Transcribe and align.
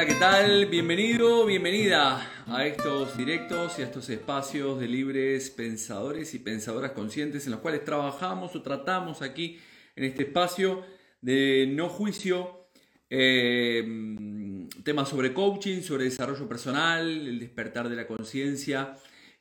Hola, 0.00 0.08
¿qué 0.08 0.18
tal? 0.18 0.64
Bienvenido, 0.64 1.44
bienvenida 1.44 2.26
a 2.46 2.64
estos 2.64 3.18
directos 3.18 3.78
y 3.78 3.82
a 3.82 3.84
estos 3.84 4.08
espacios 4.08 4.80
de 4.80 4.88
libres 4.88 5.50
pensadores 5.50 6.32
y 6.32 6.38
pensadoras 6.38 6.92
conscientes 6.92 7.44
en 7.44 7.50
los 7.50 7.60
cuales 7.60 7.84
trabajamos 7.84 8.56
o 8.56 8.62
tratamos 8.62 9.20
aquí 9.20 9.58
en 9.96 10.04
este 10.04 10.22
espacio 10.22 10.86
de 11.20 11.68
no 11.70 11.90
juicio, 11.90 12.70
eh, 13.10 13.84
temas 14.84 15.06
sobre 15.06 15.34
coaching, 15.34 15.82
sobre 15.82 16.04
desarrollo 16.04 16.48
personal, 16.48 17.06
el 17.06 17.38
despertar 17.38 17.90
de 17.90 17.96
la 17.96 18.06
conciencia 18.06 18.96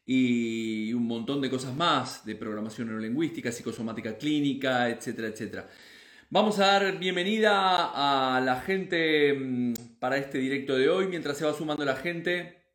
y 0.06 0.92
un 0.92 1.08
montón 1.08 1.40
de 1.40 1.50
cosas 1.50 1.74
más, 1.74 2.26
de 2.26 2.36
programación 2.36 2.90
neurolingüística, 2.90 3.50
psicosomática 3.50 4.18
clínica, 4.18 4.90
etcétera, 4.90 5.30
etcétera. 5.30 5.70
Vamos 6.32 6.60
a 6.60 6.68
dar 6.68 7.00
bienvenida 7.00 8.36
a 8.36 8.40
la 8.40 8.62
gente 8.62 9.34
mm, 9.34 9.74
para 10.00 10.18
este 10.18 10.38
directo 10.38 10.78
de 10.78 10.88
hoy, 10.88 11.08
mientras 11.08 11.36
se 11.40 11.44
va 11.44 11.56
sumando 11.56 11.84
la 11.84 11.96
gente. 11.96 12.66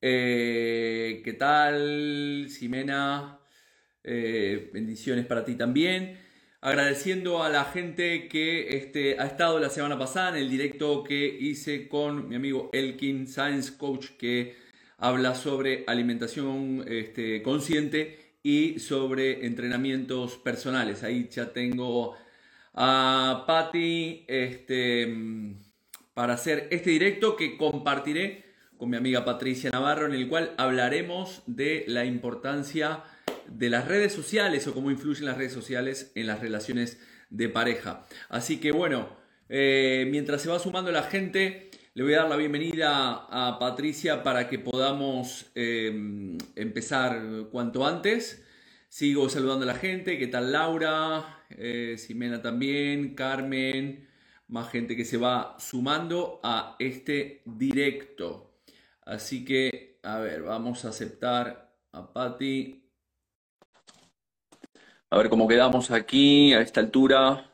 Eh, 0.00 1.20
¿Qué 1.22 1.32
tal, 1.34 2.46
Ximena? 2.48 3.40
Eh, 4.02 4.70
bendiciones 4.72 5.26
para 5.26 5.44
ti 5.44 5.54
también. 5.54 6.18
Agradeciendo 6.62 7.42
a 7.42 7.50
la 7.50 7.66
gente 7.66 8.26
que 8.28 8.74
este, 8.78 9.20
ha 9.20 9.26
estado 9.26 9.60
la 9.60 9.68
semana 9.68 9.98
pasada 9.98 10.30
en 10.30 10.44
el 10.44 10.48
directo 10.48 11.04
que 11.04 11.26
hice 11.26 11.88
con 11.88 12.26
mi 12.30 12.36
amigo 12.36 12.70
Elkin, 12.72 13.26
Science 13.26 13.76
Coach, 13.76 14.12
que 14.18 14.56
habla 14.96 15.34
sobre 15.34 15.84
alimentación 15.86 16.86
este, 16.88 17.42
consciente 17.42 18.23
y 18.44 18.78
sobre 18.78 19.46
entrenamientos 19.46 20.36
personales. 20.36 21.02
Ahí 21.02 21.28
ya 21.30 21.52
tengo 21.52 22.14
a 22.74 23.44
Patti 23.46 24.24
este, 24.28 25.12
para 26.12 26.34
hacer 26.34 26.68
este 26.70 26.90
directo 26.90 27.36
que 27.36 27.56
compartiré 27.56 28.44
con 28.76 28.90
mi 28.90 28.98
amiga 28.98 29.24
Patricia 29.24 29.70
Navarro, 29.70 30.06
en 30.06 30.12
el 30.12 30.28
cual 30.28 30.52
hablaremos 30.58 31.42
de 31.46 31.84
la 31.88 32.04
importancia 32.04 33.02
de 33.48 33.70
las 33.70 33.88
redes 33.88 34.12
sociales 34.12 34.66
o 34.66 34.74
cómo 34.74 34.90
influyen 34.90 35.24
las 35.24 35.38
redes 35.38 35.52
sociales 35.52 36.12
en 36.14 36.26
las 36.26 36.40
relaciones 36.40 37.00
de 37.30 37.48
pareja. 37.48 38.04
Así 38.28 38.58
que 38.58 38.72
bueno, 38.72 39.08
eh, 39.48 40.06
mientras 40.10 40.42
se 40.42 40.50
va 40.50 40.58
sumando 40.58 40.92
la 40.92 41.04
gente, 41.04 41.70
le 41.94 42.02
voy 42.02 42.14
a 42.14 42.22
dar 42.22 42.28
la 42.28 42.36
bienvenida 42.36 43.26
a 43.30 43.56
Patricia 43.60 44.24
para 44.24 44.48
que 44.48 44.58
podamos 44.58 45.46
em, 45.54 46.36
empezar 46.56 47.22
cuanto 47.52 47.86
antes. 47.86 48.44
Sigo 48.88 49.28
saludando 49.28 49.62
a 49.62 49.68
la 49.68 49.74
gente. 49.76 50.18
¿Qué 50.18 50.26
tal 50.26 50.50
Laura? 50.50 51.44
Eh, 51.50 51.94
Ximena 51.96 52.42
también, 52.42 53.14
Carmen, 53.14 54.08
más 54.48 54.70
gente 54.70 54.96
que 54.96 55.04
se 55.04 55.18
va 55.18 55.56
sumando 55.60 56.40
a 56.42 56.74
este 56.80 57.42
directo. 57.44 58.56
Así 59.06 59.44
que, 59.44 60.00
a 60.02 60.18
ver, 60.18 60.42
vamos 60.42 60.84
a 60.84 60.88
aceptar 60.88 61.76
a 61.92 62.12
Patti. 62.12 62.90
A 65.10 65.16
ver 65.16 65.28
cómo 65.28 65.46
quedamos 65.46 65.92
aquí 65.92 66.52
a 66.54 66.60
esta 66.60 66.80
altura 66.80 67.53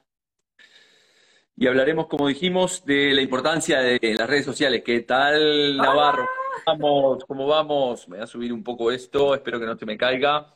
y 1.61 1.67
hablaremos, 1.67 2.07
como 2.07 2.27
dijimos, 2.27 2.87
de 2.87 3.13
la 3.13 3.21
importancia 3.21 3.81
de 3.81 4.15
las 4.17 4.27
redes 4.27 4.47
sociales. 4.47 4.83
¿Qué 4.83 5.01
tal, 5.01 5.77
Navarro? 5.77 6.27
Vamos, 6.65 7.23
¿Cómo 7.27 7.47
vamos? 7.47 8.09
Me 8.09 8.17
voy 8.17 8.25
a 8.25 8.27
subir 8.27 8.51
un 8.51 8.65
poco 8.65 8.91
esto, 8.91 9.35
espero 9.35 9.61
que 9.61 9.67
no 9.67 9.77
se 9.77 9.85
me 9.85 9.99
caiga, 9.99 10.55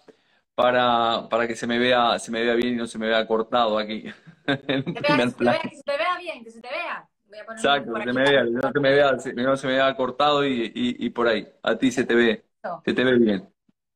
para, 0.55 1.29
para 1.29 1.47
que 1.47 1.57
se 1.57 1.67
me 1.67 1.79
vea, 1.79 2.19
se 2.19 2.31
me 2.31 2.43
vea 2.43 2.55
bien 2.55 2.73
y 2.73 2.77
no 2.77 2.87
se 2.87 2.97
me 2.97 3.09
vea 3.09 3.27
cortado 3.27 3.77
aquí. 3.77 4.05
que, 4.47 4.55
se 4.57 5.83
te 5.83 5.93
vea 5.95 6.19
bien, 6.19 6.43
que 6.43 6.51
se 6.51 6.63
te 6.63 6.69
vea. 6.69 7.07
Exacto, 7.53 7.93
que 7.93 8.05
se 8.05 8.13
me 8.15 8.23
vea, 8.23 8.45
no 8.45 8.73
se 8.73 8.81
me 8.81 8.91
vea, 8.91 9.13
no 9.13 9.57
se 9.59 9.67
me 9.67 9.73
vea 9.75 9.95
cortado 9.97 10.47
y, 10.47 10.73
y, 10.75 11.11
por 11.11 11.29
ahí. 11.29 11.47
A 11.63 11.77
ti 11.77 11.93
se 11.93 12.05
te 12.05 12.15
ve, 12.15 12.45
se 12.83 12.95
te 12.95 13.05
ve 13.05 13.19
bien. 13.19 13.47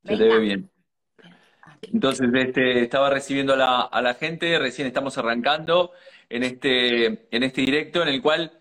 Se 0.05 0.15
te 0.15 0.25
ve 0.25 0.39
bien. 0.41 0.71
Entonces, 1.83 2.29
este, 2.35 2.83
estaba 2.83 3.11
recibiendo 3.11 3.55
a 3.55 3.57
la, 3.57 3.81
a 3.83 4.03
la 4.03 4.15
gente, 4.15 4.59
recién 4.59 4.87
estamos 4.87 5.17
arrancando 5.19 5.93
en 6.29 6.43
este, 6.43 7.27
en 7.31 7.43
este 7.43 7.63
directo 7.63 8.03
en 8.03 8.09
el 8.09 8.23
cual 8.23 8.53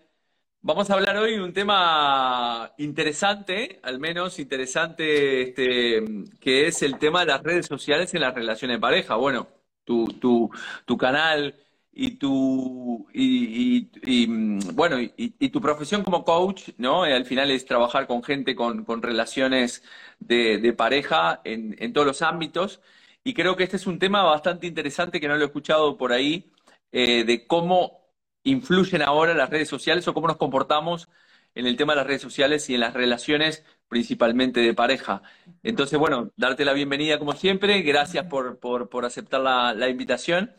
vamos 0.60 0.90
a 0.90 0.94
hablar 0.94 1.16
hoy 1.16 1.36
de 1.36 1.42
un 1.42 1.52
tema 1.52 2.72
interesante, 2.78 3.80
al 3.82 3.98
menos 4.00 4.38
interesante, 4.38 5.42
este, 5.42 6.04
que 6.40 6.66
es 6.66 6.82
el 6.82 6.98
tema 6.98 7.20
de 7.20 7.26
las 7.26 7.42
redes 7.42 7.66
sociales 7.66 8.12
en 8.14 8.20
las 8.22 8.34
relaciones 8.34 8.76
de 8.76 8.80
pareja. 8.80 9.16
Bueno, 9.16 9.48
tu, 9.84 10.06
tu, 10.20 10.50
tu 10.84 10.96
canal 10.96 11.54
y 11.92 12.12
tu 12.12 13.08
y, 13.12 13.88
y, 14.04 14.26
bueno 14.72 14.98
y, 15.00 15.48
tu 15.50 15.60
profesión 15.60 16.04
como 16.04 16.24
coach 16.24 16.70
no 16.76 17.02
al 17.04 17.24
final 17.24 17.50
es 17.50 17.64
trabajar 17.64 18.06
con 18.06 18.22
gente 18.22 18.54
con, 18.54 18.84
con 18.84 19.02
relaciones 19.02 19.82
de, 20.20 20.58
de 20.58 20.72
pareja 20.74 21.40
en, 21.44 21.74
en, 21.80 21.92
todos 21.92 22.06
los 22.06 22.22
ámbitos 22.22 22.80
y 23.28 23.34
creo 23.34 23.56
que 23.56 23.64
este 23.64 23.76
es 23.76 23.86
un 23.86 23.98
tema 23.98 24.22
bastante 24.22 24.66
interesante 24.66 25.20
que 25.20 25.28
no 25.28 25.36
lo 25.36 25.42
he 25.42 25.46
escuchado 25.48 25.98
por 25.98 26.12
ahí 26.14 26.50
eh, 26.92 27.24
de 27.24 27.46
cómo 27.46 28.08
influyen 28.42 29.02
ahora 29.02 29.34
las 29.34 29.50
redes 29.50 29.68
sociales 29.68 30.08
o 30.08 30.14
cómo 30.14 30.28
nos 30.28 30.38
comportamos 30.38 31.10
en 31.54 31.66
el 31.66 31.76
tema 31.76 31.92
de 31.92 31.98
las 31.98 32.06
redes 32.06 32.22
sociales 32.22 32.70
y 32.70 32.74
en 32.74 32.80
las 32.80 32.94
relaciones 32.94 33.66
principalmente 33.86 34.60
de 34.60 34.72
pareja. 34.72 35.20
Entonces, 35.62 35.98
bueno, 35.98 36.32
darte 36.38 36.64
la 36.64 36.72
bienvenida 36.72 37.18
como 37.18 37.34
siempre, 37.34 37.82
gracias 37.82 38.24
por, 38.28 38.60
por, 38.60 39.04
aceptar 39.04 39.42
la, 39.42 39.74
la, 39.74 39.90
invitación. 39.90 40.54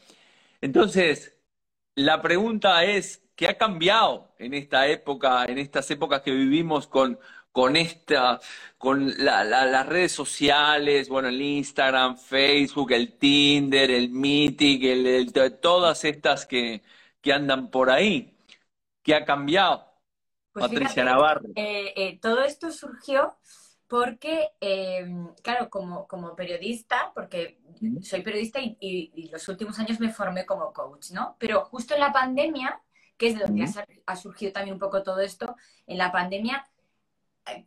Entonces, 0.62 1.40
la 1.96 2.22
pregunta 2.22 2.84
es, 2.84 3.24
¿qué 3.36 3.48
ha 3.48 3.58
cambiado 3.58 4.36
en 4.38 4.54
esta 4.54 4.88
época, 4.88 5.44
en 5.46 5.58
estas 5.58 5.90
épocas 5.90 6.22
que 6.22 6.32
vivimos 6.32 6.86
con, 6.86 7.18
con 7.60 7.76
esta, 7.76 8.40
con 8.78 9.14
las 9.18 9.86
redes 9.86 10.14
sociales, 10.14 11.10
bueno, 11.10 11.28
el 11.28 11.42
Instagram, 11.42 12.16
Facebook, 12.18 12.94
el 12.94 13.18
Tinder, 13.18 13.92
el 13.92 14.12
Meeting, 14.12 14.80
el, 14.82 15.34
todas 15.60 16.06
estas 16.06 16.46
que, 16.46 16.82
que, 17.20 17.34
andan 17.34 17.70
por 17.70 17.90
ahí. 17.90 18.34
¿Qué 19.04 19.14
ha 19.14 19.26
cambiado? 19.26 19.92
Pues 20.54 20.70
Patricia 20.70 21.04
Navarro. 21.04 21.50
Eh, 21.54 21.92
eh, 21.98 22.20
todo 22.22 22.46
esto 22.46 22.72
surgió 22.72 23.36
porque, 23.90 24.52
eh, 24.62 25.06
claro, 25.44 25.70
como, 25.70 26.08
como 26.08 26.34
periodista, 26.34 27.12
porque 27.14 27.60
soy 28.02 28.22
periodista 28.22 28.62
y, 28.62 29.30
los 29.34 29.46
últimos 29.50 29.78
años 29.80 30.00
me 30.00 30.14
formé 30.14 30.46
como 30.46 30.72
coach, 30.72 31.12
¿no? 31.12 31.36
Pero 31.40 31.66
justo 31.66 31.94
en 31.94 32.00
la 32.00 32.14
pandemia, 32.14 32.82
que 33.18 33.28
es 33.28 33.38
de 33.38 33.44
donde 33.44 33.66
ha 34.06 34.16
surgido 34.16 34.54
también 34.54 34.76
un 34.76 34.80
poco 34.80 35.04
todo 35.04 35.20
esto, 35.20 35.58
en 35.88 35.98
la 35.98 36.10
pandemia 36.10 36.66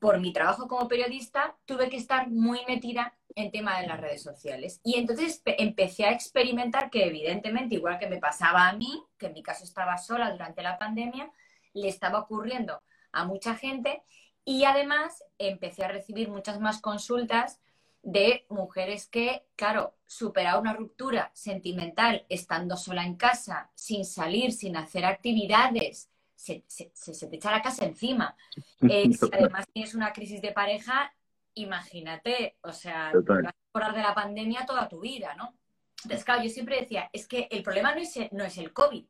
por 0.00 0.20
mi 0.20 0.32
trabajo 0.32 0.69
como 0.69 0.88
periodista, 0.88 1.56
tuve 1.65 1.88
que 1.88 1.97
estar 1.97 2.31
muy 2.31 2.60
metida 2.66 3.15
en 3.34 3.50
tema 3.50 3.81
de 3.81 3.87
las 3.87 4.00
redes 4.00 4.22
sociales. 4.22 4.81
Y 4.84 4.97
entonces 4.98 5.43
empecé 5.44 6.04
a 6.04 6.12
experimentar 6.12 6.91
que 6.91 7.06
evidentemente, 7.06 7.76
igual 7.76 7.98
que 7.98 8.09
me 8.09 8.19
pasaba 8.19 8.69
a 8.69 8.72
mí, 8.75 9.03
que 9.19 9.26
en 9.26 9.32
mi 9.32 9.43
caso 9.43 9.65
estaba 9.65 9.98
sola 9.98 10.31
durante 10.31 10.62
la 10.62 10.78
pandemia, 10.78 11.31
le 11.72 11.88
estaba 11.88 12.20
ocurriendo 12.20 12.82
a 13.12 13.25
mucha 13.25 13.54
gente 13.54 14.03
y 14.44 14.65
además 14.65 15.25
empecé 15.38 15.84
a 15.84 15.88
recibir 15.88 16.29
muchas 16.29 16.61
más 16.61 16.81
consultas 16.81 17.61
de 18.02 18.46
mujeres 18.49 19.06
que, 19.06 19.46
claro, 19.55 19.94
superar 20.06 20.58
una 20.58 20.73
ruptura 20.73 21.31
sentimental 21.34 22.26
estando 22.29 22.76
sola 22.76 23.05
en 23.05 23.14
casa, 23.14 23.70
sin 23.75 24.05
salir, 24.05 24.52
sin 24.52 24.76
hacer 24.76 25.05
actividades, 25.05 26.11
se, 26.43 26.65
se, 26.94 27.27
te 27.29 27.37
echa 27.37 27.50
la 27.53 27.62
casa 27.62 27.85
encima. 27.85 28.37
Eh, 28.91 29.12
si 29.12 29.29
además 29.33 29.67
tienes 29.73 29.94
una 29.94 30.12
crisis 30.12 30.43
de 30.43 30.50
pareja, 30.50 31.15
imagínate, 31.55 32.56
o 32.62 32.73
sea, 32.73 33.12
te 33.12 33.21
vas 33.21 33.55
a 33.75 33.93
de 33.93 34.03
la 34.03 34.12
pandemia 34.12 34.67
toda 34.67 34.89
tu 34.89 35.00
vida, 35.00 35.37
¿no? 35.37 35.55
Entonces, 36.03 36.25
claro, 36.25 36.43
yo 36.43 36.50
siempre 36.50 36.81
decía, 36.81 37.09
es 37.12 37.29
que 37.29 37.47
el 37.49 37.62
problema 37.62 37.94
no 37.94 38.00
es, 38.00 38.12
no 38.33 38.43
es 38.43 38.59
el 38.59 38.73
COVID, 38.73 39.05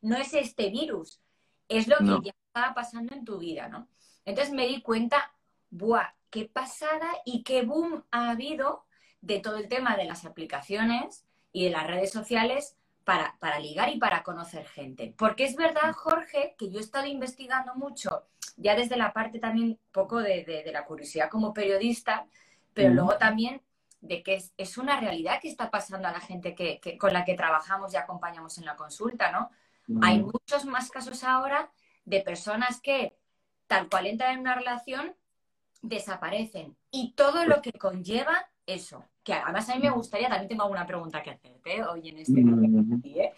no 0.00 0.16
es 0.16 0.32
este 0.32 0.70
virus, 0.70 1.20
es 1.68 1.88
lo 1.88 1.98
que 1.98 2.28
ya 2.28 2.32
estaba 2.46 2.74
pasando 2.74 3.14
en 3.14 3.26
tu 3.26 3.38
vida, 3.38 3.68
¿no? 3.68 3.86
Entonces 4.24 4.54
me 4.54 4.66
di 4.66 4.80
cuenta, 4.80 5.30
¡buah! 5.68 6.14
¡Qué 6.30 6.46
pasada 6.46 7.10
y 7.26 7.42
qué 7.42 7.62
boom 7.62 8.02
ha 8.10 8.30
habido 8.30 8.86
de 9.20 9.40
todo 9.40 9.58
el 9.58 9.68
tema 9.68 9.98
de 9.98 10.06
las 10.06 10.24
aplicaciones 10.24 11.26
y 11.52 11.64
de 11.64 11.70
las 11.70 11.86
redes 11.86 12.10
sociales 12.10 12.78
para, 13.04 13.36
para, 13.38 13.58
ligar 13.58 13.88
y 13.88 13.98
para 13.98 14.22
conocer 14.22 14.66
gente. 14.66 15.14
Porque 15.16 15.44
es 15.44 15.56
verdad, 15.56 15.92
Jorge, 15.92 16.54
que 16.58 16.70
yo 16.70 16.78
he 16.78 16.82
estado 16.82 17.06
investigando 17.06 17.74
mucho, 17.74 18.26
ya 18.56 18.74
desde 18.74 18.96
la 18.96 19.12
parte 19.12 19.38
también 19.38 19.78
poco 19.92 20.20
de, 20.20 20.44
de, 20.44 20.72
la 20.72 20.84
curiosidad 20.84 21.30
como 21.30 21.52
periodista, 21.52 22.26
pero 22.74 22.92
luego 22.94 23.16
también 23.16 23.62
de 24.00 24.22
que 24.22 24.34
es, 24.34 24.52
es, 24.56 24.78
una 24.78 24.98
realidad 24.98 25.40
que 25.40 25.48
está 25.48 25.70
pasando 25.70 26.08
a 26.08 26.12
la 26.12 26.20
gente 26.20 26.54
que, 26.54 26.80
que, 26.80 26.98
con 26.98 27.12
la 27.12 27.24
que 27.24 27.34
trabajamos 27.34 27.92
y 27.92 27.96
acompañamos 27.96 28.58
en 28.58 28.64
la 28.64 28.76
consulta, 28.76 29.30
¿no? 29.30 29.50
Hay 30.00 30.22
muchos 30.22 30.64
más 30.64 30.90
casos 30.90 31.22
ahora 31.22 31.70
de 32.04 32.20
personas 32.20 32.80
que, 32.80 33.16
tal 33.66 33.88
cual 33.88 34.06
entran 34.06 34.34
en 34.34 34.40
una 34.40 34.54
relación, 34.54 35.14
desaparecen. 35.82 36.76
Y 36.90 37.12
todo 37.12 37.44
lo 37.44 37.60
que 37.62 37.72
conlleva 37.72 38.48
eso 38.66 39.04
que 39.22 39.34
además 39.34 39.68
a 39.68 39.76
mí 39.76 39.82
me 39.82 39.90
gustaría, 39.90 40.28
también 40.28 40.48
tengo 40.48 40.62
alguna 40.62 40.86
pregunta 40.86 41.22
que 41.22 41.30
hacerte 41.30 41.84
hoy 41.84 42.08
en 42.08 42.18
este 42.18 42.40
momento. 42.42 43.08
¿eh? 43.08 43.32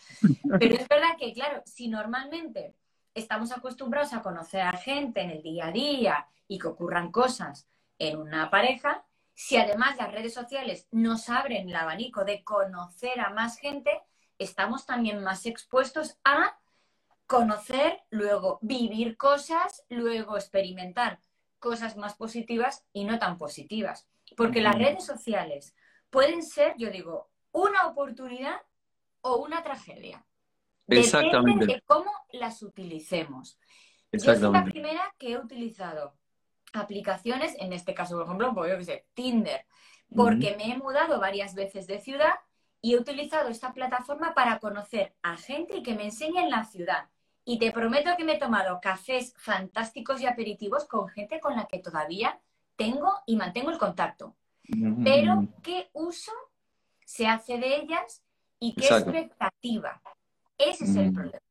Pero 0.58 0.74
es 0.74 0.88
verdad 0.88 1.16
que, 1.18 1.32
claro, 1.32 1.62
si 1.66 1.88
normalmente 1.88 2.74
estamos 3.14 3.52
acostumbrados 3.52 4.12
a 4.12 4.22
conocer 4.22 4.62
a 4.62 4.72
gente 4.72 5.20
en 5.20 5.30
el 5.30 5.42
día 5.42 5.66
a 5.66 5.72
día 5.72 6.26
y 6.48 6.58
que 6.58 6.68
ocurran 6.68 7.12
cosas 7.12 7.68
en 7.98 8.18
una 8.18 8.50
pareja, 8.50 9.04
si 9.34 9.56
además 9.56 9.96
las 9.96 10.12
redes 10.12 10.32
sociales 10.32 10.88
nos 10.90 11.28
abren 11.28 11.68
el 11.68 11.76
abanico 11.76 12.24
de 12.24 12.42
conocer 12.44 13.20
a 13.20 13.30
más 13.30 13.58
gente, 13.58 13.90
estamos 14.38 14.86
también 14.86 15.22
más 15.22 15.44
expuestos 15.46 16.18
a 16.24 16.58
conocer, 17.26 18.02
luego 18.10 18.58
vivir 18.62 19.16
cosas, 19.16 19.84
luego 19.88 20.36
experimentar 20.36 21.20
cosas 21.58 21.96
más 21.96 22.14
positivas 22.14 22.84
y 22.92 23.04
no 23.04 23.18
tan 23.18 23.38
positivas. 23.38 24.06
Porque 24.36 24.60
las 24.60 24.76
redes 24.76 25.04
sociales 25.04 25.74
pueden 26.10 26.42
ser, 26.42 26.74
yo 26.78 26.90
digo, 26.90 27.30
una 27.52 27.86
oportunidad 27.86 28.60
o 29.20 29.36
una 29.36 29.62
tragedia. 29.62 30.24
Exactamente. 30.86 31.66
Depende 31.66 31.74
de 31.74 31.82
cómo 31.82 32.10
las 32.32 32.62
utilicemos. 32.62 33.58
Yo 34.12 34.20
soy 34.20 34.52
la 34.52 34.64
primera 34.64 35.14
que 35.18 35.32
he 35.32 35.38
utilizado 35.38 36.16
aplicaciones, 36.72 37.54
en 37.58 37.72
este 37.72 37.94
caso, 37.94 38.16
por 38.16 38.26
ejemplo, 38.26 38.54
pues 38.54 38.70
yo 38.70 38.78
que 38.78 38.84
sé, 38.84 39.06
Tinder, 39.14 39.64
porque 40.14 40.54
me 40.56 40.72
he 40.72 40.76
mudado 40.76 41.20
varias 41.20 41.54
veces 41.54 41.86
de 41.86 42.00
ciudad 42.00 42.34
y 42.80 42.94
he 42.94 42.98
utilizado 42.98 43.48
esta 43.48 43.72
plataforma 43.72 44.34
para 44.34 44.58
conocer 44.58 45.14
a 45.22 45.36
gente 45.36 45.78
y 45.78 45.82
que 45.82 45.94
me 45.94 46.04
enseñen 46.04 46.50
la 46.50 46.64
ciudad. 46.64 47.08
Y 47.44 47.58
te 47.58 47.72
prometo 47.72 48.10
que 48.16 48.24
me 48.24 48.34
he 48.34 48.38
tomado 48.38 48.80
cafés 48.80 49.34
fantásticos 49.36 50.20
y 50.20 50.26
aperitivos 50.26 50.86
con 50.86 51.08
gente 51.08 51.40
con 51.40 51.56
la 51.56 51.66
que 51.66 51.78
todavía 51.78 52.40
tengo 52.76 53.12
y 53.26 53.36
mantengo 53.36 53.70
el 53.70 53.78
contacto. 53.78 54.36
Pero, 55.04 55.46
¿qué 55.62 55.90
uso 55.92 56.32
se 57.04 57.26
hace 57.26 57.58
de 57.58 57.76
ellas 57.76 58.22
y 58.58 58.74
qué 58.74 58.86
expectativa? 58.86 60.00
Ese 60.56 60.84
es 60.84 60.96
el 60.96 61.12
problema. 61.12 61.42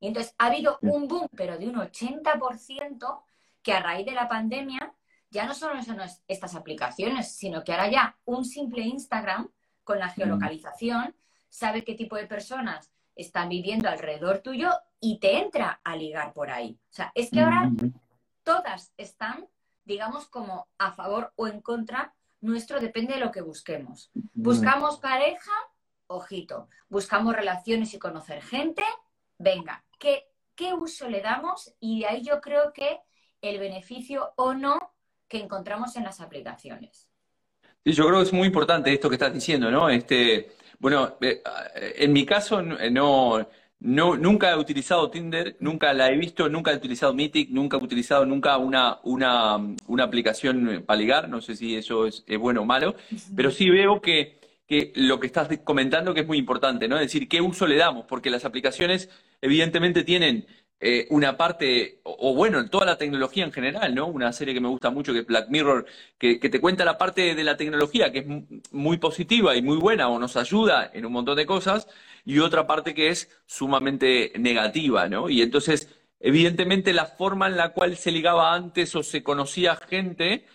Y 0.00 0.08
entonces 0.08 0.34
ha 0.38 0.46
habido 0.46 0.78
un 0.82 1.06
boom, 1.06 1.28
pero 1.36 1.58
de 1.58 1.68
un 1.68 1.76
80%, 1.76 3.22
que 3.62 3.72
a 3.72 3.80
raíz 3.80 4.06
de 4.06 4.12
la 4.12 4.28
pandemia 4.28 4.94
ya 5.30 5.46
no 5.46 5.54
solo 5.54 5.80
son 5.82 6.00
estas 6.28 6.54
aplicaciones, 6.54 7.34
sino 7.36 7.64
que 7.64 7.72
ahora 7.72 7.90
ya 7.90 8.18
un 8.24 8.44
simple 8.44 8.82
Instagram 8.82 9.48
con 9.84 9.98
la 9.98 10.08
geolocalización 10.08 11.14
sabe 11.48 11.84
qué 11.84 11.94
tipo 11.94 12.16
de 12.16 12.26
personas 12.26 12.90
están 13.14 13.48
viviendo 13.48 13.88
alrededor 13.88 14.38
tuyo 14.38 14.70
y 15.00 15.18
te 15.20 15.38
entra 15.38 15.80
a 15.84 15.96
ligar 15.96 16.32
por 16.32 16.50
ahí. 16.50 16.78
O 16.90 16.92
sea, 16.92 17.12
es 17.14 17.30
que 17.30 17.40
ahora 17.40 17.70
todas 18.42 18.92
están, 18.96 19.46
digamos, 19.84 20.26
como 20.26 20.68
a 20.78 20.92
favor 20.92 21.32
o 21.36 21.46
en 21.46 21.60
contra 21.60 22.14
nuestro, 22.40 22.80
depende 22.80 23.14
de 23.14 23.20
lo 23.20 23.30
que 23.30 23.40
busquemos. 23.40 24.10
Buscamos 24.34 24.98
pareja, 24.98 25.52
ojito. 26.06 26.68
Buscamos 26.88 27.34
relaciones 27.34 27.94
y 27.94 27.98
conocer 27.98 28.42
gente, 28.42 28.82
venga, 29.38 29.84
¿qué, 29.98 30.28
qué 30.54 30.74
uso 30.74 31.08
le 31.08 31.20
damos? 31.20 31.74
Y 31.80 32.00
de 32.00 32.06
ahí 32.06 32.22
yo 32.22 32.40
creo 32.40 32.72
que 32.72 33.00
el 33.40 33.58
beneficio 33.58 34.32
o 34.36 34.54
no 34.54 34.78
que 35.28 35.38
encontramos 35.38 35.96
en 35.96 36.04
las 36.04 36.20
aplicaciones. 36.20 37.08
Sí, 37.84 37.92
yo 37.92 38.06
creo 38.06 38.18
que 38.18 38.26
es 38.26 38.32
muy 38.32 38.46
importante 38.46 38.92
esto 38.92 39.08
que 39.08 39.16
estás 39.16 39.32
diciendo, 39.32 39.70
¿no? 39.70 39.88
Este, 39.88 40.52
bueno, 40.78 41.16
eh, 41.20 41.42
en 41.96 42.12
mi 42.12 42.24
caso 42.24 42.62
no, 42.62 43.46
no, 43.82 44.16
nunca 44.16 44.52
he 44.52 44.56
utilizado 44.56 45.10
Tinder, 45.10 45.56
nunca 45.58 45.92
la 45.92 46.08
he 46.08 46.16
visto, 46.16 46.48
nunca 46.48 46.70
he 46.70 46.76
utilizado 46.76 47.14
Mythic, 47.14 47.50
nunca 47.50 47.76
he 47.76 47.82
utilizado 47.82 48.24
nunca 48.24 48.56
una, 48.56 49.00
una, 49.02 49.56
una 49.88 50.04
aplicación 50.04 50.84
para 50.86 51.00
ligar, 51.00 51.28
no 51.28 51.40
sé 51.40 51.56
si 51.56 51.74
eso 51.74 52.06
es, 52.06 52.24
bueno 52.38 52.62
o 52.62 52.64
malo, 52.64 52.94
pero 53.34 53.50
sí 53.50 53.68
veo 53.70 54.00
que, 54.00 54.38
que, 54.68 54.92
lo 54.94 55.18
que 55.18 55.26
estás 55.26 55.48
comentando 55.64 56.14
que 56.14 56.20
es 56.20 56.26
muy 56.26 56.38
importante, 56.38 56.86
¿no? 56.86 56.94
Es 56.96 57.02
decir, 57.02 57.28
¿qué 57.28 57.40
uso 57.40 57.66
le 57.66 57.76
damos? 57.76 58.04
Porque 58.06 58.30
las 58.30 58.44
aplicaciones 58.44 59.10
evidentemente 59.40 60.04
tienen 60.04 60.46
eh, 60.84 61.06
una 61.10 61.36
parte, 61.36 62.00
o, 62.04 62.34
bueno, 62.34 62.68
toda 62.68 62.86
la 62.86 62.98
tecnología 62.98 63.44
en 63.44 63.52
general, 63.52 63.94
¿no? 63.94 64.06
Una 64.06 64.32
serie 64.32 64.54
que 64.54 64.60
me 64.60 64.68
gusta 64.68 64.90
mucho, 64.90 65.12
que 65.12 65.20
es 65.20 65.26
Black 65.26 65.48
Mirror, 65.48 65.86
que, 66.18 66.38
te 66.38 66.60
cuenta 66.60 66.84
la 66.84 66.98
parte 66.98 67.34
de 67.34 67.44
la 67.44 67.56
tecnología, 67.56 68.10
que 68.12 68.18
es 68.20 68.26
muy 68.72 68.98
positiva 68.98 69.56
y 69.56 69.62
muy 69.62 69.76
buena, 69.76 70.08
o 70.08 70.18
nos 70.18 70.36
ayuda 70.36 70.90
en 70.92 71.06
un 71.06 71.12
montón 71.12 71.36
de 71.36 71.46
cosas, 71.46 71.88
y 72.24 72.38
otra 72.38 72.66
parte 72.66 72.94
que 72.94 73.08
es 73.08 73.28
sumamente 73.46 74.32
negativa, 74.38 75.08
¿no? 75.08 75.28
Y 75.28 75.42
entonces, 75.42 75.88
evidentemente, 76.20 76.92
la 76.92 77.06
forma 77.06 77.48
en 77.48 77.56
la 77.56 77.72
cual 77.72 77.96
se 77.96 78.12
ligaba 78.12 78.54
antes 78.54 78.94
o 78.94 79.02
se 79.02 79.22
conocía 79.22 79.76
gente 79.76 80.46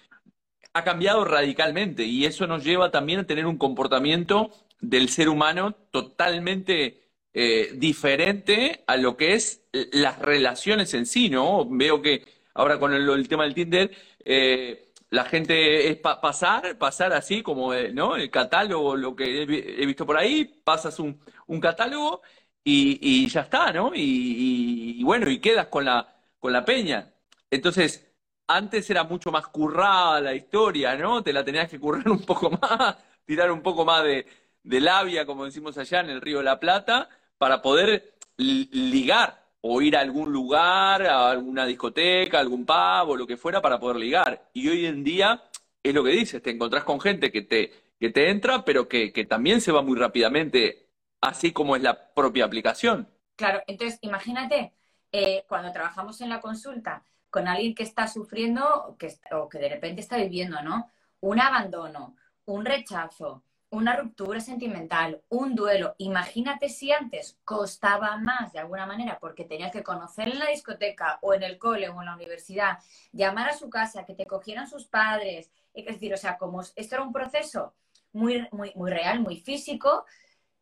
ha 0.73 0.83
cambiado 0.83 1.25
radicalmente, 1.25 2.03
y 2.03 2.25
eso 2.25 2.45
nos 2.45 2.63
lleva 2.63 2.91
también 2.91 3.21
a 3.21 3.27
tener 3.27 3.47
un 3.47 3.57
comportamiento 3.57 4.51
del 4.79 5.09
ser 5.09 5.27
humano 5.27 5.73
totalmente 5.91 7.07
eh, 7.33 7.71
diferente 7.73 8.83
a 8.87 8.95
lo 8.97 9.17
que 9.17 9.33
es 9.33 9.63
las 9.91 10.19
relaciones 10.19 10.93
en 10.93 11.05
sí, 11.05 11.29
¿no? 11.29 11.67
Veo 11.69 12.01
que 12.01 12.25
ahora 12.53 12.79
con 12.79 12.93
el, 12.93 13.27
tema 13.27 13.43
del 13.43 13.53
Tinder, 13.53 13.91
eh, 14.23 14.86
la 15.09 15.25
gente 15.25 15.89
es 15.89 15.97
pasar, 15.97 16.77
pasar 16.77 17.13
así 17.13 17.41
como, 17.41 17.73
eh, 17.73 17.91
¿no? 17.93 18.15
El 18.15 18.29
catálogo, 18.29 18.95
lo 18.95 19.15
que 19.15 19.43
he, 19.43 19.85
visto 19.85 20.05
por 20.05 20.17
ahí, 20.17 20.45
pasas 20.63 20.99
un, 20.99 21.19
catálogo 21.61 22.21
y, 22.63 23.27
ya 23.29 23.41
está, 23.41 23.71
¿no? 23.71 23.91
Y, 23.95 25.01
bueno, 25.03 25.29
y 25.29 25.39
quedas 25.39 25.67
con 25.67 25.85
la, 25.85 26.15
con 26.39 26.51
la 26.53 26.65
peña. 26.65 27.13
Entonces, 27.49 28.11
antes 28.47 28.89
era 28.89 29.03
mucho 29.03 29.31
más 29.31 29.47
currada 29.47 30.19
la 30.21 30.33
historia, 30.33 30.95
¿no? 30.97 31.23
Te 31.23 31.33
la 31.33 31.43
tenías 31.43 31.69
que 31.69 31.79
currar 31.79 32.09
un 32.09 32.25
poco 32.25 32.49
más, 32.51 32.97
tirar 33.25 33.51
un 33.51 33.61
poco 33.61 33.85
más 33.85 34.03
de, 34.03 34.25
de 34.63 34.81
labia, 34.81 35.25
como 35.25 35.45
decimos 35.45 35.77
allá 35.77 36.01
en 36.01 36.09
el 36.09 36.21
Río 36.21 36.39
de 36.39 36.43
la 36.45 36.59
Plata, 36.59 37.09
para 37.37 37.61
poder 37.61 38.15
ligar 38.37 39.46
o 39.61 39.81
ir 39.81 39.97
a 39.97 40.01
algún 40.01 40.31
lugar, 40.31 41.03
a 41.03 41.29
alguna 41.29 41.65
discoteca, 41.65 42.39
algún 42.39 42.65
pub 42.65 43.09
o 43.09 43.17
lo 43.17 43.27
que 43.27 43.37
fuera 43.37 43.61
para 43.61 43.79
poder 43.79 43.97
ligar. 43.97 44.49
Y 44.53 44.67
hoy 44.69 44.85
en 44.85 45.03
día 45.03 45.43
es 45.83 45.93
lo 45.93 46.03
que 46.03 46.11
dices, 46.11 46.41
te 46.41 46.51
encontrás 46.51 46.83
con 46.83 46.99
gente 46.99 47.31
que 47.31 47.41
te, 47.41 47.71
que 47.99 48.09
te 48.09 48.29
entra, 48.29 48.63
pero 48.63 48.87
que, 48.87 49.11
también 49.27 49.61
se 49.61 49.71
va 49.71 49.81
muy 49.81 49.97
rápidamente, 49.97 50.89
así 51.21 51.51
como 51.51 51.75
es 51.75 51.81
la 51.81 52.13
propia 52.13 52.45
aplicación. 52.45 53.09
Claro, 53.35 53.61
entonces 53.67 53.99
imagínate, 54.01 54.73
eh, 55.11 55.45
cuando 55.47 55.71
trabajamos 55.71 56.21
en 56.21 56.29
la 56.29 56.41
consulta 56.41 57.03
con 57.29 57.47
alguien 57.47 57.75
que 57.75 57.83
está 57.83 58.07
sufriendo 58.07 58.95
que, 58.97 59.13
o 59.31 59.49
que 59.49 59.59
de 59.59 59.69
repente 59.69 60.01
está 60.01 60.17
viviendo, 60.17 60.61
¿no? 60.61 60.91
Un 61.19 61.39
abandono, 61.39 62.15
un 62.45 62.65
rechazo, 62.65 63.43
una 63.69 63.95
ruptura 63.95 64.39
sentimental, 64.39 65.21
un 65.29 65.55
duelo. 65.55 65.95
Imagínate 65.97 66.69
si 66.69 66.91
antes 66.91 67.37
costaba 67.43 68.17
más 68.17 68.53
de 68.53 68.59
alguna 68.59 68.85
manera 68.85 69.19
porque 69.19 69.43
tenías 69.43 69.71
que 69.71 69.83
conocer 69.83 70.29
en 70.29 70.39
la 70.39 70.47
discoteca 70.47 71.19
o 71.21 71.33
en 71.33 71.43
el 71.43 71.57
cole 71.57 71.89
o 71.89 71.99
en 71.99 72.05
la 72.05 72.15
universidad, 72.15 72.79
llamar 73.11 73.49
a 73.49 73.57
su 73.57 73.69
casa, 73.69 74.05
que 74.05 74.15
te 74.15 74.25
cogieran 74.25 74.67
sus 74.67 74.85
padres. 74.85 75.51
Es 75.73 75.85
decir, 75.85 76.13
o 76.13 76.17
sea, 76.17 76.37
como 76.37 76.61
esto 76.61 76.95
era 76.95 77.03
un 77.03 77.11
proceso 77.11 77.73
muy, 78.13 78.47
muy, 78.51 78.71
muy 78.75 78.89
real, 78.89 79.19
muy 79.19 79.37
físico, 79.37 80.05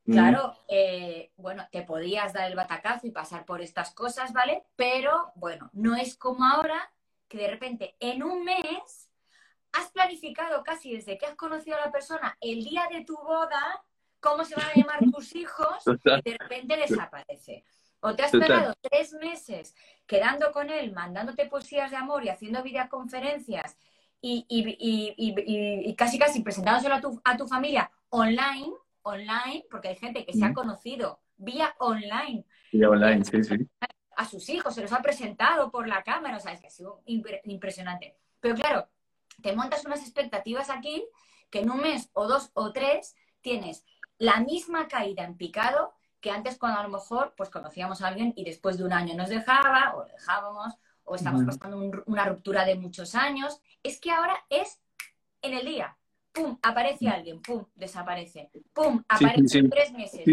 Claro, 0.06 0.56
eh, 0.68 1.32
bueno, 1.36 1.68
te 1.72 1.82
podías 1.82 2.32
dar 2.32 2.48
el 2.48 2.56
batacazo 2.56 3.08
y 3.08 3.12
pasar 3.12 3.44
por 3.44 3.62
estas 3.62 3.92
cosas, 3.92 4.34
¿vale? 4.34 4.64
Pero 4.76 5.32
bueno, 5.34 5.72
no 5.74 5.96
es 5.96 6.16
como 6.16 6.46
ahora 6.46 6.92
que 7.28 7.40
de 7.40 7.48
repente 7.48 7.96
en 8.00 8.22
un 8.22 8.44
mes 8.44 9.10
has 9.76 9.92
planificado 9.92 10.64
casi 10.64 10.94
desde 10.94 11.18
que 11.18 11.26
has 11.26 11.36
conocido 11.36 11.78
a 11.78 11.86
la 11.86 11.92
persona 11.92 12.38
el 12.42 12.64
día 12.64 12.88
de 12.92 13.04
tu 13.04 13.16
boda, 13.18 13.84
cómo 14.20 14.44
se 14.46 14.56
van 14.56 14.66
a 14.66 14.74
llamar 14.74 15.00
tus 15.12 15.36
hijos, 15.36 15.84
y 15.86 16.32
de 16.32 16.38
repente 16.38 16.78
desaparece. 16.78 17.66
O 18.00 18.16
te 18.16 18.24
has 18.24 18.34
esperado 18.34 18.74
tres 18.82 19.14
meses 19.14 19.76
quedando 20.06 20.52
con 20.52 20.70
él, 20.70 20.94
mandándote 20.94 21.48
poesías 21.48 21.92
de 21.92 21.98
amor 21.98 22.24
y 22.24 22.30
haciendo 22.30 22.62
videoconferencias 22.64 23.78
y, 24.22 24.46
y, 24.48 25.96
casi 25.96 26.18
casi 26.18 26.42
presentándoselo 26.42 26.96
a 26.96 27.02
tu, 27.02 27.22
a 27.24 27.38
tu 27.38 27.48
familia 27.48 27.92
online, 28.10 28.72
online, 29.02 29.66
porque 29.70 29.90
hay 29.90 29.96
gente 29.96 30.26
que 30.26 30.34
se 30.34 30.46
ha 30.46 30.54
conocido 30.54 31.20
vía 31.38 31.76
online. 31.80 32.46
Vía 32.72 32.90
online, 32.90 33.26
sí, 33.26 33.44
sí. 33.44 33.68
A 34.16 34.26
sus 34.26 34.48
hijos, 34.50 34.74
se 34.74 34.82
los 34.82 34.94
ha 34.94 35.02
presentado 35.02 35.70
por 35.70 35.88
la 35.88 36.02
cámara, 36.04 36.38
o 36.38 36.40
sea, 36.40 36.54
es 36.54 36.62
que 36.62 36.68
ha 36.68 36.72
sido 36.72 37.02
impresionante. 37.06 38.16
Pero 38.40 38.56
claro, 38.56 38.88
te 39.42 39.56
montas 39.56 39.86
unas 39.86 40.02
expectativas 40.02 40.70
aquí 40.70 41.06
que 41.50 41.60
en 41.60 41.70
un 41.70 41.82
mes 41.82 42.10
o 42.14 42.28
dos 42.28 42.52
o 42.54 42.72
tres 42.72 43.16
tienes 43.42 43.86
la 44.18 44.40
misma 44.40 44.88
caída 44.88 45.24
en 45.24 45.38
picado 45.38 45.94
que 46.20 46.32
antes 46.32 46.58
cuando 46.58 46.80
a 46.80 46.84
lo 46.84 46.90
mejor 46.90 47.34
pues 47.38 47.50
conocíamos 47.50 48.02
a 48.02 48.08
alguien 48.08 48.34
y 48.36 48.44
después 48.44 48.78
de 48.78 48.84
un 48.84 48.94
año 48.94 49.14
nos 49.16 49.30
dejaba 49.30 49.96
o 49.96 50.06
dejábamos 50.06 50.74
o 51.04 51.16
estamos 51.16 51.44
pasando 51.46 52.04
una 52.08 52.26
ruptura 52.26 52.66
de 52.66 52.76
muchos 52.76 53.16
años. 53.16 53.62
Es 53.84 54.00
que 54.00 54.12
ahora 54.12 54.36
es 54.50 54.80
en 55.42 55.54
el 55.54 55.66
día. 55.66 55.96
¡Pum! 56.32 56.58
Aparece 56.64 57.08
alguien, 57.08 57.42
¡pum! 57.42 57.64
Desaparece. 57.76 58.50
¡Pum! 58.74 59.04
Aparece 59.08 59.60
en 59.60 59.70
tres 59.70 59.94
meses. 59.94 60.24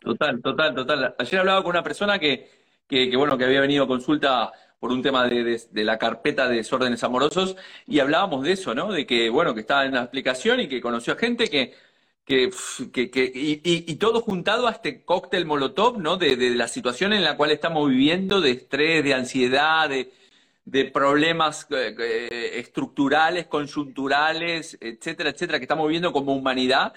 Total, 0.00 0.40
total, 0.40 0.74
total. 0.74 1.14
Ayer 1.18 1.40
hablaba 1.40 1.62
con 1.62 1.70
una 1.70 1.82
persona 1.82 2.18
que, 2.18 2.48
que, 2.86 3.16
bueno, 3.16 3.36
que 3.36 3.44
había 3.44 3.60
venido 3.60 3.84
a 3.84 3.88
consulta 3.88 4.52
por 4.82 4.90
un 4.90 5.00
tema 5.00 5.28
de, 5.28 5.60
la 5.74 5.96
carpeta 5.96 6.48
de 6.48 6.56
desórdenes 6.56 7.04
amorosos 7.04 7.54
y 7.86 8.00
hablábamos 8.00 8.42
de 8.42 8.50
eso, 8.54 8.74
¿no? 8.74 8.90
De 8.90 9.06
que, 9.06 9.30
bueno, 9.30 9.54
que 9.54 9.60
estaba 9.60 9.84
en 9.84 9.92
la 9.92 10.02
aplicación 10.02 10.58
y 10.58 10.66
que 10.68 10.80
conoció 10.80 11.12
a 11.12 11.16
gente 11.16 11.48
que, 11.48 11.72
que, 12.24 12.50
y, 13.32 13.94
todo 13.94 14.22
juntado 14.22 14.66
a 14.66 14.72
este 14.72 15.04
cóctel 15.04 15.46
molotov, 15.46 16.00
¿no? 16.00 16.16
De, 16.16 16.36
la 16.56 16.66
situación 16.66 17.12
en 17.12 17.22
la 17.22 17.36
cual 17.36 17.52
estamos 17.52 17.88
viviendo, 17.88 18.40
de 18.40 18.50
estrés, 18.50 19.04
de 19.04 19.14
ansiedad, 19.14 19.88
de, 19.88 20.84
problemas 20.92 21.68
eh, 21.70 21.94
eh, 21.96 22.50
estructurales, 22.58 23.46
coyunturales, 23.46 24.76
etcétera, 24.80 25.30
etcétera, 25.30 25.60
que 25.60 25.64
estamos 25.64 25.86
viviendo 25.86 26.12
como 26.12 26.34
humanidad, 26.34 26.92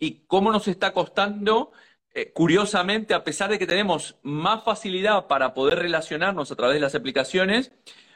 y 0.00 0.24
cómo 0.26 0.50
nos 0.50 0.66
está 0.66 0.92
costando, 0.92 1.70
eh, 2.14 2.32
curiosamente, 2.32 3.14
a 3.14 3.24
pesar 3.24 3.50
de 3.50 3.58
que 3.58 3.66
tenemos 3.66 4.16
más 4.22 4.64
facilidad 4.64 5.26
para 5.26 5.54
poder 5.54 5.78
relacionarnos 5.78 6.50
a 6.52 6.56
través 6.56 6.74
de 6.74 6.80
las 6.80 6.94
aplicaciones, 6.94 7.72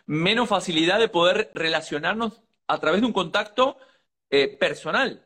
menos 0.06 0.48
facilidad 0.48 0.98
de 0.98 1.08
poder 1.08 1.50
relacionarnos 1.54 2.42
a 2.68 2.78
través 2.80 3.00
de 3.00 3.06
un 3.06 3.12
contacto 3.12 3.76
personal. 4.58 5.24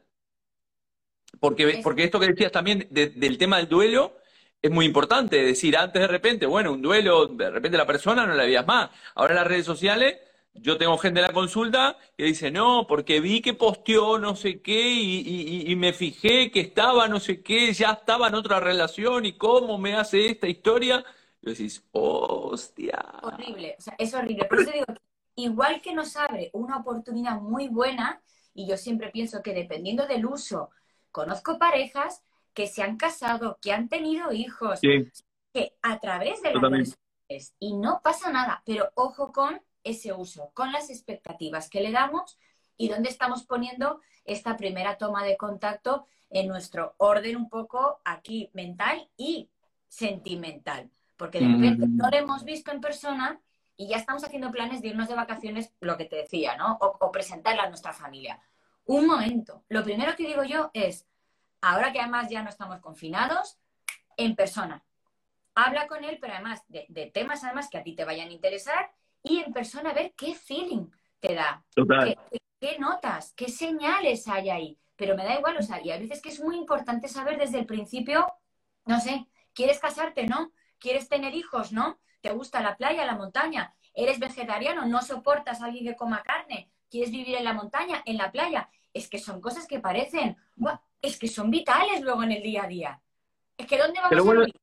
Porque, 1.41 1.81
porque 1.83 2.05
esto 2.05 2.21
que 2.21 2.29
decías 2.29 2.53
también 2.53 2.87
del 2.91 3.39
tema 3.39 3.57
del 3.57 3.69
duelo 3.69 4.21
es 4.63 4.71
muy 4.71 4.87
importante. 4.87 5.43
decir, 5.43 5.77
antes 5.77 6.01
de 6.03 6.09
repente, 6.09 6.47
bueno, 6.47 6.73
un 6.73 6.83
duelo, 6.83 7.27
de 7.27 7.51
repente 7.51 7.79
la 7.79 7.87
persona 7.87 8.27
no 8.27 8.35
la 8.35 8.45
veías 8.45 8.67
más. 8.67 8.91
Ahora 9.15 9.35
las 9.35 9.47
redes 9.47 9.67
sociales, 9.67 10.19
yo 10.55 10.77
tengo 10.77 10.99
gente 10.99 11.21
en 11.21 11.27
la 11.27 11.33
consulta 11.33 11.97
que 12.17 12.25
dice, 12.25 12.51
no, 12.51 12.87
porque 12.87 13.21
vi 13.21 13.41
que 13.41 13.55
posteó 13.55 14.19
no 14.19 14.37
sé 14.37 14.61
qué 14.61 14.93
y, 14.93 15.75
me 15.77 15.93
fijé 15.93 16.51
que 16.51 16.61
estaba 16.61 17.09
no 17.09 17.21
sé 17.21 17.43
qué, 17.43 17.73
ya 17.73 17.93
estaba 17.93 18.29
en 18.29 18.35
otra 18.35 18.61
relación 18.61 19.25
y 19.25 19.39
cómo 19.39 19.79
me 19.79 19.95
hace 19.95 20.27
esta 20.27 20.49
historia. 20.49 21.05
Y 21.41 21.51
decís, 21.51 21.85
hostia. 21.93 23.03
Horrible, 23.23 23.77
o 23.79 23.81
sea, 23.81 23.95
es 23.99 24.13
horrible. 24.13 24.45
Por 24.45 24.61
eso 24.61 24.71
digo, 24.73 24.87
igual 25.37 25.81
que 25.81 25.95
nos 25.95 26.17
abre 26.17 26.51
una 26.53 26.77
oportunidad 26.79 27.41
muy 27.41 27.69
buena, 27.69 28.21
y 28.53 28.67
yo 28.67 28.77
siempre 28.77 29.11
pienso 29.11 29.43
que 29.43 29.55
dependiendo 29.55 30.07
del 30.07 30.27
uso 30.27 30.71
Conozco 31.11 31.59
parejas 31.59 32.23
que 32.55 32.67
se 32.67 32.83
han 32.83 32.97
casado, 32.97 33.59
que 33.61 33.73
han 33.73 33.89
tenido 33.89 34.33
hijos, 34.33 34.81
que 34.81 35.77
a 35.83 35.99
través 35.99 36.43
de 36.43 36.55
las 36.55 36.63
redes 36.63 37.55
y 37.59 37.77
no 37.77 38.01
pasa 38.03 38.31
nada, 38.31 38.63
pero 38.65 38.91
ojo 38.95 39.33
con 39.33 39.61
ese 39.85 40.13
uso, 40.13 40.51
con 40.55 40.73
las 40.73 40.91
expectativas 40.91 41.69
que 41.69 41.81
le 41.81 41.93
damos 41.93 42.39
y 42.77 42.89
dónde 42.89 43.09
estamos 43.09 43.45
poniendo 43.45 44.01
esta 44.25 44.57
primera 44.57 44.97
toma 44.97 45.25
de 45.25 45.37
contacto 45.37 46.07
en 46.31 46.49
nuestro 46.49 46.95
orden 46.99 47.37
un 47.37 47.49
poco 47.49 48.01
aquí 48.05 48.51
mental 48.53 49.09
y 49.17 49.51
sentimental. 49.89 50.91
Porque 51.17 51.41
de 51.41 51.49
repente 51.49 51.87
no 51.89 52.09
lo 52.09 52.17
hemos 52.17 52.45
visto 52.45 52.71
en 52.71 52.81
persona 52.81 53.41
y 53.77 53.89
ya 53.89 53.97
estamos 53.97 54.25
haciendo 54.25 54.51
planes 54.51 54.81
de 54.81 54.89
irnos 54.89 55.09
de 55.09 55.15
vacaciones, 55.15 55.73
lo 55.81 55.97
que 55.97 56.05
te 56.05 56.17
decía, 56.17 56.57
¿no? 56.57 56.79
O, 56.81 56.97
o 57.01 57.13
presentarla 57.13 57.65
a 57.65 57.69
nuestra 57.69 57.93
familia 57.93 58.41
un 58.91 59.07
momento. 59.07 59.65
Lo 59.69 59.85
primero 59.85 60.17
que 60.17 60.27
digo 60.27 60.43
yo 60.43 60.71
es, 60.75 61.07
ahora 61.61 61.93
que 61.93 62.01
además 62.01 62.29
ya 62.29 62.43
no 62.43 62.49
estamos 62.49 62.81
confinados, 62.81 63.59
en 64.17 64.35
persona. 64.35 64.83
Habla 65.55 65.87
con 65.87 66.05
él, 66.05 66.19
pero 66.21 66.35
además 66.35 66.65
de, 66.69 67.11
temas 67.15 67.45
además 67.45 67.69
que 67.71 67.79
a 67.79 67.83
ti 67.83 67.95
te 67.95 68.05
vayan 68.05 68.29
a 68.29 68.33
interesar 68.33 68.91
y 69.23 69.39
en 69.39 69.53
persona 69.53 69.93
ver 69.93 70.13
qué 70.17 70.35
feeling 70.35 70.87
te 71.19 71.35
da. 71.35 71.65
Qué, 72.61 72.79
notas, 72.79 73.33
qué 73.35 73.49
señales 73.49 74.29
hay 74.29 74.51
ahí. 74.51 74.79
Pero 74.97 75.17
me 75.17 75.25
da 75.25 75.39
igual, 75.39 75.57
o 75.57 75.63
sea, 75.63 75.81
y 75.83 75.91
a 75.91 75.99
veces 75.99 76.21
que 76.21 76.29
es 76.29 76.41
muy 76.41 76.57
importante 76.57 77.09
saber 77.09 77.39
desde 77.39 77.59
el 77.59 77.67
principio, 77.67 78.27
no 78.85 79.01
sé, 79.01 79.27
¿quieres 79.55 79.79
casarte? 79.79 80.27
¿No? 80.27 80.53
¿Quieres 80.79 81.09
tener 81.09 81.35
hijos? 81.35 81.73
¿No? 81.73 81.99
¿Te 82.21 82.33
gusta 82.33 82.61
la 82.61 82.77
playa, 82.77 83.07
la 83.07 83.17
montaña? 83.17 83.75
¿Eres 83.95 84.19
vegetariano? 84.19 84.87
¿No 84.87 85.01
soportas 85.01 85.63
a 85.63 85.67
alguien 85.67 85.87
que 85.87 85.97
coma 85.97 86.23
carne? 86.23 86.71
¿Quieres 86.91 87.11
vivir 87.11 87.37
en 87.37 87.45
la 87.45 87.55
montaña, 87.55 88.03
en 88.05 88.19
la 88.19 88.31
playa? 88.31 88.69
Es 88.93 89.09
que 89.09 89.19
son 89.19 89.41
cosas 89.41 89.67
que 89.67 89.81
parecen, 89.81 90.37
es 91.01 91.19
que 91.19 91.29
son 91.29 91.51
vitales 91.51 92.03
luego 92.03 92.23
en 92.23 92.33
el 92.33 92.43
día 92.43 92.65
a 92.65 92.69
día. 92.69 93.01
Es 93.57 93.67
que 93.67 93.79
¿dónde 93.79 94.01
vamos 94.01 94.29
a 94.29 94.33
vivir? 94.33 94.55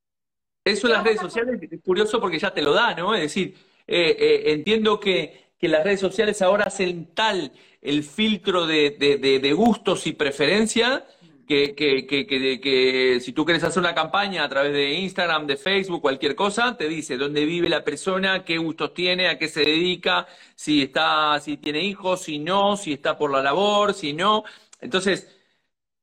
Eso 0.64 0.88
en 0.88 0.94
las 0.94 1.04
redes 1.04 1.22
sociales 1.22 1.60
es 1.62 1.82
curioso 1.82 2.20
porque 2.20 2.38
ya 2.38 2.54
te 2.54 2.62
lo 2.62 2.74
da, 2.74 2.94
¿no? 2.94 3.16
Es 3.16 3.22
decir, 3.22 3.58
eh, 3.88 4.16
eh, 4.20 4.44
entiendo 4.52 5.00
que, 5.00 5.52
que, 5.60 5.68
las 5.68 5.84
redes 5.84 6.00
sociales 6.00 6.42
ahora 6.42 6.66
hacen 6.66 7.14
tal 7.14 7.52
el 7.82 8.04
filtro 8.04 8.68
de, 8.68 8.92
de 8.92 9.54
gustos 9.54 10.08
y 10.08 10.14
preferencias 10.14 11.04
que, 11.48 11.76
que, 11.76 12.06
que, 12.06 12.28
que, 12.60 13.20
si 13.22 13.32
tú 13.32 13.46
quieres 13.46 13.64
hacer 13.64 13.80
una 13.80 13.96
campaña 13.96 14.44
a 14.44 14.50
través 14.50 14.74
de 14.74 14.96
Instagram, 14.96 15.48
de 15.48 15.56
Facebook, 15.56 16.02
cualquier 16.02 16.36
cosa, 16.36 16.76
te 16.78 16.90
dice 16.90 17.18
dónde 17.18 17.46
vive 17.46 17.70
la 17.70 17.84
persona, 17.86 18.44
qué 18.44 18.58
gustos 18.58 18.94
tiene, 18.94 19.30
a 19.30 19.40
qué 19.40 19.48
se 19.48 19.62
dedica, 19.62 20.28
si 20.56 20.84
está, 20.84 21.40
si 21.40 21.58
tiene 21.58 21.82
hijos, 21.82 22.24
si 22.24 22.38
no, 22.38 22.76
si 22.76 22.94
está 22.94 23.18
por 23.18 23.32
la 23.32 23.42
labor, 23.42 23.94
si 23.94 24.12
no. 24.12 24.44
Entonces, 24.82 25.34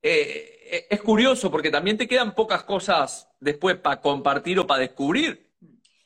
eh, 0.03 0.87
es 0.91 1.03
curioso 1.03 1.51
porque 1.51 1.71
también 1.71 1.99
te 1.99 2.09
quedan 2.09 2.35
pocas 2.35 2.65
cosas 2.65 3.29
después 3.39 3.77
para 3.77 4.01
compartir 4.01 4.59
o 4.59 4.67
para 4.67 4.81
descubrir, 4.81 5.53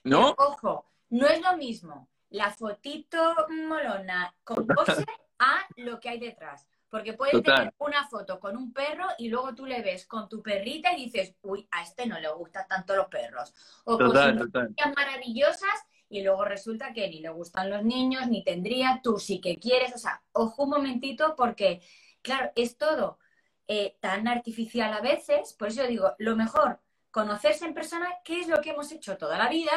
¿no? 0.03 0.35
ojo, 0.37 0.88
no 1.11 1.27
es 1.27 1.41
lo 1.43 1.57
mismo 1.57 2.09
la 2.31 2.51
fotito 2.51 3.35
molona 3.49 4.35
con 4.45 4.67
pose 4.67 5.05
a 5.39 5.67
lo 5.77 5.99
que 6.01 6.11
hay 6.11 6.19
detrás. 6.19 6.67
Porque 6.91 7.13
puedes 7.13 7.43
tener 7.43 7.75
una 7.79 8.09
foto 8.09 8.41
con 8.41 8.57
un 8.57 8.73
perro 8.73 9.07
y 9.19 9.29
luego 9.29 9.55
tú 9.55 9.67
le 9.67 9.83
ves 9.83 10.07
con 10.07 10.27
tu 10.27 10.43
perrita 10.43 10.95
y 10.95 11.05
dices, 11.05 11.35
uy, 11.43 11.69
a 11.71 11.83
este 11.83 12.07
no 12.07 12.19
le 12.19 12.33
gustan 12.33 12.67
tanto 12.67 12.97
los 12.97 13.09
perros. 13.09 13.53
O 13.85 13.99
con 13.99 14.11
maravillosas 14.97 15.85
y 16.09 16.23
luego 16.23 16.47
resulta 16.47 16.95
que 16.95 17.07
ni 17.09 17.21
le 17.21 17.29
gustan 17.29 17.69
los 17.69 17.85
niños, 17.85 18.27
ni 18.29 18.43
tendría, 18.43 19.01
tú 19.03 19.19
sí 19.19 19.39
que 19.39 19.59
quieres. 19.59 19.95
O 19.95 19.99
sea, 19.99 20.23
ojo 20.33 20.63
un 20.63 20.71
momentito 20.71 21.35
porque, 21.37 21.83
claro, 22.23 22.53
es 22.57 22.79
todo 22.79 23.19
eh, 23.67 23.99
tan 24.01 24.27
artificial 24.27 24.91
a 24.95 25.03
veces. 25.03 25.53
Por 25.53 25.69
eso 25.69 25.87
digo, 25.87 26.15
lo 26.17 26.37
mejor, 26.37 26.81
conocerse 27.11 27.67
en 27.67 27.75
persona, 27.75 28.09
qué 28.25 28.41
es 28.41 28.49
lo 28.49 28.63
que 28.63 28.71
hemos 28.71 28.91
hecho 28.93 29.19
toda 29.19 29.37
la 29.37 29.51
vida 29.51 29.73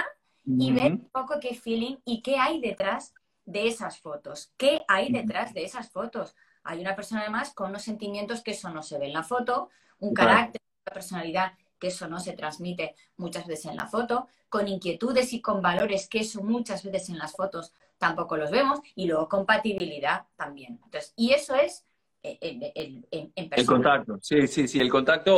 y 0.45 0.71
ver 0.71 0.93
un 0.93 1.09
poco 1.11 1.39
qué 1.39 1.53
feeling 1.53 1.97
y 2.05 2.21
qué 2.21 2.37
hay 2.37 2.59
detrás 2.59 3.13
de 3.45 3.67
esas 3.67 3.99
fotos. 3.99 4.51
¿Qué 4.57 4.81
hay 4.87 5.11
detrás 5.11 5.53
de 5.53 5.63
esas 5.63 5.89
fotos? 5.89 6.35
Hay 6.63 6.79
una 6.79 6.95
persona 6.95 7.21
además 7.21 7.53
con 7.53 7.69
unos 7.69 7.83
sentimientos 7.83 8.41
que 8.41 8.51
eso 8.51 8.69
no 8.69 8.83
se 8.83 8.97
ve 8.97 9.07
en 9.07 9.13
la 9.13 9.23
foto, 9.23 9.69
un 9.99 10.13
carácter, 10.13 10.61
una 10.85 10.93
personalidad 10.93 11.53
que 11.79 11.87
eso 11.87 12.07
no 12.07 12.19
se 12.19 12.33
transmite 12.33 12.95
muchas 13.17 13.47
veces 13.47 13.65
en 13.65 13.77
la 13.77 13.87
foto, 13.87 14.27
con 14.49 14.67
inquietudes 14.67 15.33
y 15.33 15.41
con 15.41 15.61
valores 15.61 16.07
que 16.07 16.19
eso 16.19 16.43
muchas 16.43 16.83
veces 16.83 17.09
en 17.09 17.17
las 17.17 17.31
fotos 17.31 17.73
tampoco 17.97 18.37
los 18.37 18.51
vemos, 18.51 18.79
y 18.95 19.07
luego 19.07 19.29
compatibilidad 19.29 20.25
también. 20.35 20.79
Entonces, 20.83 21.13
y 21.15 21.31
eso 21.31 21.55
es 21.55 21.85
eh, 22.23 22.37
el, 22.75 23.07
el 23.35 23.65
contacto, 23.65 24.17
sí, 24.21 24.47
sí, 24.47 24.67
sí, 24.67 24.79
el 24.79 24.89
contacto. 24.89 25.37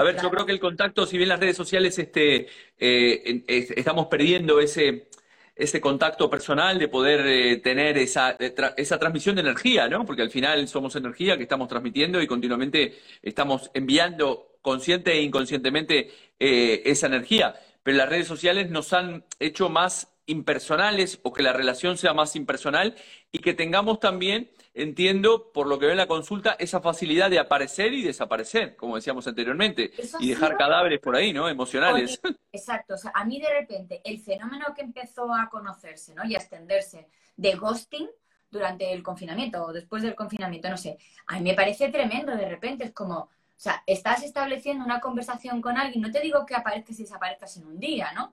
A 0.00 0.02
ver, 0.02 0.16
yo 0.18 0.30
creo 0.30 0.46
que 0.46 0.52
el 0.52 0.60
contacto, 0.60 1.04
si 1.04 1.18
bien 1.18 1.28
las 1.28 1.38
redes 1.38 1.58
sociales 1.58 1.98
este, 1.98 2.46
eh, 2.78 3.44
estamos 3.46 4.06
perdiendo 4.06 4.58
ese, 4.58 5.10
ese 5.54 5.78
contacto 5.78 6.30
personal, 6.30 6.78
de 6.78 6.88
poder 6.88 7.20
eh, 7.26 7.58
tener 7.58 7.98
esa, 7.98 8.30
esa 8.30 8.98
transmisión 8.98 9.34
de 9.34 9.42
energía, 9.42 9.88
¿no? 9.88 10.06
Porque 10.06 10.22
al 10.22 10.30
final 10.30 10.66
somos 10.68 10.96
energía 10.96 11.36
que 11.36 11.42
estamos 11.42 11.68
transmitiendo 11.68 12.22
y 12.22 12.26
continuamente 12.26 12.98
estamos 13.20 13.70
enviando 13.74 14.56
consciente 14.62 15.12
e 15.12 15.20
inconscientemente 15.20 16.10
eh, 16.38 16.80
esa 16.86 17.06
energía. 17.06 17.60
Pero 17.82 17.98
las 17.98 18.08
redes 18.08 18.26
sociales 18.26 18.70
nos 18.70 18.94
han 18.94 19.26
hecho 19.38 19.68
más 19.68 20.08
impersonales 20.24 21.20
o 21.24 21.34
que 21.34 21.42
la 21.42 21.52
relación 21.52 21.98
sea 21.98 22.14
más 22.14 22.36
impersonal 22.36 22.94
y 23.32 23.40
que 23.40 23.52
tengamos 23.52 24.00
también 24.00 24.50
entiendo, 24.82 25.52
por 25.52 25.66
lo 25.66 25.78
que 25.78 25.86
veo 25.86 25.92
en 25.92 25.98
la 25.98 26.06
consulta, 26.06 26.56
esa 26.58 26.80
facilidad 26.80 27.30
de 27.30 27.38
aparecer 27.38 27.92
y 27.92 28.02
desaparecer, 28.02 28.76
como 28.76 28.96
decíamos 28.96 29.26
anteriormente, 29.26 29.92
y 30.18 30.28
dejar 30.28 30.56
cadáveres 30.56 31.00
por 31.00 31.16
ahí, 31.16 31.32
¿no? 31.32 31.48
Emocionales. 31.48 32.20
exacto, 32.52 32.94
o 32.94 32.98
sea, 32.98 33.12
a 33.14 33.24
mí 33.24 33.40
de 33.40 33.50
repente 33.50 34.00
el 34.04 34.20
fenómeno 34.20 34.66
que 34.74 34.82
empezó 34.82 35.32
a 35.34 35.48
conocerse, 35.48 36.14
¿no? 36.14 36.24
Y 36.24 36.34
a 36.34 36.38
extenderse 36.38 37.08
de 37.36 37.54
ghosting 37.54 38.08
durante 38.50 38.92
el 38.92 39.02
confinamiento 39.02 39.64
o 39.64 39.72
después 39.72 40.02
del 40.02 40.14
confinamiento, 40.14 40.68
no 40.68 40.76
sé, 40.76 40.98
a 41.26 41.36
mí 41.36 41.42
me 41.42 41.54
parece 41.54 41.88
tremendo 41.88 42.36
de 42.36 42.48
repente, 42.48 42.84
es 42.84 42.92
como, 42.92 43.16
o 43.16 43.30
sea, 43.56 43.82
estás 43.86 44.22
estableciendo 44.22 44.84
una 44.84 45.00
conversación 45.00 45.60
con 45.60 45.78
alguien, 45.78 46.02
no 46.02 46.10
te 46.10 46.20
digo 46.20 46.44
que 46.46 46.54
aparezcas 46.54 46.98
y 46.98 47.02
desaparezcas 47.02 47.56
en 47.56 47.66
un 47.66 47.78
día, 47.78 48.12
¿no? 48.12 48.32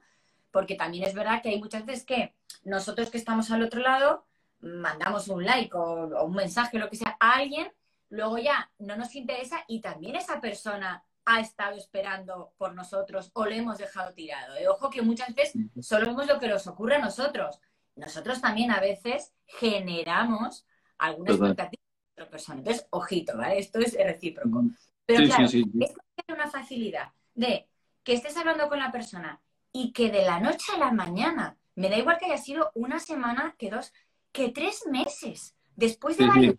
Porque 0.51 0.75
también 0.75 1.03
es 1.03 1.13
verdad 1.13 1.41
que 1.41 1.49
hay 1.49 1.59
muchas 1.59 1.85
veces 1.85 2.05
que 2.05 2.33
nosotros 2.63 3.09
que 3.09 3.17
estamos 3.17 3.51
al 3.51 3.61
otro 3.63 3.81
lado, 3.81 4.25
mandamos 4.59 5.27
un 5.27 5.45
like 5.45 5.75
o, 5.75 6.25
un 6.25 6.33
mensaje, 6.33 6.79
lo 6.79 6.89
que 6.89 6.97
sea, 6.97 7.17
a 7.19 7.33
alguien, 7.33 7.71
luego 8.09 8.37
ya 8.37 8.71
no 8.79 8.95
nos 8.95 9.15
interesa 9.15 9.63
y 9.67 9.81
también 9.81 10.15
esa 10.15 10.39
persona 10.41 11.03
ha 11.25 11.39
estado 11.41 11.75
esperando 11.75 12.53
por 12.57 12.73
nosotros 12.73 13.31
o 13.33 13.45
le 13.45 13.57
hemos 13.57 13.77
dejado 13.77 14.13
tirado. 14.13 14.55
¿eh? 14.55 14.67
Ojo 14.69 14.89
que 14.89 15.01
muchas 15.01 15.35
veces 15.35 15.61
solo 15.81 16.07
vemos 16.07 16.25
lo 16.25 16.39
que 16.39 16.47
nos 16.47 16.65
ocurre 16.67 16.95
a 16.95 16.99
nosotros. 16.99 17.59
Nosotros 17.95 18.39
también 18.39 18.71
a 18.71 18.79
veces 18.79 19.33
generamos 19.45 20.65
alguna 20.97 21.31
expectativa 21.31 21.81
de 21.81 22.23
otra 22.23 22.31
persona. 22.31 22.59
Entonces, 22.59 22.87
ojito, 22.91 23.37
¿vale? 23.37 23.59
Esto 23.59 23.79
es 23.79 23.93
recíproco. 23.93 24.63
Pero 25.05 25.25
claro, 25.25 25.47
sí, 25.47 25.65
es 25.79 25.95
una 26.29 26.49
facilidad 26.49 27.11
de 27.33 27.67
que 28.03 28.13
estés 28.13 28.37
hablando 28.37 28.69
con 28.69 28.79
la 28.79 28.91
persona 28.91 29.41
y 29.71 29.91
que 29.91 30.11
de 30.11 30.23
la 30.23 30.39
noche 30.39 30.71
a 30.73 30.79
la 30.79 30.91
mañana, 30.91 31.57
me 31.75 31.89
da 31.89 31.97
igual 31.97 32.17
que 32.17 32.25
haya 32.25 32.37
sido 32.37 32.71
una 32.73 32.99
semana 32.99 33.55
que 33.57 33.69
dos, 33.69 33.93
que 34.31 34.49
tres 34.49 34.85
meses 34.87 35.55
después 35.75 36.17
de 36.17 36.27
varios 36.27 36.55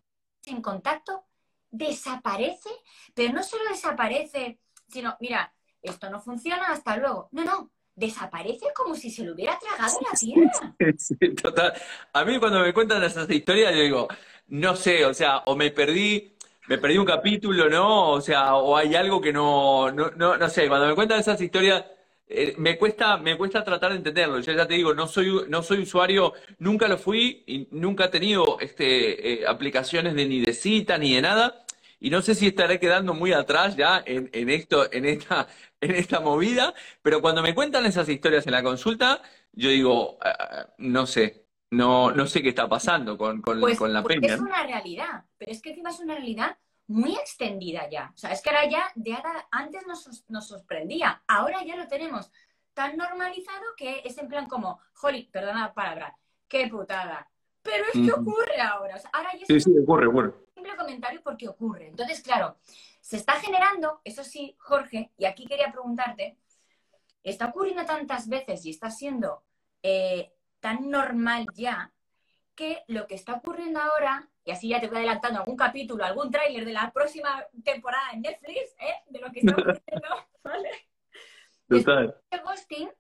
en 0.47 0.63
contacto, 0.63 1.25
desaparece, 1.71 2.71
pero 3.15 3.33
no 3.33 3.43
solo 3.43 3.65
desaparece, 3.69 4.59
sino, 4.89 5.17
mira, 5.21 5.53
esto 5.83 6.11
no 6.11 6.21
funciona, 6.21 6.69
hasta 6.69 6.97
luego. 6.97 7.29
No, 7.33 7.45
no, 7.45 7.71
desaparece 7.95 8.67
como 8.75 8.95
si 8.95 9.11
se 9.11 9.25
lo 9.25 9.35
hubiera 9.35 9.59
tragado 9.59 9.99
la 10.01 10.19
tierra. 10.19 10.77
Sí, 10.97 11.35
total. 11.35 11.73
A 12.13 12.25
mí 12.25 12.39
cuando 12.39 12.61
me 12.61 12.73
cuentan 12.73 13.03
esas 13.03 13.29
historias, 13.29 13.75
yo 13.75 13.83
digo, 13.83 14.09
no 14.49 14.77
sé, 14.77 15.05
o 15.05 15.13
sea, 15.13 15.39
o 15.47 15.57
me 15.57 15.71
perdí, 15.71 16.35
me 16.69 16.79
perdí 16.79 16.99
un 16.99 17.07
capítulo, 17.07 17.69
¿no? 17.69 18.11
O 18.11 18.21
sea, 18.21 18.55
o 18.57 18.77
hay 18.77 18.95
algo 18.95 19.21
que 19.21 19.33
no, 19.33 19.91
no, 19.91 20.11
no, 20.13 20.37
no 20.37 20.49
sé, 20.49 20.69
cuando 20.69 20.87
me 20.87 20.95
cuentan 20.95 21.21
esas 21.21 21.41
historias, 21.41 21.85
eh, 22.31 22.55
me 22.59 22.77
cuesta, 22.77 23.17
me 23.17 23.37
cuesta 23.39 23.65
tratar 23.65 23.93
de 23.93 23.99
entenderlo. 23.99 24.41
Yo 24.41 24.53
ya 24.53 24.67
te 24.67 24.75
digo, 24.75 24.93
no 24.93 25.07
soy, 25.07 25.47
no 25.49 25.63
soy 25.63 25.81
usuario, 25.81 26.35
nunca 26.59 26.87
lo 26.87 26.99
fui 26.99 27.43
y 27.47 27.69
nunca 27.71 28.07
he 28.07 28.09
tenido 28.09 28.59
este, 28.61 29.43
eh, 29.43 29.47
aplicaciones 29.47 30.15
de 30.15 30.27
ni 30.27 30.41
de 30.41 30.53
cita 30.53 30.99
ni 30.99 31.15
de 31.15 31.23
nada. 31.23 31.65
Y 32.01 32.11
no 32.11 32.23
sé 32.23 32.35
si 32.35 32.47
estaré 32.49 32.79
quedando 32.79 33.15
muy 33.15 33.33
atrás 33.33 33.77
ya 33.77 34.03
en, 34.05 34.29
en 34.33 34.51
esto, 34.51 34.93
en 34.93 35.07
esta, 35.07 35.49
en 35.81 35.95
esta 35.95 36.21
movida, 36.21 36.75
pero 37.03 37.21
cuando 37.23 37.43
me 37.43 37.55
cuentan 37.55 37.87
esas 37.87 38.09
historias 38.09 38.47
en 38.47 38.53
la 38.53 38.63
consulta, 38.63 39.23
yo 39.53 39.71
digo, 39.71 40.19
ah, 40.23 40.69
no 40.79 41.07
sé, 41.07 41.47
no, 41.71 42.13
no 42.13 42.27
sé 42.27 42.43
qué 42.43 42.51
está 42.51 42.69
pasando 42.69 43.17
con, 43.17 43.41
con, 43.41 43.59
pues, 43.59 43.79
con 43.79 43.93
la 43.93 44.03
pues 44.03 44.21
peña. 44.21 44.35
Es 44.35 44.41
una 44.41 44.65
realidad, 44.65 45.25
pero 45.39 45.51
es 45.51 45.63
que 45.63 45.71
encima 45.71 45.91
es 45.91 46.01
una 46.01 46.15
realidad 46.15 46.57
muy 46.89 47.15
extendida 47.15 47.89
ya. 47.89 48.13
O 48.15 48.19
sea, 48.19 48.33
es 48.33 48.43
que 48.43 48.51
ahora 48.51 48.69
ya, 48.69 48.91
de 48.95 49.17
antes 49.51 49.87
nos, 49.87 50.25
nos 50.29 50.49
sorprendía, 50.49 51.23
ahora 51.29 51.63
ya 51.65 51.77
lo 51.77 51.87
tenemos 51.87 52.31
tan 52.75 52.97
normalizado 52.97 53.65
que 53.77 54.03
es 54.05 54.19
en 54.19 54.29
plan 54.29 54.49
como, 54.49 54.81
joli, 54.95 55.25
perdona 55.25 55.69
la 55.69 55.75
palabra, 55.75 56.17
qué 56.49 56.69
putada. 56.69 57.31
Pero 57.63 57.85
es 57.87 57.93
que 57.93 58.13
ocurre 58.13 58.61
ahora. 58.61 58.97
O 58.97 58.99
sea, 58.99 59.11
ahora 59.13 59.33
ya 59.35 59.47
sí, 59.47 59.61
sí, 59.61 59.79
ocurre, 59.79 60.07
ocurre 60.07 60.33
simple 60.59 60.77
comentario 60.77 61.23
porque 61.23 61.49
ocurre. 61.49 61.87
Entonces, 61.89 62.21
claro, 62.21 62.57
se 63.01 63.17
está 63.17 63.35
generando, 63.35 64.01
eso 64.05 64.25
sí, 64.25 64.57
Jorge, 64.59 65.13
y 65.17 65.25
aquí 65.25 65.47
quería 65.47 65.71
preguntarte, 65.71 66.37
está 67.23 67.47
ocurriendo 67.47 67.85
tantas 67.85 68.29
veces 68.29 68.65
y 68.67 68.71
está 68.71 68.91
siendo 68.91 69.45
eh, 69.83 70.33
tan 70.61 70.91
normal 70.91 71.47
ya 71.55 71.93
que 72.55 72.83
lo 72.89 73.07
que 73.07 73.15
está 73.15 73.35
ocurriendo 73.35 73.81
ahora, 73.81 74.29
y 74.49 74.51
así 74.51 74.69
ya 74.69 74.81
te 74.81 74.89
voy 74.89 74.97
adelantando 74.97 75.41
algún 75.41 75.59
capítulo, 75.59 76.03
algún 76.03 76.31
tráiler 76.31 76.65
de 76.65 76.73
la 76.73 76.91
próxima 76.91 77.45
temporada 77.63 78.13
en 78.15 78.23
Netflix, 78.23 78.75
¿eh? 78.81 78.95
de 79.11 79.21
lo 79.21 79.31
que 79.31 79.41
está 79.41 79.53
ocurriendo, 79.53 80.09
¿vale? 80.43 80.71
Total. 81.69 82.17
Este 82.31 82.43
ghosting, 82.43 82.91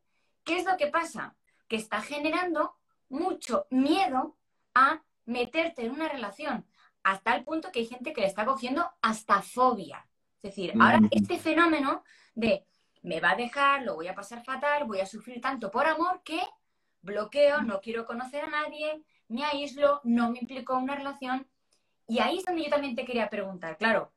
¿qué 0.44 0.58
es 0.58 0.66
lo 0.66 0.76
que 0.76 0.88
pasa? 0.88 1.34
Que 1.66 1.76
está 1.76 2.02
generando 2.02 2.74
mucho 3.08 3.66
miedo 3.70 4.36
a 4.74 5.02
meterte 5.24 5.86
en 5.86 5.92
una 5.92 6.10
relación 6.10 6.66
hasta 7.02 7.34
el 7.34 7.44
punto 7.44 7.72
que 7.72 7.78
hay 7.78 7.86
gente 7.86 8.12
que 8.12 8.20
le 8.20 8.26
está 8.26 8.44
cogiendo 8.44 8.86
hasta 9.00 9.40
fobia. 9.40 10.06
Es 10.42 10.50
decir, 10.54 10.74
ahora 10.78 11.00
este 11.10 11.38
fenómeno 11.38 12.04
de 12.34 12.66
me 13.00 13.20
va 13.20 13.30
a 13.30 13.36
dejar, 13.36 13.84
lo 13.84 13.94
voy 13.94 14.08
a 14.08 14.14
pasar 14.14 14.44
fatal, 14.44 14.84
voy 14.84 15.00
a 15.00 15.06
sufrir 15.06 15.40
tanto 15.40 15.70
por 15.70 15.86
amor 15.86 16.20
que 16.22 16.42
bloqueo, 17.00 17.62
no 17.62 17.80
quiero 17.80 18.04
conocer 18.04 18.44
a 18.44 18.50
nadie, 18.50 19.02
me 19.28 19.44
aíslo, 19.44 20.00
no 20.04 20.30
me 20.30 20.38
implico 20.40 20.76
en 20.76 20.84
una 20.84 20.96
relación. 20.96 21.46
Y 22.06 22.20
ahí 22.20 22.38
es 22.38 22.44
donde 22.44 22.64
yo 22.64 22.70
también 22.70 22.96
te 22.96 23.04
quería 23.04 23.28
preguntar, 23.28 23.76
claro, 23.76 24.12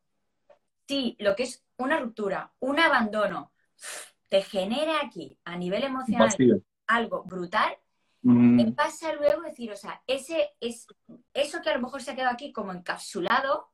si 0.87 1.15
lo 1.19 1.35
que 1.35 1.43
es 1.43 1.63
una 1.77 1.99
ruptura, 1.99 2.51
un 2.59 2.79
abandono, 2.79 3.51
te 4.29 4.41
genera 4.41 5.01
aquí 5.03 5.37
a 5.43 5.57
nivel 5.57 5.83
emocional 5.83 6.29
algo 6.87 7.23
brutal, 7.23 7.77
¿Qué 8.23 8.71
pasa 8.75 9.13
luego? 9.13 9.41
decir, 9.41 9.71
o 9.71 9.75
sea, 9.75 10.03
ese, 10.05 10.51
es, 10.59 10.85
eso 11.33 11.61
que 11.61 11.71
a 11.71 11.75
lo 11.75 11.81
mejor 11.81 12.03
se 12.03 12.11
ha 12.11 12.15
quedado 12.15 12.31
aquí 12.31 12.51
como 12.51 12.71
encapsulado, 12.71 13.69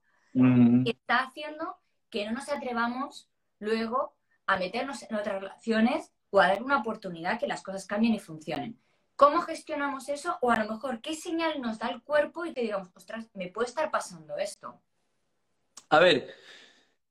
está 0.86 1.24
haciendo 1.24 1.76
que 2.10 2.26
no 2.26 2.32
nos 2.32 2.48
atrevamos 2.48 3.30
luego 3.60 4.16
a 4.46 4.58
meternos 4.58 5.04
en 5.04 5.16
otras 5.16 5.42
relaciones 5.42 6.14
o 6.30 6.40
a 6.40 6.48
dar 6.48 6.64
una 6.64 6.78
oportunidad 6.78 7.40
que 7.40 7.48
las 7.48 7.62
cosas 7.62 7.86
cambien 7.86 8.14
y 8.14 8.20
funcionen. 8.20 8.80
¿Cómo 9.18 9.42
gestionamos 9.42 10.08
eso? 10.10 10.38
O 10.42 10.52
a 10.52 10.64
lo 10.64 10.72
mejor, 10.72 11.02
¿qué 11.02 11.16
señal 11.16 11.60
nos 11.60 11.80
da 11.80 11.90
el 11.90 12.02
cuerpo 12.04 12.46
y 12.46 12.54
que 12.54 12.62
digamos, 12.62 12.90
ostras, 12.96 13.26
me 13.34 13.50
puede 13.50 13.68
estar 13.68 13.92
pasando 13.92 14.38
esto? 14.38 14.80
A 15.90 16.00
ver, 16.00 16.34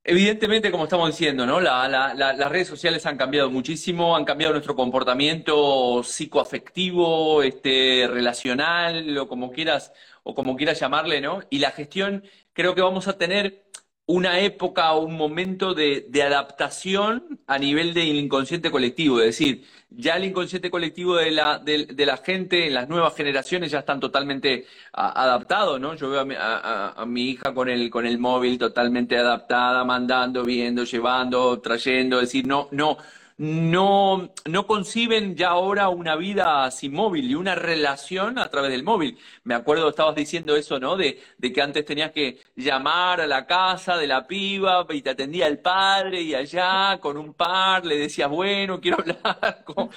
Evidentemente, 0.09 0.71
como 0.71 0.85
estamos 0.85 1.09
diciendo, 1.11 1.47
¿no? 1.47 1.59
las 1.61 2.49
redes 2.49 2.69
sociales 2.69 3.05
han 3.07 3.17
cambiado 3.17 3.51
muchísimo, 3.51 4.15
han 4.15 4.25
cambiado 4.25 4.53
nuestro 4.53 4.77
comportamiento 4.77 6.01
psicoafectivo, 6.05 7.43
este, 7.43 8.07
relacional, 8.09 9.19
o 9.19 9.27
como 9.27 9.51
quieras, 9.51 9.93
o 10.23 10.33
como 10.33 10.57
quieras 10.57 10.79
llamarle, 10.79 11.21
¿no? 11.21 11.41
Y 11.51 11.59
la 11.59 11.73
gestión, 11.73 12.23
creo 12.53 12.77
que 12.77 12.83
vamos 12.83 13.09
a 13.09 13.19
tener 13.19 13.65
una 14.07 14.39
época 14.41 14.93
o 14.93 15.01
un 15.05 15.17
momento 15.17 15.75
de, 15.75 16.07
adaptación 16.23 17.41
a 17.47 17.59
nivel 17.59 17.93
del 17.93 18.17
inconsciente 18.17 18.71
colectivo. 18.71 19.19
Es 19.21 19.27
decir, 19.27 19.65
ya 19.91 20.17
el 20.17 20.25
inconsciente 20.25 20.71
colectivo 20.71 21.17
de 21.17 21.33
la, 21.33 21.59
de, 21.59 22.07
la 22.07 22.17
gente 22.19 22.67
en 22.67 22.75
las 22.75 22.89
nuevas 22.89 23.15
generaciones 23.17 23.73
ya 23.73 23.81
están 23.81 23.99
totalmente 23.99 24.67
adaptados, 24.93 25.81
¿no? 25.81 25.95
Yo 25.95 26.11
veo 26.11 26.21
a 26.21 27.07
mi, 27.07 27.31
hija 27.31 27.53
con 27.53 27.69
el, 27.69 27.91
con 27.91 28.07
el 28.07 28.19
móvil 28.19 28.59
totalmente 28.59 29.17
adaptada, 29.17 29.85
mandando, 29.85 30.45
viendo, 30.45 30.85
llevando, 30.85 31.59
trayendo. 31.61 32.21
Es 32.21 32.29
decir, 32.29 32.47
no, 32.47 32.69
no 32.71 32.99
no, 33.39 34.33
no 34.47 34.67
conciben 34.67 35.37
ya 35.37 35.51
ahora 35.51 35.91
una 35.91 36.17
vida 36.17 36.71
sin 36.71 36.95
móvil 36.95 37.31
y 37.31 37.35
una 37.35 37.55
relación 37.55 38.39
a 38.39 38.49
través 38.51 38.71
del 38.71 38.83
móvil. 38.83 39.19
Me 39.45 39.55
acuerdo, 39.55 39.91
estabas 39.91 40.15
diciendo 40.15 40.57
eso, 40.57 40.81
¿no? 40.81 40.97
De, 40.97 41.21
de 41.37 41.53
que 41.53 41.61
antes 41.61 41.85
tenías 41.85 42.13
que 42.13 42.39
llamar 42.55 43.21
a 43.21 43.27
la 43.27 43.47
casa 43.47 43.99
de 43.99 44.07
la 44.07 44.27
piba 44.27 44.87
y 44.91 45.03
te 45.03 45.11
atendía 45.11 45.47
el 45.49 45.59
padre 45.59 46.23
y 46.23 46.35
allá 46.35 46.99
con 46.99 47.19
un 47.19 47.35
par 47.35 47.85
le 47.85 47.99
decías, 47.99 48.31
bueno, 48.31 48.81
quiero 48.81 48.99
hablar 49.01 49.63
con, 49.65 49.91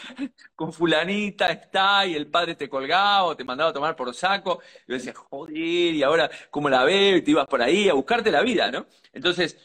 con 0.56 0.74
fulanita, 0.74 1.48
está, 1.50 2.06
y 2.06 2.16
el 2.16 2.28
padre 2.28 2.56
te 2.56 2.68
colgaba 2.70 3.24
o 3.24 3.36
te 3.38 3.44
mandaba 3.46 3.70
a 3.70 3.74
tomar 3.74 3.96
por 3.96 4.14
saco. 4.14 4.60
Y 4.86 4.92
yo 4.92 4.98
decía, 4.98 5.14
joder, 5.14 5.56
y 5.56 6.04
ahora, 6.04 6.30
¿cómo 6.50 6.70
la 6.70 6.84
veo? 6.84 7.18
Y 7.18 7.22
te 7.22 7.32
ibas 7.32 7.48
por 7.48 7.62
ahí 7.62 7.88
a 7.90 7.94
buscarte 7.94 8.32
la 8.32 8.42
vida, 8.42 8.70
¿no? 8.72 8.86
Entonces, 9.14 9.58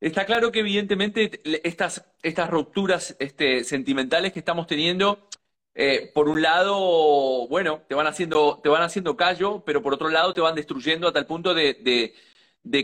Está 0.00 0.26
claro 0.26 0.52
que 0.52 0.60
evidentemente 0.60 1.40
estas, 1.64 2.04
estas 2.22 2.50
rupturas 2.50 3.16
este, 3.18 3.64
sentimentales 3.64 4.32
que 4.32 4.38
estamos 4.40 4.66
teniendo, 4.66 5.26
eh, 5.74 6.10
por 6.14 6.28
un 6.28 6.42
lado, 6.42 7.48
bueno, 7.48 7.82
te 7.88 7.94
van 7.94 8.06
haciendo, 8.06 8.60
te 8.62 8.68
van 8.68 8.82
haciendo 8.82 9.16
callo, 9.16 9.62
pero 9.64 9.82
por 9.82 9.94
otro 9.94 10.10
lado 10.10 10.34
te 10.34 10.40
van 10.42 10.54
destruyendo 10.54 11.08
a 11.08 11.12
tal 11.12 11.26
punto 11.26 11.54
de, 11.54 12.14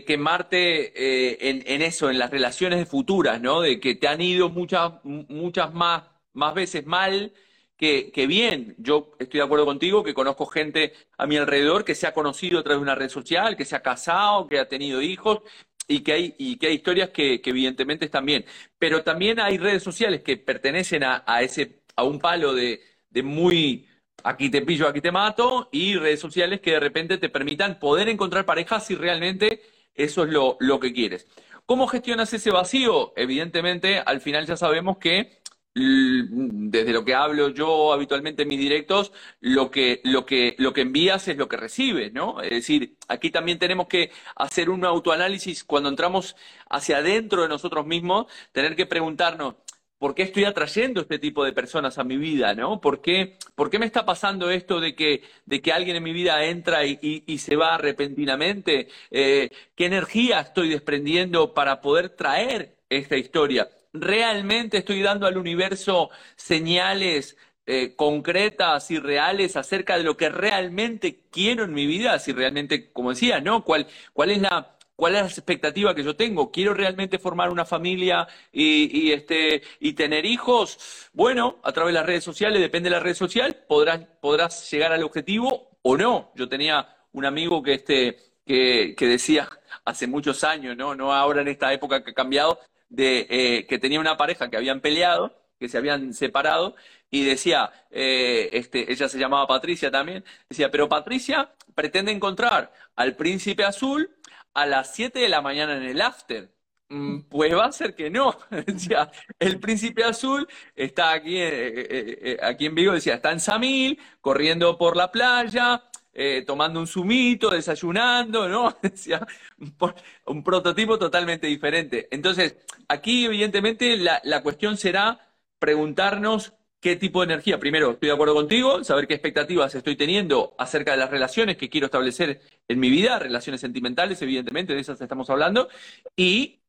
quemarte 0.07 0.93
eh, 0.95 1.51
en, 1.51 1.63
en, 1.67 1.83
eso, 1.83 2.11
en 2.11 2.19
las 2.19 2.31
relaciones 2.31 2.89
futuras, 2.89 3.41
¿no? 3.41 3.61
De 3.61 3.79
que 3.79 3.95
te 3.95 4.09
han 4.09 4.21
ido 4.23 4.49
muchas, 4.49 4.93
muchas 5.05 5.73
más, 5.75 6.05
más 6.33 6.55
veces 6.55 6.87
mal 6.87 7.33
que, 7.77 8.11
que, 8.13 8.27
bien. 8.27 8.75
Yo 8.79 9.13
estoy 9.19 9.41
de 9.41 9.45
acuerdo 9.45 9.67
contigo 9.67 10.05
que 10.05 10.15
conozco 10.15 10.47
gente 10.47 10.95
a 11.19 11.27
mi 11.27 11.37
alrededor 11.37 11.85
que 11.85 11.95
se 11.95 12.07
ha 12.07 12.15
conocido 12.15 12.61
a 12.61 12.63
través 12.63 12.79
de 12.79 12.85
una 12.85 12.95
red 12.95 13.09
social, 13.09 13.57
que 13.57 13.65
se 13.65 13.77
ha 13.77 13.83
casado, 13.83 14.47
que 14.47 14.59
ha 14.59 14.69
tenido 14.69 15.03
hijos 15.03 15.41
y 15.89 16.01
que 16.01 16.13
hay, 16.13 16.35
y 16.39 16.57
que 16.57 16.69
hay 16.69 16.75
historias 16.75 17.11
que, 17.11 17.41
evidentemente 17.45 18.05
están 18.05 18.27
bien. 18.27 18.45
Pero 18.79 19.03
también 19.03 19.41
hay 19.41 19.59
redes 19.59 19.83
sociales 19.83 20.23
que 20.23 20.37
pertenecen 20.37 21.05
a, 21.05 21.25
ese, 21.43 21.83
a 21.97 22.05
un 22.05 22.19
palo 22.19 22.55
de, 22.55 22.81
de 23.11 23.23
muy 23.23 23.87
aquí 24.25 24.51
te 24.51 24.63
pillo, 24.63 24.89
aquí 24.89 25.01
te 25.01 25.13
mato, 25.13 25.69
y 25.73 25.97
redes 25.97 26.21
sociales 26.21 26.61
que 26.61 26.73
de 26.73 26.81
repente 26.81 27.19
te 27.19 27.29
permitan 27.29 27.79
poder 27.79 28.09
encontrar 28.09 28.45
parejas 28.45 28.87
si 28.87 28.95
realmente 28.95 29.63
eso 29.95 30.25
es 30.25 30.31
lo, 30.31 30.57
lo 30.61 30.81
que 30.81 30.93
quieres. 30.93 31.27
¿Cómo 31.67 31.87
gestionas 31.87 32.33
ese 32.33 32.51
vacío? 32.51 33.13
Evidentemente, 33.17 33.99
al 33.99 34.21
final 34.21 34.47
ya 34.47 34.57
sabemos 34.57 34.99
que 34.99 35.42
desde 35.75 36.93
lo 36.93 37.05
que 37.05 37.15
hablo 37.15 37.49
yo 37.49 37.93
habitualmente 37.93 38.43
en 38.43 38.49
mis 38.49 38.59
directos, 38.59 39.13
lo 39.41 39.71
que, 39.71 40.01
lo 40.05 40.27
que, 40.27 40.55
lo 40.59 40.73
que 40.73 40.83
envías 40.83 41.29
es 41.29 41.37
lo 41.37 41.49
que 41.49 41.57
recibes, 41.57 42.13
¿no? 42.13 42.41
Es 42.43 42.51
decir, 42.51 42.97
aquí 43.09 43.31
también 43.31 43.59
tenemos 43.59 43.87
que 43.87 44.11
hacer 44.37 44.69
un 44.71 44.85
autoanálisis 44.85 45.65
cuando 45.65 45.89
entramos 45.89 46.37
hacia 46.69 46.99
adentro 46.99 47.43
de 47.43 47.49
nosotros 47.49 47.87
mismos, 47.87 48.27
tener 48.53 48.77
que 48.77 48.87
preguntarnos, 48.87 49.55
¿por 49.99 50.15
qué 50.15 50.23
estoy 50.25 50.45
atrayendo 50.45 51.01
este 51.01 51.19
tipo 51.19 51.45
de 51.45 51.53
personas 51.53 51.97
a 51.99 52.05
mi 52.05 52.17
vida, 52.17 52.55
¿no? 52.55 52.81
¿Por 52.81 53.01
qué, 53.01 53.39
por 53.55 53.71
qué 53.71 53.79
me 53.79 53.87
está 53.87 54.05
pasando 54.05 54.51
esto 54.51 54.81
de 54.81 54.95
que, 54.95 55.23
de 55.47 55.63
que 55.63 55.73
alguien 55.73 55.97
en 55.97 56.03
mi 56.03 56.13
vida 56.13 56.45
entra 56.45 56.85
y, 56.85 56.99
y, 57.27 57.39
se 57.39 57.57
va 57.57 57.79
repentinamente? 57.79 58.89
Eh, 59.11 59.49
¿Qué 59.77 59.87
energía 59.87 60.41
estoy 60.41 60.69
desprendiendo 60.71 61.55
para 61.55 61.81
poder 61.81 62.11
traer 62.11 62.77
esta 62.91 63.17
historia? 63.17 63.69
Realmente 63.93 64.79
estoy 64.79 65.03
dando 65.03 65.27
al 65.27 65.37
universo 65.37 66.11
señales 66.37 67.37
eh, 67.67 67.95
concretas 67.95 68.91
y 68.91 68.99
reales 68.99 69.57
acerca 69.57 69.97
de 69.97 70.05
lo 70.05 70.17
que 70.17 70.29
realmente 70.29 71.21
quiero 71.31 71.65
en 71.65 71.73
mi 71.73 71.87
vida, 71.87 72.19
si 72.19 72.33
realmente, 72.33 72.91
como 72.93 73.11
decía, 73.11 73.41
¿no? 73.41 73.65
¿Cuál, 73.65 73.87
es 74.29 74.41
la 74.41 74.77
expectativa 75.21 75.95
que 75.95 76.03
yo 76.03 76.17
tengo? 76.17 76.51
¿Quiero 76.51 76.75
realmente 76.75 77.19
formar 77.19 77.51
una 77.51 77.65
familia 77.65 78.27
este, 78.53 79.63
y 79.79 79.93
tener 79.93 80.27
hijos? 80.27 81.09
Bueno, 81.13 81.61
a 81.63 81.73
través 81.73 81.95
de 81.95 82.01
las 82.01 82.07
redes 82.07 82.25
sociales, 82.25 82.61
depende 82.61 82.91
de 82.91 82.97
la 82.97 83.01
red 83.01 83.15
social, 83.15 83.65
podrás, 83.69 84.01
podrás 84.21 84.71
llegar 84.71 84.93
al 84.93 85.05
objetivo 85.05 85.71
o 85.83 85.97
no. 85.97 86.33
Yo 86.35 86.49
tenía 86.49 86.97
un 87.13 87.27
amigo 87.27 87.63
que 87.63 87.75
este, 87.75 88.17
que, 88.45 88.95
decía 88.99 89.49
hace 89.85 90.07
muchos 90.07 90.45
años, 90.45 90.77
¿no? 90.77 90.95
No 90.95 91.13
ahora 91.13 91.43
en 91.43 91.49
esta 91.49 91.73
época 91.73 92.03
que 92.03 92.11
ha 92.11 92.15
cambiado, 92.15 92.59
de 92.93 93.27
eh, 93.31 93.67
que 93.67 93.79
tenía 93.79 94.01
una 94.01 94.17
pareja 94.17 94.51
que 94.51 94.57
habían 94.57 94.81
peleado, 94.81 95.35
que 95.59 95.69
se 95.69 95.79
habían 95.79 96.13
separado, 96.15 96.77
y 97.11 97.25
decía, 97.25 97.73
eh, 97.91 98.51
este, 98.53 98.93
ella 98.93 99.09
se 99.09 99.19
llamaba 99.19 99.47
Patricia 99.47 99.91
también, 99.91 100.25
decía, 100.49 100.71
pero 100.71 100.89
Patricia 100.89 101.53
pretende 101.75 102.13
encontrar 102.13 102.73
al 102.97 103.17
príncipe 103.17 103.65
azul 103.65 104.11
a 104.55 104.67
las 104.67 104.95
7 104.95 105.19
de 105.21 105.29
la 105.29 105.41
mañana 105.41 105.77
en 105.77 105.85
el 105.85 106.01
after. 106.01 106.51
Mm, 106.89 107.21
pues 107.31 107.55
va 107.55 107.67
a 107.67 107.73
ser 107.73 107.95
que 107.95 108.11
no. 108.11 108.37
Decía, 108.67 109.11
el 109.39 109.59
príncipe 109.61 110.05
azul 110.05 110.47
está 110.77 111.13
aquí, 111.13 111.37
eh, 111.39 112.39
aquí 112.43 112.67
en 112.67 112.75
Vigo, 112.75 112.93
decía, 112.93 113.15
está 113.15 113.33
en 113.33 113.41
Samil, 113.41 113.99
corriendo 114.21 114.77
por 114.77 114.97
la 114.97 115.11
playa, 115.11 115.85
eh, 116.15 116.45
tomando 116.47 116.81
un 116.81 116.87
zumito, 116.87 117.51
desayunando, 117.51 118.49
¿no? 118.49 118.77
Un 120.27 120.45
prototipo 120.45 120.99
totalmente 120.99 121.47
diferente. 121.47 122.09
Entonces, 122.11 122.57
aquí 122.89 123.25
evidentemente 123.25 123.97
la, 123.97 124.21
la 124.25 124.43
cuestión 124.43 124.77
será 124.77 125.33
preguntarnos 125.59 126.53
qué 126.83 126.97
tipo 126.97 127.21
de 127.21 127.33
energía. 127.33 127.59
Primero, 127.61 127.93
estoy 127.93 128.09
de 128.09 128.15
acuerdo 128.15 128.35
contigo, 128.35 128.83
saber 128.83 129.07
qué 129.07 129.15
expectativas 129.15 129.75
estoy 129.75 129.97
teniendo 129.97 130.55
acerca 130.59 130.91
de 130.91 130.99
las 130.99 131.11
relaciones 131.11 131.57
que 131.57 131.71
quiero 131.71 131.87
establecer 131.87 132.41
en 132.67 132.81
mi 132.81 132.91
vida, 132.91 133.21
relaciones 133.21 133.61
sentimentales, 133.61 134.21
evidentemente, 134.21 134.75
de 134.75 134.81
esas 134.81 135.01
estamos 135.01 135.31
hablando, 135.31 135.69
y 136.17 136.61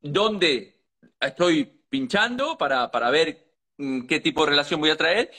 dónde 0.00 0.80
estoy 1.20 1.64
pinchando 1.88 2.58
para, 2.58 2.90
para 2.90 3.10
ver 3.10 3.46
mm, 3.78 4.06
qué 4.06 4.18
tipo 4.18 4.44
de 4.44 4.50
relación 4.50 4.80
voy 4.80 4.90
a 4.90 4.96
traer, 4.96 5.30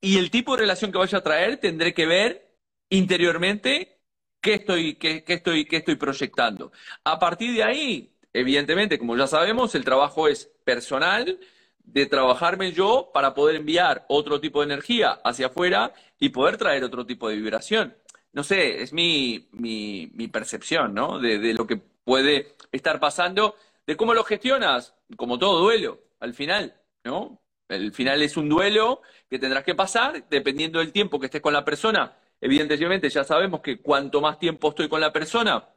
y 0.00 0.18
el 0.18 0.30
tipo 0.30 0.54
de 0.54 0.62
relación 0.62 0.92
que 0.92 0.98
vaya 0.98 1.18
a 1.18 1.22
traer 1.22 1.56
tendré 1.56 1.92
que 1.92 2.06
ver 2.06 2.49
interiormente 2.90 3.98
qué 4.40 4.54
estoy, 4.54 4.94
qué, 4.96 5.24
estoy, 5.26 5.64
qué 5.64 5.76
estoy 5.76 5.96
proyectando. 5.96 6.72
A 7.04 7.18
partir 7.18 7.54
de 7.54 7.62
ahí, 7.62 8.12
evidentemente, 8.32 8.98
como 8.98 9.16
ya 9.16 9.26
sabemos, 9.26 9.74
el 9.74 9.84
trabajo 9.84 10.28
es 10.28 10.50
personal, 10.64 11.38
de 11.78 12.06
trabajarme 12.06 12.72
yo 12.72 13.10
para 13.12 13.34
poder 13.34 13.56
enviar 13.56 14.04
otro 14.08 14.40
tipo 14.40 14.60
de 14.60 14.66
energía 14.66 15.20
hacia 15.24 15.46
afuera 15.46 15.92
y 16.18 16.28
poder 16.28 16.56
traer 16.56 16.84
otro 16.84 17.04
tipo 17.06 17.28
de 17.28 17.36
vibración. 17.36 17.96
No 18.32 18.44
sé, 18.44 18.82
es 18.82 18.92
mi, 18.92 19.48
percepción, 20.32 20.94
¿no? 20.94 21.18
De, 21.18 21.38
de, 21.38 21.54
lo 21.54 21.66
que 21.66 21.76
puede 21.76 22.54
estar 22.70 23.00
pasando, 23.00 23.56
de 23.86 23.96
cómo 23.96 24.14
lo 24.14 24.22
gestionas, 24.24 24.94
como 25.16 25.38
todo 25.38 25.60
duelo, 25.60 26.00
al 26.20 26.34
final, 26.34 26.80
¿no? 27.04 27.40
El 27.68 27.92
final 27.92 28.22
es 28.22 28.36
un 28.36 28.48
duelo 28.48 29.02
que 29.28 29.38
tendrás 29.38 29.64
que 29.64 29.74
pasar, 29.74 30.28
dependiendo 30.28 30.78
del 30.78 30.92
tiempo 30.92 31.18
que 31.18 31.26
estés 31.26 31.40
con 31.40 31.52
la 31.52 31.64
persona, 31.64 32.16
Evidentemente 32.40 33.10
ya 33.10 33.24
sabemos 33.24 33.60
que 33.60 33.80
cuanto 33.80 34.20
más 34.20 34.38
tiempo 34.38 34.70
estoy 34.70 34.88
con 34.88 35.00
la 35.00 35.12
persona 35.12 35.68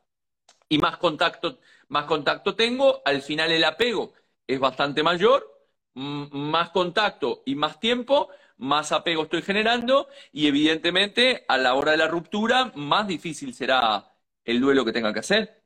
y 0.69 0.77
más 0.77 0.97
contacto, 0.97 1.59
más 1.89 2.05
contacto 2.05 2.55
tengo, 2.55 3.01
al 3.05 3.21
final 3.21 3.51
el 3.51 3.63
apego 3.63 4.13
es 4.47 4.59
bastante 4.59 5.03
mayor, 5.03 5.45
más 5.93 6.69
contacto 6.69 7.43
y 7.45 7.55
más 7.55 7.79
tiempo, 7.79 8.29
más 8.57 8.91
apego 8.91 9.23
estoy 9.23 9.41
generando 9.41 10.07
y 10.31 10.47
evidentemente 10.47 11.45
a 11.47 11.57
la 11.57 11.75
hora 11.75 11.91
de 11.91 11.97
la 11.97 12.07
ruptura 12.07 12.71
más 12.75 13.07
difícil 13.07 13.53
será 13.53 14.11
el 14.45 14.61
duelo 14.61 14.85
que 14.85 14.93
tenga 14.93 15.13
que 15.13 15.19
hacer. 15.19 15.63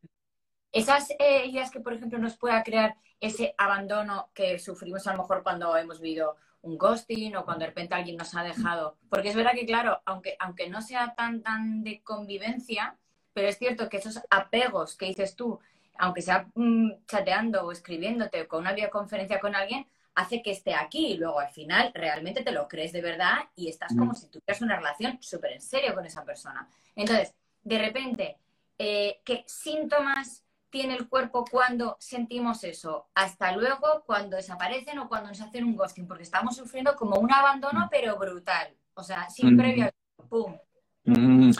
Esas 0.72 1.12
eh, 1.12 1.46
ideas 1.46 1.72
que, 1.72 1.80
por 1.80 1.94
ejemplo, 1.94 2.20
nos 2.20 2.38
pueda 2.38 2.62
crear 2.64 2.96
ese 3.20 3.56
abandono 3.58 4.30
que 4.34 4.60
sufrimos 4.60 5.08
a 5.08 5.14
lo 5.14 5.20
mejor 5.20 5.42
cuando 5.44 5.76
hemos 5.78 6.00
vivido 6.00 6.36
un 6.68 6.78
ghosting 6.78 7.36
o 7.36 7.46
cuando 7.46 7.62
de 7.62 7.68
repente 7.68 7.96
alguien 7.96 8.18
nos 8.18 8.36
ha 8.36 8.44
dejado. 8.44 8.98
Porque 9.10 9.30
es 9.30 9.36
verdad 9.36 9.54
que, 9.54 9.66
claro, 9.66 10.02
aunque, 10.06 10.36
aunque 10.40 10.70
no 10.70 10.82
sea 10.82 11.16
tan, 11.16 11.42
tan 11.42 11.84
de 11.84 12.02
convivencia, 12.02 12.96
pero 13.34 13.48
es 13.48 13.58
cierto 13.58 13.90
que 13.90 13.98
esos 13.98 14.20
apegos 14.30 14.96
que 14.96 15.08
dices 15.08 15.36
tú, 15.36 15.60
aunque 15.98 16.22
sea 16.22 16.48
mm, 16.56 17.06
chateando 17.08 17.66
o 17.66 17.72
escribiéndote 17.72 18.48
con 18.48 18.62
una 18.62 18.74
videoconferencia 18.74 19.40
con 19.40 19.56
alguien, 19.56 19.88
hace 20.16 20.42
que 20.42 20.52
esté 20.52 20.74
aquí 20.74 21.14
y 21.14 21.18
luego 21.18 21.40
al 21.40 21.52
final 21.52 21.92
realmente 21.94 22.44
te 22.44 22.52
lo 22.52 22.68
crees 22.68 22.92
de 22.92 23.02
verdad 23.02 23.38
y 23.56 23.70
estás 23.70 23.96
como 23.96 24.12
mm. 24.12 24.16
si 24.16 24.28
tuvieras 24.28 24.62
una 24.62 24.76
relación 24.76 25.18
súper 25.22 25.54
en 25.54 25.62
serio 25.62 25.94
con 25.94 26.06
esa 26.06 26.26
persona. 26.26 26.68
Entonces, 26.96 27.36
de 27.64 27.78
repente, 27.78 28.38
eh, 28.80 29.22
¿qué 29.24 29.44
síntomas 29.46 30.44
tiene 30.70 30.96
el 30.96 31.08
cuerpo 31.08 31.46
cuando 31.50 31.98
sentimos 32.00 32.64
eso. 32.64 33.08
Hasta 33.16 33.52
luego, 33.56 34.04
cuando 34.06 34.38
desaparecen 34.38 35.00
o 35.00 35.08
cuando 35.08 35.30
nos 35.30 35.42
hacen 35.42 35.64
un 35.64 35.76
ghosting, 35.76 36.08
porque 36.08 36.24
estamos 36.24 36.56
sufriendo 36.56 36.96
como 36.96 37.18
un 37.18 37.32
abandono, 37.32 37.86
mm. 37.86 37.90
pero 37.90 38.18
brutal. 38.18 38.68
O 38.94 39.04
sea, 39.04 39.30
sin 39.30 39.54
mm. 39.54 39.58
previo. 39.58 39.90
¡Pum! 40.30 40.58
Mm. 41.06 41.52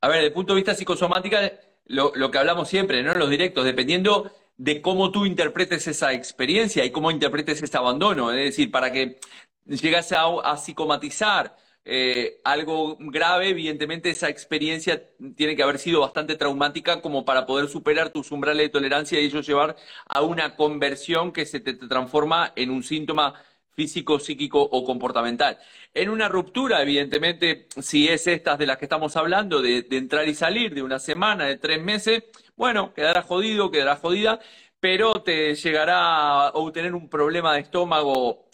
A 0.00 0.08
ver, 0.08 0.16
desde 0.16 0.26
el 0.28 0.32
punto 0.32 0.52
de 0.52 0.56
vista 0.56 0.74
psicosomática, 0.74 1.52
lo, 1.86 2.12
lo, 2.14 2.30
que 2.30 2.38
hablamos 2.38 2.68
siempre, 2.68 3.02
¿no? 3.02 3.14
Los 3.14 3.30
directos, 3.30 3.64
dependiendo 3.64 4.32
de 4.56 4.82
cómo 4.82 5.10
tú 5.10 5.26
interpretes 5.26 5.86
esa 5.86 6.12
experiencia 6.12 6.84
y 6.84 6.90
cómo 6.90 7.10
interpretes 7.10 7.62
ese 7.62 7.76
abandono. 7.76 8.30
Es 8.32 8.44
decir, 8.44 8.70
para 8.70 8.90
que 8.90 9.20
llegas 9.66 10.12
a, 10.12 10.24
a 10.24 10.56
psicomatizar 10.56 11.56
eh, 11.88 12.40
algo 12.42 12.96
grave, 12.98 13.50
evidentemente 13.50 14.10
esa 14.10 14.28
experiencia 14.28 15.04
tiene 15.36 15.54
que 15.54 15.62
haber 15.62 15.78
sido 15.78 16.00
bastante 16.00 16.34
traumática 16.34 17.00
como 17.00 17.24
para 17.24 17.46
poder 17.46 17.68
superar 17.68 18.10
tus 18.10 18.32
umbrales 18.32 18.66
de 18.66 18.70
tolerancia 18.70 19.20
y 19.20 19.26
ello 19.26 19.40
llevar 19.40 19.76
a 20.08 20.22
una 20.22 20.56
conversión 20.56 21.32
que 21.32 21.46
se 21.46 21.60
te, 21.60 21.74
transforma 21.74 22.52
en 22.56 22.70
un 22.70 22.82
síntoma 22.82 23.34
físico, 23.70 24.18
psíquico 24.18 24.60
o 24.60 24.84
comportamental. 24.84 25.58
En 25.94 26.10
una 26.10 26.28
ruptura, 26.28 26.82
evidentemente, 26.82 27.68
si 27.80 28.08
es 28.08 28.26
estas 28.26 28.58
de 28.58 28.66
las 28.66 28.78
que 28.78 28.86
estamos 28.86 29.16
hablando, 29.16 29.62
de, 29.62 29.82
de 29.82 29.96
entrar 29.96 30.26
y 30.26 30.34
salir 30.34 30.74
de 30.74 30.82
una 30.82 30.98
semana, 30.98 31.44
de 31.44 31.56
tres 31.56 31.80
meses, 31.80 32.24
bueno, 32.56 32.92
quedará 32.94 33.22
jodido, 33.22 33.70
quedará 33.70 33.94
jodida, 33.94 34.40
pero 34.80 35.22
te 35.22 35.54
llegará 35.54 36.48
a 36.48 36.50
obtener 36.54 36.94
un 36.94 37.08
problema 37.08 37.54
de 37.54 37.60
estómago 37.60 38.45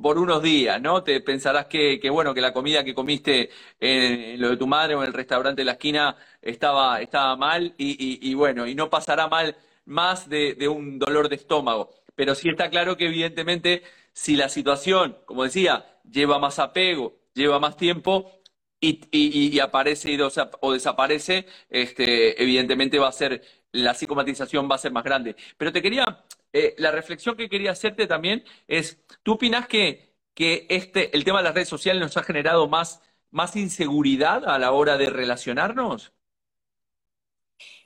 por 0.00 0.18
unos 0.18 0.42
días, 0.42 0.80
¿no? 0.80 1.02
Te 1.02 1.20
pensarás 1.20 1.66
que, 1.66 2.00
bueno, 2.10 2.34
que 2.34 2.40
la 2.40 2.52
comida 2.52 2.84
que 2.84 2.94
comiste 2.94 3.50
en, 3.80 4.40
lo 4.40 4.50
de 4.50 4.56
tu 4.56 4.66
madre 4.66 4.94
o 4.94 5.02
en 5.02 5.08
el 5.08 5.14
restaurante 5.14 5.62
de 5.62 5.66
la 5.66 5.72
esquina 5.72 6.16
estaba, 6.42 7.00
estaba 7.00 7.36
mal 7.36 7.74
y, 7.78 8.34
bueno, 8.34 8.66
y 8.66 8.74
no 8.74 8.90
pasará 8.90 9.28
mal 9.28 9.56
más 9.84 10.28
de, 10.28 10.68
un 10.68 10.98
dolor 10.98 11.28
de 11.28 11.36
estómago. 11.36 11.90
Pero 12.14 12.34
sí 12.34 12.48
está 12.48 12.70
claro 12.70 12.96
que 12.96 13.06
evidentemente 13.06 13.82
si 14.12 14.36
la 14.36 14.48
situación, 14.48 15.18
como 15.24 15.44
decía, 15.44 15.86
lleva 16.10 16.38
más 16.38 16.58
apego, 16.58 17.14
lleva 17.34 17.58
más 17.60 17.76
tiempo 17.76 18.32
y, 18.80 19.58
aparece 19.60 20.18
o 20.60 20.72
desaparece, 20.72 21.46
este, 21.70 22.42
evidentemente 22.42 22.98
va 22.98 23.08
a 23.08 23.12
ser, 23.12 23.42
la 23.72 23.94
psicomatización 23.94 24.68
va 24.70 24.76
a 24.76 24.78
ser 24.78 24.92
más 24.92 25.04
grande. 25.04 25.36
Pero 25.56 25.72
te 25.72 25.82
quería 25.82 26.24
eh, 26.52 26.74
la 26.78 26.90
reflexión 26.90 27.36
que 27.36 27.48
quería 27.48 27.72
hacerte 27.72 28.06
también 28.06 28.44
es, 28.66 29.02
¿tú 29.22 29.32
opinas 29.32 29.68
que, 29.68 30.14
que 30.34 30.66
este, 30.70 31.16
el 31.16 31.24
tema 31.24 31.38
de 31.38 31.44
las 31.44 31.54
redes 31.54 31.68
sociales 31.68 32.02
nos 32.02 32.16
ha 32.16 32.22
generado 32.22 32.68
más, 32.68 33.02
más 33.30 33.56
inseguridad 33.56 34.48
a 34.48 34.58
la 34.58 34.72
hora 34.72 34.96
de 34.96 35.10
relacionarnos? 35.10 36.12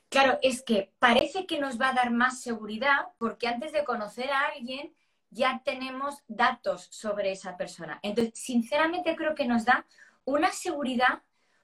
Claro, 0.08 0.38
es 0.42 0.62
que 0.62 0.92
parece 0.98 1.46
que 1.46 1.58
nos 1.58 1.80
va 1.80 1.88
a 1.88 1.94
dar 1.94 2.10
más 2.10 2.42
seguridad 2.42 3.08
porque 3.18 3.48
antes 3.48 3.72
de 3.72 3.84
conocer 3.84 4.30
a 4.30 4.48
alguien 4.48 4.94
ya 5.30 5.62
tenemos 5.64 6.22
datos 6.28 6.86
sobre 6.90 7.32
esa 7.32 7.56
persona. 7.56 7.98
Entonces, 8.02 8.38
sinceramente 8.38 9.16
creo 9.16 9.34
que 9.34 9.46
nos 9.46 9.64
da 9.64 9.86
una 10.24 10.52
seguridad 10.52 11.22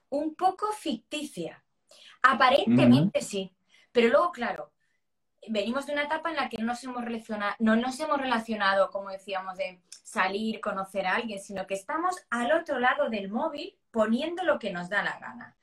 un 0.09 0.33
poco 0.33 0.71
ficticia. 0.73 1.63
Aparentemente 2.23 3.21
sí, 3.21 3.53
pero 3.91 4.09
luego, 4.09 4.31
claro, 4.31 4.71
venimos 5.47 5.85
de 5.85 5.93
una 5.93 6.03
etapa 6.03 6.29
en 6.29 6.35
la 6.35 6.49
que 6.49 6.57
no 6.57 6.65
nos 6.65 6.83
hemos 6.83 7.03
relacionado, 7.03 7.55
no 7.59 7.75
nos 7.75 7.99
hemos 7.99 8.19
relacionado, 8.19 8.89
como 8.89 9.09
decíamos, 9.09 9.57
de 9.57 9.81
salir, 10.03 10.59
conocer 10.59 11.05
a 11.05 11.15
alguien, 11.15 11.41
sino 11.41 11.65
que 11.67 11.75
estamos 11.75 12.15
al 12.29 12.51
otro 12.51 12.79
lado 12.79 13.09
del 13.09 13.29
móvil 13.29 13.77
poniendo 13.91 14.43
lo 14.43 14.59
que 14.59 14.71
nos 14.71 14.89
da 14.89 15.03
la 15.03 15.17
gana. 15.19 15.55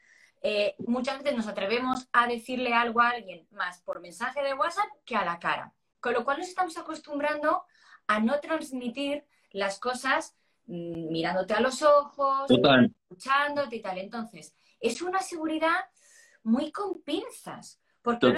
Eh, 0.42 0.74
muchas 0.78 1.18
veces 1.18 1.36
nos 1.36 1.48
atrevemos 1.48 2.08
a 2.12 2.26
decirle 2.26 2.72
algo 2.72 3.00
a 3.00 3.10
alguien 3.10 3.46
más 3.50 3.80
por 3.82 4.00
mensaje 4.00 4.42
de 4.42 4.54
WhatsApp 4.54 4.88
que 5.04 5.16
a 5.16 5.24
la 5.24 5.38
cara, 5.38 5.72
con 6.00 6.12
lo 6.12 6.24
cual 6.24 6.38
nos 6.38 6.48
estamos 6.48 6.76
acostumbrando 6.78 7.64
a 8.06 8.20
no 8.20 8.38
transmitir 8.40 9.24
las 9.50 9.80
cosas 9.80 10.36
mm, 10.66 11.10
mirándote 11.10 11.54
a 11.54 11.60
los 11.60 11.82
ojos, 11.82 12.48
escuchándote 12.48 13.76
y 13.76 13.82
tal. 13.82 13.98
Entonces, 13.98 14.54
es 14.80 15.02
una 15.02 15.20
seguridad 15.20 15.86
muy 16.42 16.70
con 16.70 17.02
pinzas, 17.02 17.80
porque 18.02 18.32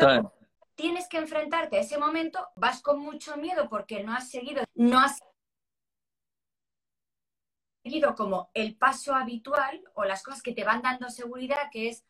tienes 0.78 1.08
que 1.08 1.18
enfrentarte 1.18 1.76
a 1.76 1.80
ese 1.80 1.98
momento, 1.98 2.38
vas 2.54 2.80
con 2.80 3.00
mucho 3.00 3.36
miedo 3.36 3.68
porque 3.68 4.04
no 4.04 4.14
has 4.14 4.30
seguido, 4.30 4.62
no 4.76 5.00
has 5.00 5.18
seguido 7.82 8.14
como 8.14 8.48
el 8.54 8.76
paso 8.76 9.12
habitual 9.12 9.82
o 9.94 10.04
las 10.04 10.22
cosas 10.22 10.40
que 10.40 10.52
te 10.52 10.62
van 10.62 10.80
dando 10.80 11.10
seguridad, 11.10 11.68
que 11.72 11.88
es, 11.88 12.04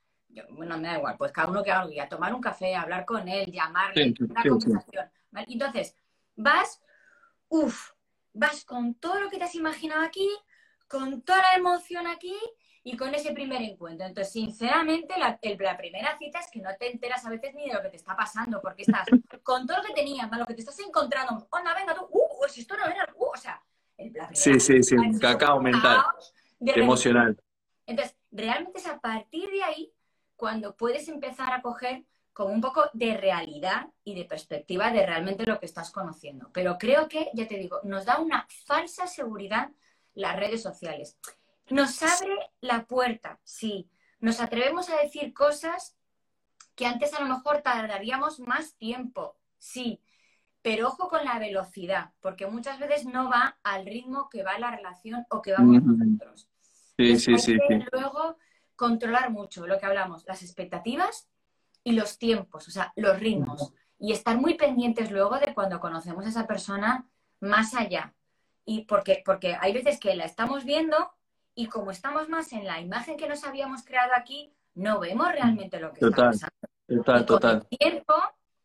bueno, 0.50 0.76
me 0.76 0.88
da 0.88 0.98
igual, 0.98 1.16
pues 1.16 1.32
cada 1.32 1.48
uno 1.48 1.64
que 1.64 1.72
haga, 1.72 2.02
a 2.02 2.08
tomar 2.10 2.34
un 2.34 2.42
café, 2.42 2.76
hablar 2.76 3.06
con 3.06 3.26
él, 3.26 3.50
llamarle, 3.50 4.14
una 4.20 4.42
conversación. 4.42 5.10
Entonces, 5.32 5.96
vas, 6.36 6.82
uff, 7.48 7.92
vas 8.34 8.66
con 8.66 8.96
todo 8.96 9.18
lo 9.18 9.30
que 9.30 9.38
te 9.38 9.44
has 9.44 9.54
imaginado 9.54 10.02
aquí, 10.02 10.28
con 10.88 11.22
toda 11.22 11.40
la 11.40 11.54
emoción 11.54 12.06
aquí, 12.06 12.36
y 12.90 12.96
con 12.96 13.14
ese 13.14 13.32
primer 13.32 13.60
encuentro. 13.60 14.06
Entonces, 14.06 14.32
sinceramente, 14.32 15.12
la, 15.18 15.38
la, 15.42 15.76
primera 15.76 16.16
cita 16.16 16.40
es 16.40 16.50
que 16.50 16.60
no 16.60 16.70
te 16.78 16.90
enteras 16.90 17.24
a 17.26 17.28
veces 17.28 17.54
ni 17.54 17.68
de 17.68 17.74
lo 17.74 17.82
que 17.82 17.90
te 17.90 17.96
está 17.96 18.16
pasando, 18.16 18.62
porque 18.62 18.82
estás 18.82 19.06
con 19.42 19.66
todo 19.66 19.76
lo 19.76 19.82
que 19.84 19.92
tenías, 19.92 20.30
lo 20.30 20.46
que 20.46 20.54
te 20.54 20.60
estás 20.60 20.78
encontrando, 20.80 21.46
onda, 21.50 21.74
venga 21.74 21.94
tú, 21.94 22.08
uh, 22.10 22.48
si 22.48 22.62
esto 22.62 22.78
no 22.78 22.86
era, 22.86 23.06
uh, 23.14 23.24
o 23.26 23.36
sea, 23.36 23.62
la 23.98 24.30
sí, 24.32 24.58
sí, 24.58 24.82
sí, 24.82 24.96
cacao 25.20 25.60
mental, 25.60 26.02
emocional. 26.60 27.38
Entonces, 27.84 28.16
realmente 28.30 28.78
es 28.78 28.86
a 28.86 28.98
partir 28.98 29.50
de 29.50 29.62
ahí 29.64 29.92
cuando 30.34 30.74
puedes 30.74 31.08
empezar 31.08 31.52
a 31.52 31.60
coger 31.60 32.04
como 32.32 32.54
un 32.54 32.62
poco 32.62 32.88
de 32.94 33.18
realidad 33.18 33.88
y 34.02 34.14
de 34.14 34.24
perspectiva 34.24 34.90
de 34.92 35.04
realmente 35.04 35.44
lo 35.44 35.60
que 35.60 35.66
estás 35.66 35.90
conociendo. 35.90 36.48
Pero 36.54 36.78
creo 36.78 37.06
que, 37.06 37.28
ya 37.34 37.46
te 37.46 37.58
digo, 37.58 37.80
nos 37.82 38.06
da 38.06 38.18
una 38.18 38.46
falsa 38.64 39.06
seguridad 39.06 39.72
las 40.14 40.36
redes 40.36 40.62
sociales. 40.62 41.18
Nos 41.70 42.02
abre 42.02 42.36
la 42.60 42.84
puerta, 42.86 43.40
sí. 43.44 43.90
Nos 44.20 44.40
atrevemos 44.40 44.88
a 44.88 44.96
decir 44.96 45.32
cosas 45.32 45.96
que 46.74 46.86
antes 46.86 47.12
a 47.14 47.20
lo 47.20 47.26
mejor 47.26 47.62
tardaríamos 47.62 48.40
más 48.40 48.74
tiempo, 48.76 49.36
sí. 49.58 50.00
Pero 50.62 50.88
ojo 50.88 51.08
con 51.08 51.24
la 51.24 51.38
velocidad, 51.38 52.12
porque 52.20 52.46
muchas 52.46 52.78
veces 52.78 53.06
no 53.06 53.28
va 53.28 53.58
al 53.62 53.86
ritmo 53.86 54.28
que 54.28 54.42
va 54.42 54.58
la 54.58 54.74
relación 54.74 55.24
o 55.30 55.40
que 55.42 55.52
vamos 55.52 55.82
nosotros. 55.82 56.48
Sí, 56.96 57.18
sí, 57.18 57.38
sí, 57.38 57.58
sí. 57.68 57.78
Luego 57.92 58.36
controlar 58.76 59.30
mucho 59.30 59.66
lo 59.66 59.78
que 59.78 59.86
hablamos, 59.86 60.24
las 60.26 60.42
expectativas 60.42 61.28
y 61.84 61.92
los 61.92 62.18
tiempos, 62.18 62.68
o 62.68 62.70
sea, 62.70 62.92
los 62.96 63.18
ritmos. 63.18 63.72
Y 63.98 64.12
estar 64.12 64.36
muy 64.36 64.54
pendientes 64.54 65.10
luego 65.10 65.38
de 65.38 65.54
cuando 65.54 65.80
conocemos 65.80 66.24
a 66.26 66.28
esa 66.28 66.46
persona 66.46 67.08
más 67.40 67.74
allá. 67.74 68.14
Y 68.64 68.84
porque, 68.84 69.22
porque 69.24 69.56
hay 69.60 69.72
veces 69.72 69.98
que 69.98 70.14
la 70.14 70.24
estamos 70.24 70.64
viendo 70.64 71.12
y 71.58 71.66
como 71.66 71.90
estamos 71.90 72.28
más 72.28 72.52
en 72.52 72.64
la 72.64 72.80
imagen 72.80 73.16
que 73.16 73.28
nos 73.28 73.42
habíamos 73.42 73.82
creado 73.84 74.12
aquí, 74.16 74.52
no 74.76 75.00
vemos 75.00 75.26
realmente 75.32 75.80
lo 75.80 75.92
que 75.92 76.04
está 76.04 76.30
pasando. 76.30 76.54
Total, 76.86 77.26
total. 77.26 77.58
Con 77.58 77.66
el 77.72 77.78
tiempo 77.78 78.14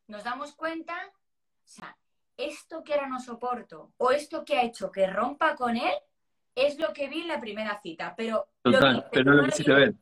nos 0.09 0.23
damos 0.23 0.53
cuenta, 0.53 0.93
o 1.09 1.67
sea, 1.67 1.97
esto 2.37 2.83
que 2.83 2.93
ahora 2.93 3.07
no 3.07 3.19
soporto 3.19 3.93
o 3.97 4.11
esto 4.11 4.45
que 4.45 4.59
ha 4.59 4.63
hecho 4.63 4.91
que 4.91 5.07
rompa 5.07 5.55
con 5.55 5.75
él 5.75 5.91
es 6.53 6.77
lo 6.77 6.93
que 6.93 7.09
vi 7.09 7.21
en 7.21 7.29
la 7.29 7.39
primera 7.39 7.81
cita, 7.81 8.13
pero... 8.15 8.49
Total, 8.61 9.07
pero 9.11 9.31
no 9.31 9.41
lo 9.41 9.45
quisiste 9.45 9.73
ver. 9.73 9.95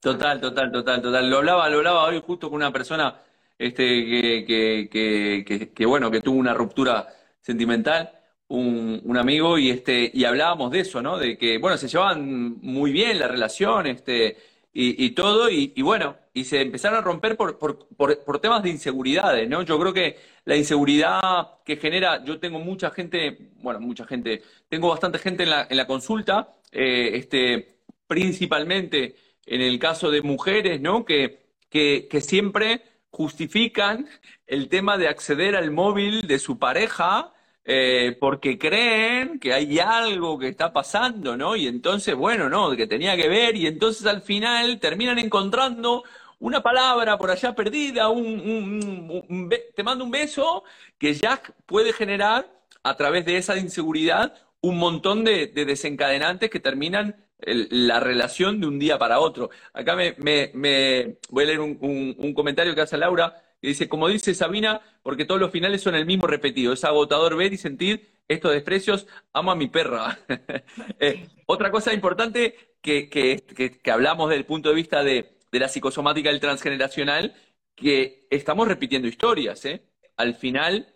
Total, 0.00 0.40
total, 0.40 0.72
total, 0.72 1.02
total. 1.02 1.30
Lo 1.30 1.36
hablaba, 1.36 1.70
lo 1.70 1.78
hablaba 1.78 2.02
hoy 2.02 2.20
justo 2.20 2.50
con 2.50 2.56
una 2.56 2.72
persona 2.72 3.16
este, 3.56 3.84
que, 3.84 4.44
que, 4.90 5.44
que, 5.46 5.72
que 5.72 5.86
bueno, 5.86 6.10
que 6.10 6.20
tuvo 6.20 6.40
una 6.40 6.52
ruptura 6.52 7.06
sentimental, 7.40 8.10
un, 8.56 9.16
amigo, 9.16 9.58
y 9.58 9.70
este, 9.70 10.10
y 10.12 10.24
hablábamos 10.24 10.70
de 10.70 10.80
eso, 10.80 11.02
¿no? 11.02 11.18
De 11.18 11.36
que, 11.38 11.58
bueno, 11.58 11.76
se 11.76 11.88
llevaban 11.88 12.58
muy 12.60 12.92
bien 12.92 13.18
la 13.18 13.28
relación, 13.28 13.86
este, 13.86 14.36
y, 14.76 15.10
todo, 15.10 15.48
y, 15.50 15.70
bueno, 15.82 16.16
y 16.32 16.44
se 16.44 16.60
empezaron 16.60 16.98
a 16.98 17.02
romper 17.02 17.36
por, 17.36 17.58
por, 17.58 17.86
por, 17.96 18.40
temas 18.40 18.62
de 18.62 18.70
inseguridades, 18.70 19.48
¿no? 19.48 19.62
Yo 19.62 19.78
creo 19.78 19.92
que 19.92 20.16
la 20.44 20.56
inseguridad 20.56 21.62
que 21.64 21.76
genera, 21.76 22.24
yo 22.24 22.40
tengo 22.40 22.58
mucha 22.58 22.90
gente, 22.90 23.52
bueno, 23.62 23.78
mucha 23.78 24.04
gente, 24.04 24.42
tengo 24.68 24.88
bastante 24.88 25.18
gente 25.18 25.44
en 25.44 25.50
la, 25.50 25.66
en 25.70 25.76
la 25.76 25.86
consulta, 25.86 26.54
eh, 26.72 27.12
este, 27.14 27.76
principalmente 28.08 29.14
en 29.46 29.60
el 29.60 29.78
caso 29.78 30.10
de 30.10 30.22
mujeres, 30.22 30.80
¿no? 30.80 31.04
Que, 31.04 31.44
que 31.70 32.20
siempre 32.20 32.82
justifican 33.10 34.08
el 34.46 34.68
tema 34.68 34.98
de 34.98 35.08
acceder 35.08 35.54
al 35.54 35.70
móvil 35.70 36.26
de 36.26 36.38
su 36.38 36.58
pareja 36.58 37.32
eh, 37.64 38.16
porque 38.20 38.58
creen 38.58 39.38
que 39.38 39.52
hay 39.52 39.78
algo 39.78 40.38
que 40.38 40.48
está 40.48 40.72
pasando, 40.72 41.36
¿no? 41.36 41.56
Y 41.56 41.66
entonces, 41.66 42.14
bueno, 42.14 42.48
no, 42.48 42.76
que 42.76 42.86
tenía 42.86 43.16
que 43.16 43.28
ver, 43.28 43.56
y 43.56 43.66
entonces 43.66 44.06
al 44.06 44.22
final 44.22 44.78
terminan 44.80 45.18
encontrando 45.18 46.04
una 46.40 46.62
palabra 46.62 47.16
por 47.16 47.30
allá 47.30 47.54
perdida, 47.54 48.08
un, 48.08 49.20
un, 49.28 49.50
te 49.74 49.82
mando 49.82 50.04
un 50.04 50.10
beso, 50.10 50.64
que 50.98 51.14
ya 51.14 51.40
puede 51.66 51.92
generar 51.92 52.46
a 52.82 52.96
través 52.96 53.24
de 53.24 53.38
esa 53.38 53.56
inseguridad 53.56 54.34
un 54.60 54.78
montón 54.78 55.24
de, 55.24 55.46
de 55.46 55.64
desencadenantes 55.64 56.50
que 56.50 56.60
terminan 56.60 57.24
la 57.46 58.00
relación 58.00 58.60
de 58.60 58.66
un 58.66 58.78
día 58.78 58.98
para 58.98 59.20
otro. 59.20 59.50
Acá 59.72 59.96
me, 59.96 60.14
me, 60.18 60.50
me 60.54 61.18
voy 61.30 61.44
a 61.44 61.46
leer 61.46 61.60
un, 61.60 62.34
comentario 62.34 62.74
que 62.74 62.80
hace 62.80 62.96
Laura, 62.96 63.42
que 63.64 63.68
dice, 63.68 63.88
como 63.88 64.08
dice 64.08 64.34
Sabina, 64.34 64.82
porque 65.02 65.24
todos 65.24 65.40
los 65.40 65.50
finales 65.50 65.80
son 65.80 65.94
el 65.94 66.04
mismo 66.04 66.26
repetido. 66.26 66.74
Es 66.74 66.84
agotador 66.84 67.34
ver 67.34 67.54
y 67.54 67.56
sentir 67.56 68.10
estos 68.28 68.52
desprecios. 68.52 69.06
Amo 69.32 69.52
a 69.52 69.56
mi 69.56 69.68
perra. 69.68 70.18
eh, 71.00 71.28
otra 71.46 71.70
cosa 71.70 71.94
importante 71.94 72.74
que, 72.82 73.08
que, 73.08 73.42
que, 73.56 73.78
que, 73.78 73.90
hablamos 73.90 74.28
desde 74.28 74.40
el 74.40 74.44
punto 74.44 74.68
de 74.68 74.74
vista 74.74 75.02
de, 75.02 75.38
de 75.50 75.58
la 75.58 75.68
psicosomática 75.68 76.28
del 76.28 76.40
transgeneracional, 76.40 77.34
que 77.74 78.26
estamos 78.28 78.68
repitiendo 78.68 79.08
historias. 79.08 79.64
¿eh? 79.64 79.82
Al 80.18 80.34
final 80.34 80.94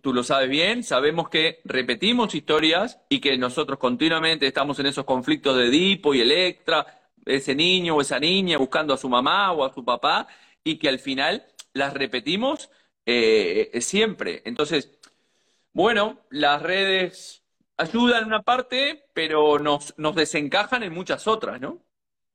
tú 0.00 0.14
lo 0.14 0.24
sabes 0.24 0.48
bien, 0.48 0.82
sabemos 0.82 1.28
que 1.28 1.60
repetimos 1.66 2.34
historias 2.34 2.98
y 3.10 3.20
que 3.20 3.36
nosotros 3.36 3.78
continuamente 3.78 4.46
estamos 4.46 4.78
en 4.78 4.86
esos 4.86 5.04
conflictos 5.04 5.54
de 5.54 5.66
Edipo 5.66 6.14
y 6.14 6.22
Electra, 6.22 6.86
ese 7.26 7.54
niño 7.54 7.96
o 7.96 8.00
esa 8.00 8.18
niña 8.18 8.56
buscando 8.56 8.94
a 8.94 8.96
su 8.96 9.10
mamá 9.10 9.52
o 9.52 9.66
a 9.66 9.74
su 9.74 9.84
papá, 9.84 10.28
y 10.64 10.78
que 10.78 10.88
al 10.88 10.98
final 10.98 11.44
las 11.72 11.94
repetimos 11.94 12.70
eh, 13.06 13.80
siempre. 13.80 14.42
Entonces, 14.44 14.90
bueno, 15.72 16.20
las 16.30 16.62
redes 16.62 17.42
ayudan 17.76 18.22
en 18.22 18.26
una 18.28 18.42
parte, 18.42 19.04
pero 19.14 19.58
nos, 19.58 19.94
nos 19.98 20.14
desencajan 20.14 20.82
en 20.82 20.92
muchas 20.92 21.26
otras, 21.26 21.60
¿no? 21.60 21.82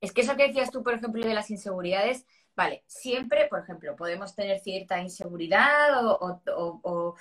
Es 0.01 0.11
que 0.11 0.21
eso 0.21 0.35
que 0.35 0.47
decías 0.47 0.71
tú, 0.71 0.83
por 0.83 0.93
ejemplo, 0.93 1.25
de 1.25 1.33
las 1.33 1.49
inseguridades, 1.49 2.25
Vale, 2.55 2.85
siempre, 2.87 3.47
por 3.49 3.59
ejemplo, 3.59 3.95
podemos 3.97 4.33
tener 4.33 4.59
cierta 4.59 5.01
inseguridad 5.01 6.05
o, 6.05 7.15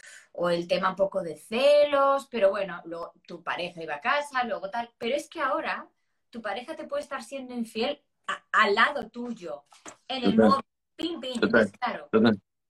el 0.48 0.68
tema 0.68 0.90
un 0.90 0.96
poco 0.96 1.22
de 1.22 1.36
celos, 1.36 2.28
pero 2.30 2.50
bueno, 2.50 2.80
luego 2.84 3.12
tu 3.26 3.42
pareja 3.42 3.82
iba 3.82 3.96
a 3.96 4.00
casa, 4.00 4.44
luego 4.44 4.70
tal. 4.70 4.90
Pero 4.96 5.16
es 5.16 5.28
que 5.28 5.40
ahora 5.40 5.88
tu 6.30 6.40
pareja 6.40 6.76
te 6.76 6.84
puede 6.84 7.02
estar 7.02 7.22
siendo 7.22 7.52
infiel 7.52 8.00
al 8.52 8.74
lado 8.74 9.10
tuyo, 9.10 9.64
en 10.06 10.24
el 10.24 10.36
móvil, 10.36 10.64
pim, 10.96 11.20
pim. 11.20 11.40
claro, 11.80 12.08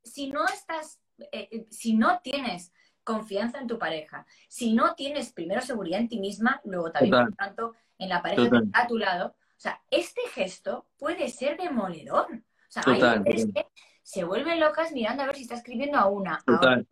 si 0.03 0.31
no 0.31 0.45
estás, 0.47 1.01
eh, 1.19 1.49
eh, 1.51 1.67
si 1.71 1.95
no 1.95 2.21
tienes 2.23 2.73
confianza 3.03 3.59
en 3.59 3.67
tu 3.67 3.79
pareja, 3.79 4.27
si 4.49 4.73
no 4.75 4.95
tienes 4.95 5.33
primero 5.33 5.61
seguridad 5.61 6.01
en 6.01 6.09
ti 6.09 6.19
misma, 6.19 6.61
luego 6.65 6.91
también, 6.91 7.27
por 7.27 7.37
tanto, 7.37 7.75
en 7.99 8.09
la 8.09 8.23
pareja 8.23 8.51
que 8.51 8.57
está 8.57 8.83
a 8.83 8.87
tu 8.87 8.99
lado, 8.99 9.37
o 9.57 9.61
sea, 9.61 9.81
este 9.91 10.21
gesto 10.33 10.87
puede 10.99 11.29
ser 11.29 11.57
demoledor. 11.57 12.27
O 12.33 12.43
sea, 12.69 12.83
hay 12.87 13.19
veces 13.21 13.51
que 13.55 13.67
se 14.03 14.25
vuelven 14.25 14.61
locas 14.61 14.93
mirando 14.93 15.23
a 15.23 15.27
ver 15.27 15.37
si 15.37 15.43
está 15.43 15.55
escribiendo 15.55 15.99
a 15.99 16.07
una. 16.07 16.39
A 16.47 16.83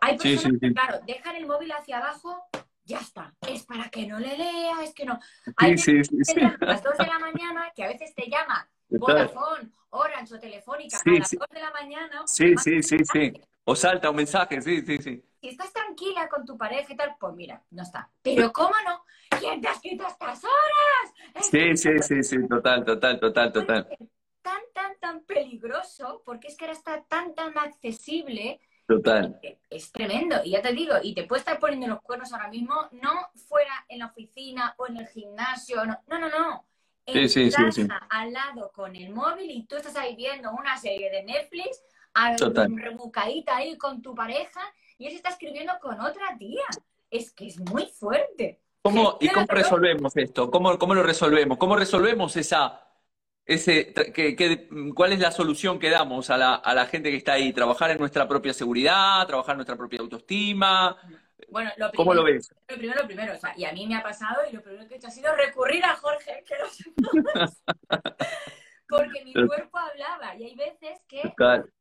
Hay 0.00 0.18
personas 0.18 0.60
que, 0.60 0.72
claro, 0.72 1.00
dejan 1.06 1.36
el 1.36 1.46
móvil 1.46 1.72
hacia 1.72 1.98
abajo, 1.98 2.44
ya 2.84 2.98
está. 2.98 3.34
Es 3.48 3.64
para 3.64 3.88
que 3.88 4.06
no 4.06 4.18
le 4.18 4.36
lea, 4.36 4.82
es 4.82 4.94
que 4.94 5.04
no. 5.04 5.18
Hay 5.56 5.72
veces 5.72 6.08
que 6.08 6.44
a 6.44 6.56
las 6.60 6.82
2 6.82 6.98
de 6.98 7.06
la 7.06 7.18
mañana 7.18 7.72
que 7.74 7.84
a 7.84 7.88
veces 7.88 8.14
te 8.14 8.28
llama 8.28 8.70
Vodafone, 8.90 9.70
Orange 9.90 10.34
o 10.34 10.40
Telefónica 10.40 10.96
a 10.96 11.10
las 11.10 11.30
2 11.30 11.48
de 11.50 11.60
la 11.60 11.70
mañana. 11.70 12.22
Sí, 12.26 12.54
sí, 12.56 12.82
sí, 12.82 12.96
sí. 13.12 13.32
O 13.64 13.76
salta 13.76 14.10
un 14.10 14.16
mensaje, 14.16 14.60
sí, 14.60 14.82
sí, 14.82 14.98
sí. 14.98 15.24
Si 15.40 15.48
estás 15.48 15.72
tranquila 15.72 16.28
con 16.28 16.44
tu 16.44 16.56
pareja 16.58 16.92
y 16.92 16.96
tal, 16.96 17.16
pues 17.18 17.34
mira, 17.34 17.62
no 17.70 17.82
está. 17.82 18.10
Pero 18.22 18.52
¿cómo 18.52 18.74
no? 18.86 19.04
¿Quién 19.38 19.60
te 19.60 19.68
ha 19.68 19.72
escrito 19.72 20.04
a 20.04 20.08
estas 20.08 20.42
horas? 20.44 21.46
Sí, 21.50 21.76
sí, 21.76 21.90
sí, 22.00 22.22
sí, 22.22 22.48
total, 22.48 22.84
total, 22.84 23.18
total, 23.18 23.52
total 23.52 23.88
tan, 24.42 24.60
tan, 24.72 24.98
tan 24.98 25.24
peligroso, 25.24 26.22
porque 26.24 26.48
es 26.48 26.56
que 26.56 26.64
ahora 26.64 26.76
está 26.76 27.02
tan, 27.04 27.34
tan 27.34 27.56
accesible. 27.58 28.60
Total. 28.86 29.38
Es 29.68 29.92
tremendo. 29.92 30.36
Y 30.44 30.52
ya 30.52 30.62
te 30.62 30.72
digo, 30.72 30.94
y 31.02 31.14
te 31.14 31.24
puede 31.24 31.40
estar 31.40 31.58
poniendo 31.58 31.86
los 31.86 32.02
cuernos 32.02 32.32
ahora 32.32 32.48
mismo, 32.48 32.74
no 32.92 33.30
fuera 33.48 33.72
en 33.88 34.00
la 34.00 34.06
oficina 34.06 34.74
o 34.78 34.88
en 34.88 34.96
el 34.96 35.06
gimnasio, 35.08 35.84
no, 35.84 35.98
no, 36.08 36.18
no. 36.18 36.28
no. 36.28 36.64
En 37.06 37.28
sí, 37.28 37.50
casa, 37.50 37.72
sí, 37.72 37.88
al 38.10 38.32
lado 38.32 38.70
con 38.72 38.94
el 38.94 39.10
móvil 39.10 39.50
y 39.50 39.64
tú 39.64 39.76
estás 39.76 39.96
ahí 39.96 40.14
viendo 40.14 40.50
una 40.52 40.76
serie 40.76 41.10
de 41.10 41.22
Netflix, 41.24 41.82
rebucadita 42.76 43.56
ahí 43.56 43.76
con 43.76 44.02
tu 44.02 44.14
pareja 44.14 44.60
y 44.98 45.06
él 45.06 45.10
se 45.10 45.16
está 45.16 45.30
escribiendo 45.30 45.72
con 45.80 46.00
otra 46.00 46.36
tía. 46.38 46.62
Es 47.10 47.32
que 47.32 47.48
es 47.48 47.58
muy 47.58 47.86
fuerte. 47.86 48.60
¿Cómo, 48.82 49.18
¿Y 49.20 49.28
cómo 49.28 49.46
resolvemos 49.48 50.16
esto? 50.16 50.50
¿Cómo, 50.50 50.78
¿Cómo 50.78 50.94
lo 50.94 51.02
resolvemos? 51.02 51.58
¿Cómo 51.58 51.76
resolvemos 51.76 52.36
esa 52.36 52.86
ese, 53.50 53.92
que, 53.92 54.68
¿cuál 54.94 55.12
es 55.12 55.18
la 55.18 55.32
solución 55.32 55.78
que 55.80 55.90
damos 55.90 56.30
a 56.30 56.36
la, 56.36 56.54
a 56.54 56.72
la 56.72 56.86
gente 56.86 57.10
que 57.10 57.16
está 57.16 57.32
ahí? 57.32 57.52
¿Trabajar 57.52 57.90
en 57.90 57.98
nuestra 57.98 58.28
propia 58.28 58.54
seguridad? 58.54 59.26
¿Trabajar 59.26 59.54
en 59.54 59.58
nuestra 59.58 59.76
propia 59.76 60.00
autoestima? 60.00 60.96
Bueno, 61.48 61.70
lo 61.76 61.90
primero, 61.90 61.96
¿Cómo 61.96 62.14
lo 62.14 62.24
ves? 62.24 62.54
Lo 62.68 62.76
primero, 62.76 63.00
lo 63.00 63.06
primero, 63.06 63.34
o 63.34 63.36
sea, 63.36 63.54
y 63.56 63.64
a 63.64 63.72
mí 63.72 63.86
me 63.86 63.96
ha 63.96 64.02
pasado 64.02 64.42
y 64.48 64.52
lo 64.52 64.62
primero 64.62 64.86
que 64.86 64.94
he 64.94 64.96
hecho 64.98 65.08
ha 65.08 65.10
sido 65.10 65.34
recurrir 65.34 65.84
a 65.84 65.96
Jorge, 65.96 66.44
que 66.46 66.54
lo 66.56 66.66
Porque 68.88 69.24
mi 69.24 69.32
cuerpo 69.32 69.78
hablaba 69.78 70.34
y 70.36 70.44
hay 70.44 70.56
veces 70.56 71.00
que, 71.06 71.32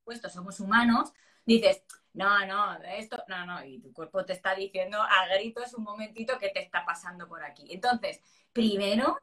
puesto 0.04 0.30
somos 0.30 0.60
humanos, 0.60 1.12
dices, 1.44 1.84
no, 2.14 2.46
no, 2.46 2.78
esto, 2.84 3.24
no, 3.28 3.46
no, 3.46 3.66
y 3.66 3.80
tu 3.80 3.92
cuerpo 3.94 4.24
te 4.26 4.34
está 4.34 4.54
diciendo 4.54 5.02
a 5.02 5.28
gritos 5.34 5.74
un 5.74 5.84
momentito 5.84 6.38
que 6.38 6.50
te 6.50 6.62
está 6.62 6.86
pasando 6.86 7.28
por 7.28 7.44
aquí. 7.44 7.68
Entonces, 7.72 8.22
primero 8.54 9.18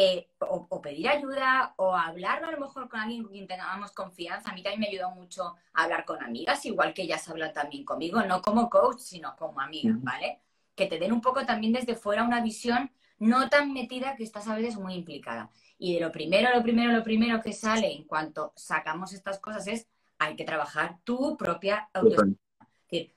eh, 0.00 0.28
o, 0.38 0.80
pedir 0.80 1.08
ayuda 1.08 1.74
o 1.76 1.92
hablarlo 1.92 2.46
a 2.46 2.52
lo 2.52 2.60
mejor 2.60 2.88
con 2.88 3.00
alguien 3.00 3.24
con 3.24 3.32
quien 3.32 3.48
tengamos 3.48 3.90
confianza. 3.90 4.48
A 4.48 4.54
mí 4.54 4.62
también 4.62 4.80
me 4.80 4.86
ayudó 4.86 5.10
mucho 5.10 5.56
hablar 5.72 6.04
con 6.04 6.22
amigas, 6.22 6.64
igual 6.66 6.94
que 6.94 7.02
ellas 7.02 7.28
hablan 7.28 7.52
también 7.52 7.84
conmigo, 7.84 8.22
no 8.22 8.40
como 8.40 8.70
coach, 8.70 9.00
sino 9.00 9.34
como 9.34 9.60
amiga, 9.60 9.96
¿vale? 9.98 10.38
Que 10.76 10.86
te 10.86 11.00
den 11.00 11.12
un 11.12 11.20
poco 11.20 11.44
también 11.44 11.72
desde 11.72 11.96
fuera 11.96 12.22
una 12.22 12.40
visión 12.40 12.92
no 13.18 13.48
tan 13.48 13.72
metida 13.72 14.14
que 14.14 14.22
estás 14.22 14.46
a 14.46 14.54
veces 14.54 14.76
muy 14.76 14.94
implicada. 14.94 15.50
Y 15.78 15.94
de 15.94 16.00
lo 16.00 16.12
primero, 16.12 16.54
lo 16.54 16.62
primero, 16.62 16.92
lo 16.92 17.02
primero 17.02 17.42
que 17.42 17.52
sale 17.52 17.92
en 17.92 18.04
cuanto 18.04 18.52
sacamos 18.54 19.12
estas 19.12 19.40
cosas 19.40 19.66
es 19.66 19.88
hay 20.20 20.36
que 20.36 20.44
trabajar 20.44 20.98
tu 21.02 21.36
propia 21.36 21.90
autoestima. 21.92 22.36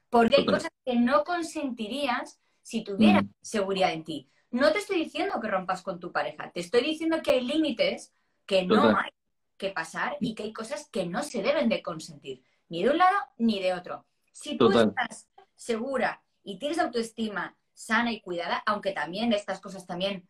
Porque 0.09 0.37
hay 0.37 0.45
cosas 0.47 0.71
que 0.83 0.95
no 0.95 1.23
consentirías 1.23 2.39
si 2.63 2.83
tuvieras 2.83 3.23
seguridad 3.41 3.93
en 3.93 4.03
ti. 4.03 4.27
No 4.51 4.71
te 4.71 4.79
estoy 4.79 4.97
diciendo 5.03 5.39
que 5.41 5.47
rompas 5.47 5.81
con 5.81 5.99
tu 5.99 6.11
pareja, 6.11 6.51
te 6.51 6.59
estoy 6.59 6.81
diciendo 6.81 7.21
que 7.23 7.31
hay 7.31 7.41
límites 7.41 8.13
que 8.45 8.63
no 8.63 8.97
hay 8.97 9.11
que 9.57 9.69
pasar 9.69 10.17
y 10.19 10.35
que 10.35 10.43
hay 10.43 10.53
cosas 10.53 10.89
que 10.89 11.05
no 11.05 11.23
se 11.23 11.41
deben 11.41 11.69
de 11.69 11.81
consentir, 11.81 12.43
ni 12.67 12.83
de 12.83 12.89
un 12.89 12.97
lado 12.97 13.17
ni 13.37 13.61
de 13.61 13.73
otro. 13.73 14.05
Si 14.31 14.57
tú 14.57 14.69
estás 14.71 15.29
segura 15.55 16.21
y 16.43 16.57
tienes 16.59 16.79
autoestima 16.79 17.55
sana 17.73 18.11
y 18.11 18.21
cuidada, 18.21 18.61
aunque 18.65 18.91
también 18.91 19.31
estas 19.33 19.61
cosas 19.61 19.85
también 19.85 20.27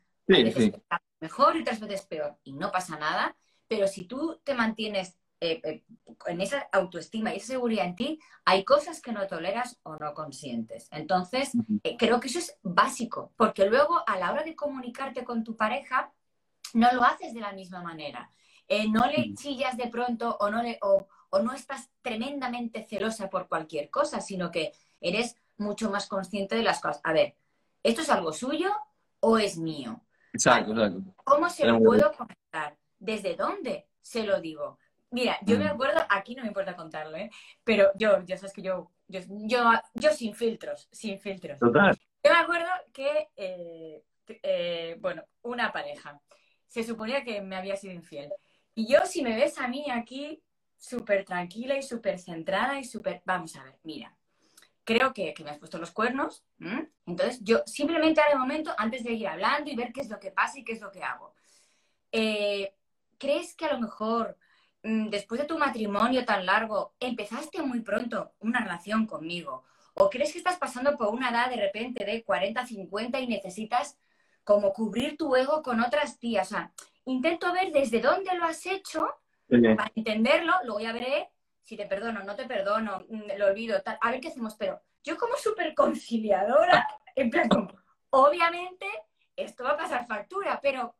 mejor 1.19 1.55
y 1.55 1.61
otras 1.61 1.79
veces 1.79 2.05
peor 2.05 2.37
y 2.43 2.53
no 2.53 2.71
pasa 2.71 2.97
nada, 2.97 3.35
pero 3.67 3.87
si 3.87 4.05
tú 4.05 4.39
te 4.43 4.53
mantienes 4.53 5.17
eh, 5.43 5.59
eh, 5.63 5.83
en 6.27 6.39
esa 6.39 6.69
autoestima 6.71 7.33
y 7.33 7.37
esa 7.37 7.53
seguridad 7.53 7.87
en 7.87 7.95
ti, 7.95 8.19
hay 8.45 8.63
cosas 8.63 9.01
que 9.01 9.11
no 9.11 9.25
toleras 9.25 9.79
o 9.81 9.95
no 9.95 10.13
consientes. 10.13 10.87
Entonces, 10.91 11.53
eh, 11.83 11.97
creo 11.97 12.19
que 12.19 12.27
eso 12.27 12.37
es 12.37 12.59
básico, 12.61 13.33
porque 13.37 13.65
luego 13.65 14.03
a 14.05 14.19
la 14.19 14.31
hora 14.31 14.43
de 14.43 14.55
comunicarte 14.55 15.23
con 15.23 15.43
tu 15.43 15.57
pareja, 15.57 16.13
no 16.75 16.91
lo 16.93 17.03
haces 17.03 17.33
de 17.33 17.39
la 17.39 17.53
misma 17.53 17.81
manera. 17.81 18.31
no 18.89 19.07
le 19.07 19.33
chillas 19.33 19.77
de 19.77 19.87
pronto 19.87 20.37
o 20.39 20.51
no, 20.51 20.61
le, 20.61 20.77
o, 20.83 21.07
no 21.41 21.53
estás 21.53 21.89
tremendamente 22.03 22.85
celosa 22.87 23.27
por 23.27 23.47
cualquier 23.47 23.89
cosa, 23.89 24.21
sino 24.21 24.51
que 24.51 24.73
eres 24.99 25.37
mucho 25.57 25.89
más 25.89 26.07
consciente 26.07 26.55
de 26.55 26.61
las 26.61 26.81
cosas. 26.81 27.01
A 27.03 27.13
ver, 27.13 27.35
¿esto 27.81 28.01
es 28.01 28.09
algo 28.11 28.31
suyo 28.31 28.71
o 29.19 29.39
es 29.39 29.57
mío? 29.57 30.03
Exacto, 30.33 30.71
exacto. 30.73 31.01
¿Cómo 31.23 31.49
se 31.49 31.65
lo 31.65 31.79
puedo 31.79 32.11
conectar? 32.11 32.77
¿Desde 32.99 33.35
dónde 33.35 33.87
se 34.01 34.23
lo 34.23 34.39
digo? 34.39 34.77
Mira, 35.11 35.37
yo 35.41 35.57
me 35.57 35.65
mm. 35.65 35.71
acuerdo, 35.71 36.01
aquí 36.09 36.35
no 36.35 36.43
me 36.43 36.47
importa 36.47 36.75
contarlo, 36.75 37.17
¿eh? 37.17 37.29
Pero 37.65 37.91
yo, 37.95 38.23
ya 38.23 38.37
sabes 38.37 38.53
que 38.53 38.61
yo, 38.61 38.91
yo, 39.07 39.19
yo, 39.93 40.09
sin 40.11 40.33
filtros, 40.33 40.87
sin 40.91 41.19
filtros. 41.19 41.59
Total. 41.59 41.97
Yo 42.23 42.31
me 42.31 42.37
acuerdo 42.37 42.69
que, 42.93 43.27
eh, 43.35 44.03
eh, 44.27 44.97
bueno, 44.99 45.23
una 45.41 45.71
pareja, 45.73 46.21
se 46.67 46.83
suponía 46.83 47.23
que 47.25 47.41
me 47.41 47.57
había 47.57 47.75
sido 47.75 47.93
infiel. 47.93 48.31
Y 48.73 48.87
yo, 48.87 48.99
si 49.05 49.21
me 49.21 49.35
ves 49.35 49.59
a 49.59 49.67
mí 49.67 49.85
aquí, 49.91 50.41
súper 50.77 51.25
tranquila 51.25 51.77
y 51.77 51.83
súper 51.83 52.17
centrada 52.17 52.79
y 52.79 52.85
súper... 52.85 53.21
Vamos 53.25 53.55
a 53.57 53.63
ver, 53.65 53.77
mira, 53.83 54.15
creo 54.85 55.13
que, 55.13 55.33
me 55.43 55.49
has 55.49 55.59
puesto 55.59 55.77
los 55.77 55.91
cuernos. 55.91 56.45
Entonces, 57.05 57.41
yo 57.43 57.63
simplemente 57.65 58.21
ahora 58.21 58.33
de 58.33 58.39
momento, 58.39 58.73
antes 58.77 59.03
de 59.03 59.11
ir 59.11 59.27
hablando 59.27 59.69
y 59.69 59.75
ver 59.75 59.91
qué 59.91 60.01
es 60.01 60.09
lo 60.09 60.19
que 60.19 60.31
pasa 60.31 60.59
y 60.59 60.63
qué 60.63 60.71
es 60.71 60.81
lo 60.81 60.89
que 60.89 61.03
hago, 61.03 61.33
eh, 62.13 62.73
¿crees 63.17 63.55
que 63.55 63.65
a 63.65 63.73
lo 63.73 63.79
mejor 63.81 64.37
después 64.83 65.39
de 65.39 65.47
tu 65.47 65.57
matrimonio 65.57 66.25
tan 66.25 66.45
largo, 66.45 66.93
empezaste 66.99 67.61
muy 67.61 67.81
pronto 67.81 68.33
una 68.39 68.59
relación 68.59 69.05
conmigo, 69.05 69.63
o 69.93 70.09
crees 70.09 70.31
que 70.31 70.37
estás 70.37 70.57
pasando 70.57 70.97
por 70.97 71.09
una 71.09 71.29
edad 71.29 71.49
de 71.49 71.57
repente 71.57 72.05
de 72.05 72.23
40, 72.23 72.65
50 72.65 73.19
y 73.19 73.27
necesitas 73.27 73.97
como 74.43 74.73
cubrir 74.73 75.17
tu 75.17 75.35
ego 75.35 75.61
con 75.61 75.79
otras 75.81 76.17
tías. 76.17 76.47
O 76.47 76.55
sea, 76.55 76.71
intento 77.05 77.51
ver 77.53 77.71
desde 77.71 78.01
dónde 78.01 78.33
lo 78.35 78.45
has 78.45 78.65
hecho 78.65 79.07
para 79.49 79.91
entenderlo, 79.95 80.53
luego 80.63 80.79
ya 80.79 80.93
veré 80.93 81.29
si 81.63 81.77
te 81.77 81.85
perdono, 81.85 82.23
no 82.23 82.35
te 82.35 82.45
perdono, 82.45 83.05
mm, 83.07 83.37
lo 83.37 83.47
olvido, 83.47 83.81
tal, 83.81 83.97
a 84.01 84.11
ver 84.11 84.19
qué 84.19 84.29
hacemos. 84.29 84.55
Pero 84.55 84.81
yo 85.03 85.17
como 85.17 85.35
súper 85.35 85.75
conciliadora, 85.75 86.87
en 87.15 87.29
plan, 87.29 87.49
obviamente 88.09 88.87
esto 89.35 89.63
va 89.63 89.71
a 89.71 89.77
pasar 89.77 90.07
factura, 90.07 90.59
pero 90.61 90.95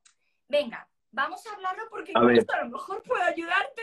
venga, 0.47 0.87
vamos 1.11 1.45
a 1.47 1.53
hablarlo 1.53 1.83
porque 1.89 2.11
a, 2.15 2.19
a 2.19 2.63
lo 2.63 2.69
mejor 2.69 3.01
puedo 3.03 3.23
ayudarte. 3.23 3.81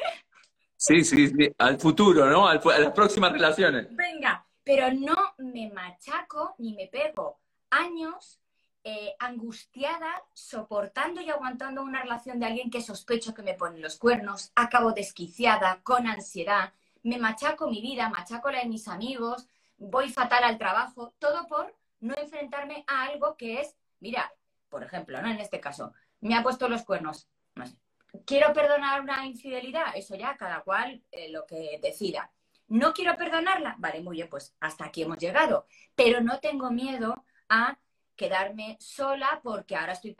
Sí, 0.76 1.04
sí, 1.04 1.28
sí, 1.28 1.52
al 1.58 1.78
futuro, 1.80 2.26
¿no? 2.26 2.46
a 2.46 2.54
las 2.54 2.92
próximas 2.92 3.32
relaciones. 3.32 3.88
Venga, 3.90 4.46
pero 4.62 4.92
no 4.92 5.16
me 5.38 5.70
machaco 5.70 6.54
ni 6.58 6.74
me 6.74 6.86
pego 6.86 7.40
años 7.70 8.40
eh, 8.84 9.14
angustiada, 9.18 10.22
soportando 10.32 11.20
y 11.20 11.28
aguantando 11.28 11.82
una 11.82 12.02
relación 12.02 12.38
de 12.38 12.46
alguien 12.46 12.70
que 12.70 12.80
sospecho 12.80 13.34
que 13.34 13.42
me 13.42 13.54
pone 13.54 13.80
los 13.80 13.98
cuernos, 13.98 14.52
acabo 14.54 14.92
desquiciada, 14.92 15.80
con 15.82 16.06
ansiedad, 16.06 16.72
me 17.02 17.18
machaco 17.18 17.68
mi 17.68 17.82
vida, 17.82 18.08
machaco 18.08 18.50
la 18.50 18.60
de 18.60 18.68
mis 18.68 18.88
amigos, 18.88 19.48
voy 19.76 20.10
fatal 20.10 20.44
al 20.44 20.58
trabajo, 20.58 21.12
todo 21.18 21.46
por 21.48 21.74
no 22.00 22.14
enfrentarme 22.14 22.84
a 22.86 23.02
algo 23.02 23.36
que 23.36 23.60
es, 23.60 23.76
mira, 24.00 24.32
por 24.68 24.84
ejemplo, 24.84 25.20
¿no? 25.20 25.28
En 25.28 25.40
este 25.40 25.60
caso, 25.60 25.92
me 26.20 26.34
ha 26.34 26.42
puesto 26.42 26.68
los 26.68 26.82
cuernos. 26.84 27.28
¿Quiero 28.24 28.52
perdonar 28.52 29.00
una 29.00 29.26
infidelidad? 29.26 29.94
Eso 29.94 30.16
ya, 30.16 30.36
cada 30.36 30.62
cual 30.62 31.02
eh, 31.10 31.30
lo 31.30 31.46
que 31.46 31.78
decida. 31.82 32.30
¿No 32.68 32.92
quiero 32.92 33.16
perdonarla? 33.16 33.76
Vale, 33.78 34.00
muy 34.00 34.16
bien, 34.16 34.28
pues 34.28 34.54
hasta 34.60 34.86
aquí 34.86 35.02
hemos 35.02 35.18
llegado. 35.18 35.66
Pero 35.94 36.20
no 36.20 36.38
tengo 36.40 36.70
miedo 36.70 37.24
a 37.48 37.78
quedarme 38.16 38.76
sola 38.80 39.40
porque 39.42 39.76
ahora 39.76 39.92
estoy 39.92 40.16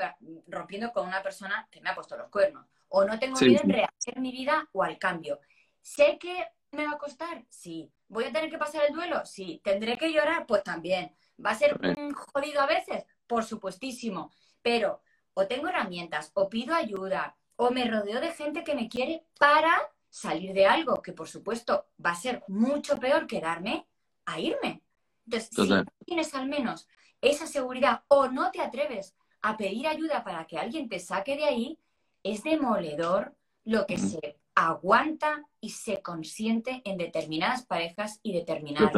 rompiendo 0.47 0.93
con 0.93 1.07
una 1.07 1.23
persona 1.23 1.69
que 1.71 1.81
me 1.81 1.91
ha 1.91 1.95
puesto 1.95 2.17
los 2.17 2.31
cuernos. 2.31 2.67
O 2.89 3.05
no 3.05 3.19
tengo 3.19 3.39
miedo 3.41 3.61
en 3.65 3.71
rehacer 3.71 4.19
mi 4.19 4.33
vida 4.33 4.69
o 4.73 4.83
al 4.83 4.99
cambio. 4.99 5.41
¿Sé 5.81 6.19
que 6.19 6.47
me 6.71 6.87
va 6.87 6.93
a 6.93 6.99
costar? 6.99 7.45
Sí. 7.49 7.93
¿Voy 8.09 8.25
a 8.25 8.33
tener 8.33 8.51
que 8.51 8.59
pasar 8.59 8.85
el 8.87 8.95
duelo? 8.95 9.27
Sí. 9.27 9.61
¿Tendré 9.63 9.99
que 9.99 10.13
llorar? 10.13 10.47
Pues 10.47 10.63
también. 10.63 11.15
¿Va 11.45 11.51
a 11.51 11.55
ser 11.55 11.79
un 11.79 12.15
jodido 12.15 12.63
a 12.63 12.67
veces? 12.67 13.05
Por 13.27 13.45
supuestísimo. 13.45 14.33
Pero 14.63 15.03
o 15.39 15.47
tengo 15.47 15.69
herramientas, 15.69 16.33
o 16.35 16.49
pido 16.49 16.75
ayuda, 16.75 17.37
o 17.55 17.71
me 17.71 17.85
rodeo 17.85 18.21
de 18.21 18.33
gente 18.33 18.65
que 18.65 18.75
me 18.75 18.89
quiere 18.89 19.23
para 19.39 19.71
salir 20.11 20.53
de 20.53 20.67
algo 20.67 21.01
que, 21.01 21.13
por 21.13 21.29
supuesto, 21.29 21.87
va 22.05 22.11
a 22.11 22.17
ser 22.17 22.43
mucho 22.49 22.99
peor 22.99 23.29
quedarme 23.29 23.87
a 24.27 24.41
irme. 24.41 24.83
Entonces, 25.27 25.51
si 25.55 25.69
no 25.69 25.85
tienes 26.05 26.35
al 26.35 26.49
menos 26.49 26.89
esa 27.21 27.47
seguridad 27.47 28.03
o 28.09 28.27
no 28.27 28.51
te 28.51 28.61
atreves 28.61 29.15
a 29.41 29.57
pedir 29.57 29.87
ayuda 29.87 30.25
para 30.25 30.45
que 30.45 30.59
alguien 30.59 30.89
te 30.89 30.99
saque 30.99 31.37
de 31.37 31.45
ahí, 31.45 31.79
es 32.25 32.43
demoledor 32.43 33.33
lo 33.65 33.87
que 33.87 33.97
se 33.97 34.41
aguanta 34.57 35.45
y 35.61 35.71
se 35.71 36.03
consiente 36.03 36.83
en 36.85 36.99
determinadas 36.99 37.65
parejas 37.65 38.19
y 38.25 38.33
determinadas. 38.33 38.93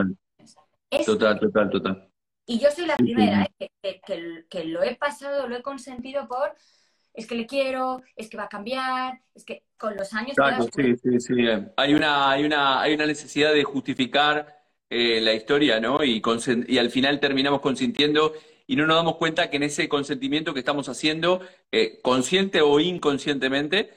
total, 1.04 1.38
total, 1.38 1.68
total. 1.68 2.09
Y 2.50 2.58
yo 2.58 2.68
soy 2.72 2.86
la 2.86 2.96
primera 2.96 3.48
¿eh? 3.60 4.00
que, 4.50 4.64
lo 4.64 4.82
he 4.82 4.96
pasado, 4.96 5.46
lo 5.46 5.56
he 5.56 5.62
consentido 5.62 6.26
por, 6.26 6.52
es 7.14 7.28
que 7.28 7.36
le 7.36 7.46
quiero, 7.46 8.02
es 8.16 8.28
que 8.28 8.36
va 8.36 8.44
a 8.44 8.48
cambiar, 8.48 9.20
es 9.36 9.44
que 9.44 9.62
con 9.76 9.96
los 9.96 10.12
años... 10.14 10.34
Claro, 10.34 10.64
sí, 10.74 10.96
sí, 10.96 11.20
sí. 11.20 11.34
Hay 11.76 11.94
una, 11.94 12.28
hay 12.28 12.42
una, 12.42 12.82
hay 12.82 12.94
una 12.94 13.06
necesidad 13.06 13.54
de 13.54 13.62
justificar 13.62 14.64
eh, 14.88 15.20
la 15.20 15.32
historia, 15.32 15.78
¿no? 15.78 16.02
Y, 16.02 16.20
y 16.66 16.78
al 16.78 16.90
final 16.90 17.20
terminamos 17.20 17.60
consintiendo 17.60 18.32
y 18.66 18.74
no 18.74 18.84
nos 18.84 18.96
damos 18.96 19.14
cuenta 19.14 19.48
que 19.48 19.58
en 19.58 19.62
ese 19.62 19.88
consentimiento 19.88 20.52
que 20.52 20.58
estamos 20.58 20.88
haciendo, 20.88 21.42
eh, 21.70 22.00
consciente 22.02 22.62
o 22.62 22.80
inconscientemente, 22.80 23.90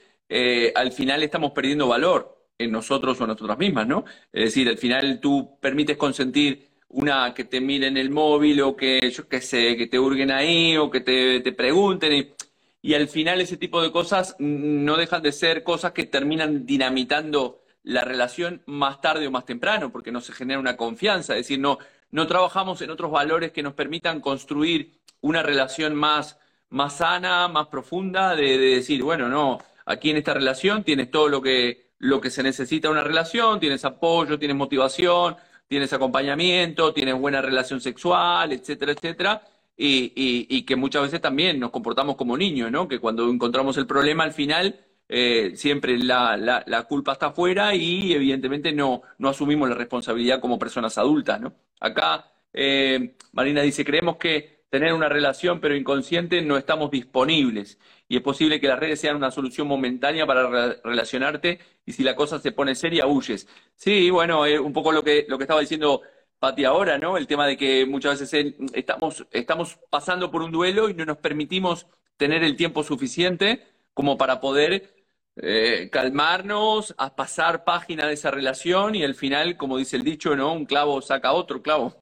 al 0.76 0.91
final 0.91 1.24
estamos 1.24 1.54
perdiendo 1.54 1.88
valor 1.88 2.47
en 2.60 2.72
nosotros 2.72 3.20
o 3.20 3.24
en 3.24 3.30
nosotras 3.30 3.58
mismas, 3.58 3.88
¿no? 3.88 4.06
Es 4.32 4.45
decir, 4.45 4.70
al 4.70 4.78
final 4.78 5.20
tú 5.20 5.58
permites 5.60 5.97
consentir 5.97 6.72
una 6.94 7.34
que 7.34 7.44
te 7.44 7.60
miren 7.60 7.98
el 7.98 8.10
móvil 8.12 8.62
o 8.62 8.76
que 8.76 9.12
yo 9.12 9.28
qué 9.28 9.41
sé, 9.41 9.76
que 9.76 9.88
te 9.88 10.00
hurguen 10.00 10.32
ahí 10.32 10.78
o 10.78 10.89
que 10.89 11.02
te, 11.02 11.39
te 11.41 11.52
pregunten. 11.52 12.34
Y, 12.82 12.94
al 12.94 13.08
final 13.08 13.41
ese 13.41 13.58
tipo 13.58 13.82
de 13.82 13.91
cosas 13.91 14.36
no 14.39 14.98
dejan 14.98 15.22
de 15.24 15.32
ser 15.32 15.64
cosas 15.64 15.94
que 15.94 16.04
terminan 16.04 16.66
dinamitando 16.66 17.62
la 17.84 18.04
relación 18.04 18.62
más 18.66 19.02
tarde 19.02 19.28
o 19.28 19.32
más 19.32 19.46
temprano, 19.46 19.91
porque 19.91 20.12
no 20.12 20.22
se 20.22 20.34
genera 20.34 20.60
una 20.60 20.78
confianza, 20.78 21.34
es 21.34 21.39
decir, 21.39 21.60
no, 21.60 21.80
no 22.12 22.28
trabajamos 22.28 22.82
en 22.82 22.91
otros 22.91 23.12
valores 23.12 23.52
que 23.52 23.64
nos 23.64 23.74
permitan 23.74 24.22
construir 24.22 25.00
una 25.22 25.44
relación 25.44 25.96
más, 25.96 26.38
más 26.70 26.98
sana, 26.98 27.48
más 27.48 27.68
profunda, 27.68 28.36
de, 28.36 28.58
de 28.58 28.76
decir, 28.76 29.02
bueno, 29.02 29.30
no, 29.30 29.60
aquí 29.86 30.12
en 30.12 30.18
esta 30.18 30.34
relación 30.34 30.84
tienes 30.84 31.10
todo 31.10 31.30
lo 31.30 31.41
que, 31.41 31.91
lo 32.00 32.22
que 32.22 32.30
se 32.30 32.44
necesita 32.44 32.89
una 32.89 33.04
relación, 33.04 33.60
tienes 33.60 33.86
apoyo, 33.86 34.38
tienes 34.38 34.58
motivación, 34.58 35.36
tienes 35.74 35.91
acompañamiento, 35.91 36.93
tienes 36.93 37.15
buena 37.15 37.41
relación 37.41 37.82
sexual, 37.82 38.51
etcétera, 38.51 38.91
etcétera, 38.91 39.41
y, 39.76 40.61
que 40.67 40.76
muchas 40.76 41.01
veces 41.01 41.19
también 41.19 41.59
nos 41.59 41.71
comportamos 41.71 42.15
como 42.15 42.38
niños, 42.38 42.71
¿no? 42.71 42.88
Que 42.88 42.99
cuando 42.99 43.28
encontramos 43.28 43.76
el 43.78 43.88
problema 43.88 44.24
al 44.24 44.34
final 44.34 44.80
eh, 45.09 45.53
siempre 45.55 45.97
la, 45.97 46.86
culpa 46.88 47.13
está 47.13 47.28
afuera 47.28 47.74
y 47.74 48.13
evidentemente 48.13 48.71
no, 48.71 49.01
no 49.17 49.30
asumimos 49.30 49.67
la 49.67 49.74
responsabilidad 49.74 50.39
como 50.39 50.59
personas 50.59 50.95
adultas, 50.99 51.41
¿no? 51.41 51.53
Acá 51.80 52.32
eh, 52.53 53.15
Marina 53.32 53.63
dice, 53.63 53.84
creemos 53.84 54.17
que 54.17 54.65
tener 54.69 54.93
una 54.93 55.09
relación, 55.09 55.59
pero 55.59 55.76
inconsciente 55.76 56.43
no 56.43 56.55
estamos 56.55 56.91
disponibles. 56.91 57.80
Y 58.14 58.18
es 58.18 58.22
posible 58.22 58.61
que 58.61 58.68
las 58.68 58.78
redes 58.78 59.01
sean 59.01 59.16
una 59.16 59.32
solución 59.32 59.68
momentánea 59.68 60.28
para 60.28 60.47
relacionarte 60.84 61.57
y 61.84 61.93
si 61.93 62.03
la 62.03 62.16
cosa 62.16 62.38
se 62.38 62.51
pone 62.51 62.76
seria, 62.76 63.07
huyes. 63.07 63.47
Sí, 63.74 64.11
bueno, 64.11 64.45
eh, 64.45 64.59
un 64.59 64.72
poco 64.72 64.91
lo 64.91 65.03
que, 65.03 65.26
lo 65.28 65.39
que 65.39 65.45
estaba 65.45 65.61
diciendo 65.61 66.03
Pati 66.38 66.64
ahora, 66.64 66.99
¿no? 66.99 67.18
El 67.18 67.26
tema 67.26 67.47
de 67.47 67.57
que 67.57 67.88
muchas 67.88 68.20
veces 68.20 68.53
estamos, 68.76 69.26
estamos 69.32 69.80
pasando 69.89 70.30
por 70.30 70.43
un 70.43 70.51
duelo 70.51 70.89
y 70.89 70.93
no 70.93 71.05
nos 71.05 71.18
permitimos 71.18 71.88
tener 72.16 72.43
el 72.43 72.55
tiempo 72.55 72.84
suficiente 72.84 73.64
como 73.95 74.16
para 74.16 74.39
poder 74.39 74.93
eh, 75.38 75.89
calmarnos, 75.91 76.93
a 76.99 77.16
pasar 77.16 77.64
página 77.64 78.05
de 78.05 78.14
esa 78.14 78.30
relación 78.30 78.93
y 78.93 79.03
al 79.03 79.16
final, 79.16 79.57
como 79.57 79.80
dice 79.80 79.95
el 79.95 80.03
dicho, 80.03 80.36
¿no? 80.36 80.53
Un 80.53 80.68
clavo 80.68 81.01
saca 81.01 81.34
otro 81.34 81.64
clavo. 81.64 81.97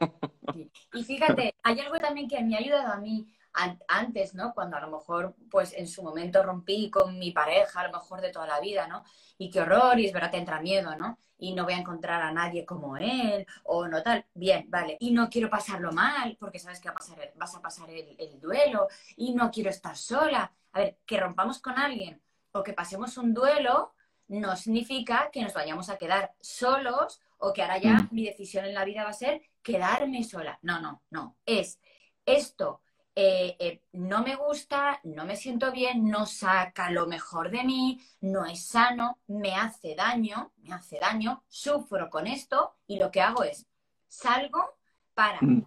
Y 0.94 1.04
fíjate, 1.06 1.56
hay 1.64 1.80
algo 1.80 1.98
también 2.00 2.28
que 2.28 2.44
me 2.44 2.56
ha 2.58 2.60
ayudado 2.60 2.92
a 2.92 2.98
mí 2.98 3.26
antes, 3.54 4.34
¿no? 4.34 4.54
Cuando 4.54 4.78
a 4.78 4.82
lo 4.82 4.90
mejor, 4.90 5.36
pues 5.50 5.74
en 5.74 5.88
su 5.88 6.04
momento 6.04 6.42
rompí 6.44 6.90
con 6.90 7.20
mi 7.20 7.32
pareja, 7.32 7.82
a 7.82 7.88
lo 7.88 7.94
mejor 7.94 8.22
de 8.22 8.32
toda 8.32 8.48
la 8.48 8.60
vida, 8.60 8.88
¿no? 8.88 9.04
Y 9.38 9.50
qué 9.50 9.62
horror, 9.62 10.00
y 10.00 10.06
es 10.06 10.14
verdad, 10.14 10.32
te 10.32 10.38
entra 10.38 10.62
miedo, 10.62 10.96
¿no? 10.96 11.18
Y 11.38 11.54
no 11.54 11.64
voy 11.64 11.74
a 11.74 11.80
encontrar 11.80 12.22
a 12.22 12.32
nadie 12.32 12.66
como 12.66 12.98
él, 12.98 13.46
o 13.64 13.88
no 13.88 14.02
tal. 14.04 14.26
Bien, 14.34 14.66
vale. 14.70 14.98
Y 15.00 15.12
no 15.12 15.30
quiero 15.30 15.50
pasarlo 15.50 15.92
mal, 15.92 16.38
porque 16.40 16.60
sabes 16.60 16.80
que 16.80 16.90
va 16.90 16.94
a 16.94 16.98
pasar, 16.98 17.34
vas 17.36 17.56
a 17.56 17.62
pasar 17.62 17.90
el, 17.90 18.16
el 18.18 18.40
duelo, 18.40 18.88
y 19.18 19.34
no 19.34 19.52
quiero 19.52 19.70
estar 19.70 19.98
sola. 19.98 20.52
A 20.74 20.80
ver, 20.80 20.98
que 21.06 21.20
rompamos 21.20 21.60
con 21.60 21.78
alguien 21.78 22.22
o 22.54 22.64
que 22.64 22.74
pasemos 22.74 23.18
un 23.18 23.34
duelo, 23.34 23.94
no 24.28 24.56
significa 24.56 25.30
que 25.32 25.42
nos 25.42 25.54
vayamos 25.54 25.90
a 25.90 25.98
quedar 25.98 26.34
solos 26.40 27.20
o 27.38 27.52
que 27.52 27.62
ahora 27.62 27.80
ya 27.80 27.94
mm. 27.94 28.10
mi 28.12 28.26
decisión 28.26 28.66
en 28.66 28.74
la 28.74 28.86
vida 28.86 29.04
va 29.04 29.10
a 29.10 29.14
ser 29.14 29.42
quedarme 29.62 30.24
sola. 30.24 30.58
No, 30.62 30.80
no, 30.80 31.02
no. 31.10 31.38
Es 31.46 31.80
esto. 32.26 32.82
Eh, 33.14 33.58
eh, 33.60 33.82
no 33.92 34.24
me 34.24 34.36
gusta, 34.36 35.02
no 35.04 35.26
me 35.26 35.36
siento 35.36 35.72
bien, 35.72 36.10
no 36.10 36.26
saca 36.26 36.90
lo 36.92 37.08
mejor 37.08 37.52
de 37.52 37.64
mí, 37.64 38.00
no 38.22 38.46
es 38.46 38.66
sano, 38.66 39.20
me 39.28 39.56
hace 39.56 39.96
daño, 39.96 40.54
me 40.58 40.74
hace 40.74 40.98
daño, 40.98 41.44
sufro 41.50 42.10
con 42.10 42.26
esto 42.26 42.78
y 42.88 42.98
lo 42.98 43.12
que 43.12 43.22
hago 43.22 43.44
es 43.44 43.68
salgo 44.08 44.78
para 45.14 45.40
mm. 45.42 45.66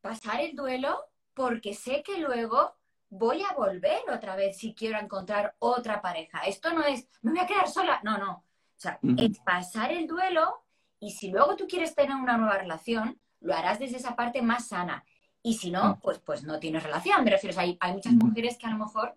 pasar 0.00 0.40
el 0.40 0.56
duelo 0.56 1.04
porque 1.34 1.74
sé 1.74 2.02
que 2.02 2.18
luego 2.18 2.76
voy 3.10 3.42
a 3.42 3.52
volver 3.54 4.00
otra 4.10 4.34
vez 4.36 4.56
si 4.56 4.74
quiero 4.74 4.98
encontrar 4.98 5.54
otra 5.58 6.00
pareja. 6.00 6.40
Esto 6.40 6.72
no 6.72 6.82
es, 6.82 7.06
me 7.20 7.32
voy 7.32 7.40
a 7.40 7.46
quedar 7.46 7.68
sola, 7.68 8.00
no, 8.02 8.16
no. 8.16 8.32
O 8.32 8.80
sea, 8.82 8.98
es 9.16 9.38
pasar 9.40 9.92
el 9.92 10.06
duelo 10.06 10.64
y 10.98 11.12
si 11.12 11.30
luego 11.30 11.56
tú 11.56 11.66
quieres 11.66 11.94
tener 11.94 12.16
una 12.16 12.36
nueva 12.36 12.58
relación, 12.58 13.20
lo 13.40 13.54
harás 13.54 13.78
desde 13.78 13.98
esa 13.98 14.16
parte 14.16 14.40
más 14.40 14.68
sana. 14.68 15.04
Y 15.42 15.54
si 15.54 15.70
no, 15.70 15.98
pues, 16.02 16.18
pues 16.18 16.44
no 16.44 16.58
tienes 16.58 16.82
relación. 16.82 17.24
Me 17.24 17.30
refiero, 17.30 17.58
hay, 17.58 17.76
hay 17.80 17.92
muchas 17.92 18.12
mujeres 18.12 18.56
que 18.56 18.66
a 18.66 18.70
lo 18.70 18.78
mejor 18.78 19.16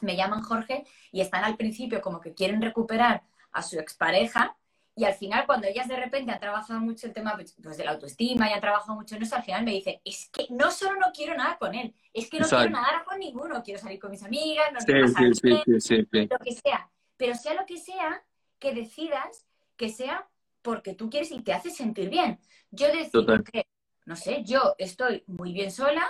me 0.00 0.16
llaman 0.16 0.42
Jorge 0.42 0.84
y 1.12 1.20
están 1.20 1.44
al 1.44 1.56
principio 1.56 2.00
como 2.00 2.20
que 2.20 2.34
quieren 2.34 2.62
recuperar 2.62 3.22
a 3.52 3.62
su 3.62 3.78
expareja 3.78 4.56
y 5.00 5.04
al 5.04 5.14
final 5.14 5.46
cuando 5.46 5.66
ellas 5.66 5.88
de 5.88 5.96
repente 5.96 6.32
han 6.32 6.40
trabajado 6.40 6.80
mucho 6.80 7.06
el 7.06 7.12
tema 7.12 7.34
pues, 7.34 7.56
pues 7.62 7.76
de 7.76 7.84
la 7.84 7.92
autoestima 7.92 8.50
y 8.50 8.52
han 8.52 8.60
trabajado 8.60 8.94
mucho 8.94 9.16
en 9.16 9.22
eso, 9.22 9.36
al 9.36 9.42
final 9.42 9.64
me 9.64 9.70
dicen, 9.72 10.00
es 10.04 10.28
que 10.30 10.46
no 10.50 10.70
solo 10.70 10.98
no 10.98 11.06
quiero 11.14 11.34
nada 11.34 11.56
con 11.58 11.74
él, 11.74 11.94
es 12.12 12.28
que 12.28 12.38
no 12.38 12.46
quiero 12.46 12.70
nada 12.70 13.04
con 13.04 13.18
ninguno, 13.18 13.62
quiero 13.62 13.80
salir 13.80 13.98
con 13.98 14.10
mis 14.10 14.22
amigas, 14.22 14.72
no 14.72 14.78
quiero 14.80 15.06
pasar 15.06 15.24
lo 15.26 15.64
que 15.64 16.52
sea. 16.52 16.90
Pero 17.16 17.34
sea 17.34 17.54
lo 17.54 17.66
que 17.66 17.78
sea, 17.78 18.24
que 18.58 18.74
decidas 18.74 19.46
que 19.76 19.88
sea 19.88 20.28
porque 20.62 20.94
tú 20.94 21.08
quieres 21.08 21.30
y 21.30 21.40
te 21.40 21.52
hace 21.52 21.70
sentir 21.70 22.10
bien. 22.10 22.38
Yo 22.70 22.88
decido 22.88 23.42
que, 23.42 23.66
no 24.06 24.16
sé, 24.16 24.42
yo 24.44 24.74
estoy 24.78 25.24
muy 25.26 25.52
bien 25.52 25.70
sola, 25.70 26.06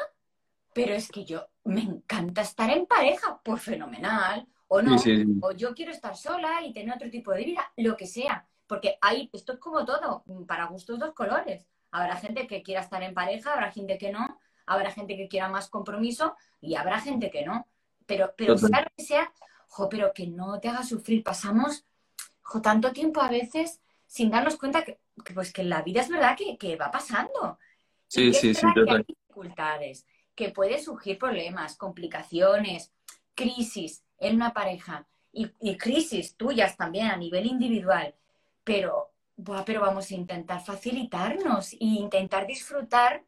pero 0.72 0.94
es 0.94 1.08
que 1.08 1.24
yo 1.24 1.46
me 1.64 1.82
encanta 1.82 2.42
estar 2.42 2.70
en 2.70 2.86
pareja, 2.86 3.40
pues 3.44 3.62
fenomenal. 3.62 4.46
O 4.68 4.80
no, 4.80 4.96
o 5.42 5.52
yo 5.52 5.74
quiero 5.74 5.90
estar 5.90 6.16
sola 6.16 6.64
y 6.64 6.72
tener 6.72 6.94
otro 6.94 7.10
tipo 7.10 7.32
de 7.32 7.44
vida, 7.44 7.72
lo 7.76 7.96
que 7.96 8.06
sea. 8.06 8.46
Porque 8.68 8.98
hay, 9.00 9.28
esto 9.32 9.54
es 9.54 9.58
como 9.58 9.84
todo, 9.84 10.24
para 10.46 10.66
gustos 10.66 10.98
dos 10.98 11.12
colores. 11.12 11.66
Habrá 11.90 12.16
gente 12.16 12.46
que 12.46 12.62
quiera 12.62 12.82
estar 12.82 13.02
en 13.02 13.14
pareja, 13.14 13.52
habrá 13.52 13.72
gente 13.72 13.98
que 13.98 14.12
no, 14.12 14.38
habrá 14.66 14.92
gente 14.92 15.16
que 15.16 15.26
quiera 15.26 15.48
más 15.48 15.68
compromiso 15.68 16.36
y 16.60 16.76
habrá 16.76 17.00
gente 17.00 17.30
que 17.30 17.44
no. 17.44 17.66
Pero, 18.06 18.32
pero 18.36 18.54
lo 18.54 18.68
que 18.96 19.04
sea, 19.04 19.32
jo, 19.66 19.88
pero 19.88 20.12
que 20.12 20.28
no 20.28 20.60
te 20.60 20.68
haga 20.68 20.84
sufrir. 20.84 21.24
Pasamos 21.24 21.84
jo, 22.42 22.62
tanto 22.62 22.92
tiempo 22.92 23.20
a 23.20 23.28
veces 23.28 23.80
sin 24.06 24.30
darnos 24.30 24.56
cuenta 24.56 24.82
que, 24.84 25.00
pues 25.34 25.52
que 25.52 25.62
la 25.62 25.82
vida 25.82 26.00
es 26.00 26.08
verdad 26.08 26.36
que, 26.36 26.76
va 26.76 26.90
pasando. 26.90 27.58
Sí, 28.10 28.34
sí, 28.34 28.54
sí, 28.54 28.66
que 28.74 28.90
hay 28.90 29.04
dificultades, 29.06 30.04
que 30.34 30.48
pueden 30.48 30.82
surgir 30.82 31.16
problemas, 31.16 31.76
complicaciones, 31.76 32.92
crisis 33.36 34.02
en 34.18 34.34
una 34.34 34.52
pareja 34.52 35.06
y, 35.32 35.76
crisis 35.76 36.36
tuyas 36.36 36.76
también 36.76 37.06
a 37.06 37.16
nivel 37.16 37.46
individual. 37.46 38.12
Pero, 38.64 39.12
pero 39.64 39.80
vamos 39.80 40.10
a 40.10 40.14
intentar 40.16 40.60
facilitarnos 40.60 41.72
e 41.74 41.76
intentar 41.84 42.48
disfrutar 42.48 43.24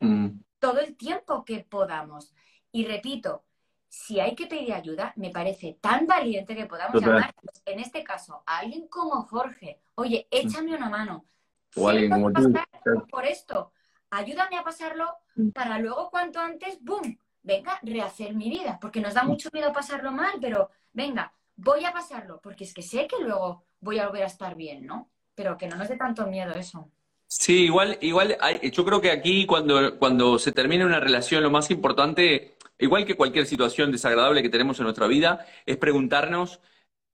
mm. 0.00 0.28
todo 0.58 0.80
el 0.80 0.96
tiempo 0.96 1.42
que 1.42 1.60
podamos. 1.60 2.34
Y 2.72 2.84
repito, 2.84 3.42
si 3.88 4.20
hay 4.20 4.34
que 4.34 4.46
pedir 4.46 4.74
ayuda, 4.74 5.14
me 5.16 5.30
parece 5.30 5.78
tan 5.80 6.06
valiente 6.06 6.54
que 6.54 6.66
podamos 6.66 7.00
llamar, 7.00 7.34
pues, 7.40 7.62
en 7.64 7.80
este 7.80 8.04
caso, 8.04 8.42
a 8.44 8.58
alguien 8.58 8.86
como 8.88 9.22
Jorge. 9.22 9.80
Oye, 9.94 10.28
échame 10.30 10.76
una 10.76 10.90
mano. 10.90 11.24
O 11.74 11.88
alguien 11.88 12.10
como 12.10 12.30
Por 13.08 13.24
esto, 13.24 13.72
ayúdame 14.10 14.56
a 14.56 14.64
pasarlo 14.64 15.06
mm. 15.36 15.50
para 15.50 15.78
luego, 15.78 16.10
cuanto 16.10 16.40
antes, 16.40 16.78
¡boom! 16.82 17.18
Venga, 17.42 17.78
rehacer 17.82 18.34
mi 18.34 18.50
vida. 18.50 18.78
Porque 18.80 19.00
nos 19.00 19.14
da 19.14 19.22
mm. 19.22 19.28
mucho 19.28 19.48
miedo 19.52 19.72
pasarlo 19.72 20.12
mal, 20.12 20.34
pero 20.40 20.70
venga, 20.92 21.32
voy 21.56 21.84
a 21.84 21.92
pasarlo. 21.92 22.40
Porque 22.42 22.64
es 22.64 22.74
que 22.74 22.82
sé 22.82 23.06
que 23.06 23.22
luego 23.22 23.64
voy 23.80 23.98
a 23.98 24.06
volver 24.06 24.24
a 24.24 24.26
estar 24.26 24.54
bien, 24.54 24.86
¿no? 24.86 25.10
Pero 25.34 25.56
que 25.56 25.68
no 25.68 25.76
nos 25.76 25.88
dé 25.88 25.96
tanto 25.96 26.26
miedo 26.26 26.52
eso. 26.54 26.90
Sí, 27.28 27.64
igual, 27.64 27.98
igual, 28.00 28.38
yo 28.62 28.84
creo 28.84 29.00
que 29.00 29.10
aquí 29.10 29.46
cuando, 29.46 29.98
cuando 29.98 30.38
se 30.38 30.52
termina 30.52 30.86
una 30.86 31.00
relación, 31.00 31.42
lo 31.42 31.50
más 31.50 31.70
importante 31.72 32.56
igual 32.78 33.04
que 33.04 33.14
cualquier 33.14 33.46
situación 33.46 33.92
desagradable 33.92 34.42
que 34.42 34.48
tenemos 34.48 34.78
en 34.78 34.84
nuestra 34.84 35.06
vida, 35.06 35.46
es 35.64 35.76
preguntarnos 35.76 36.60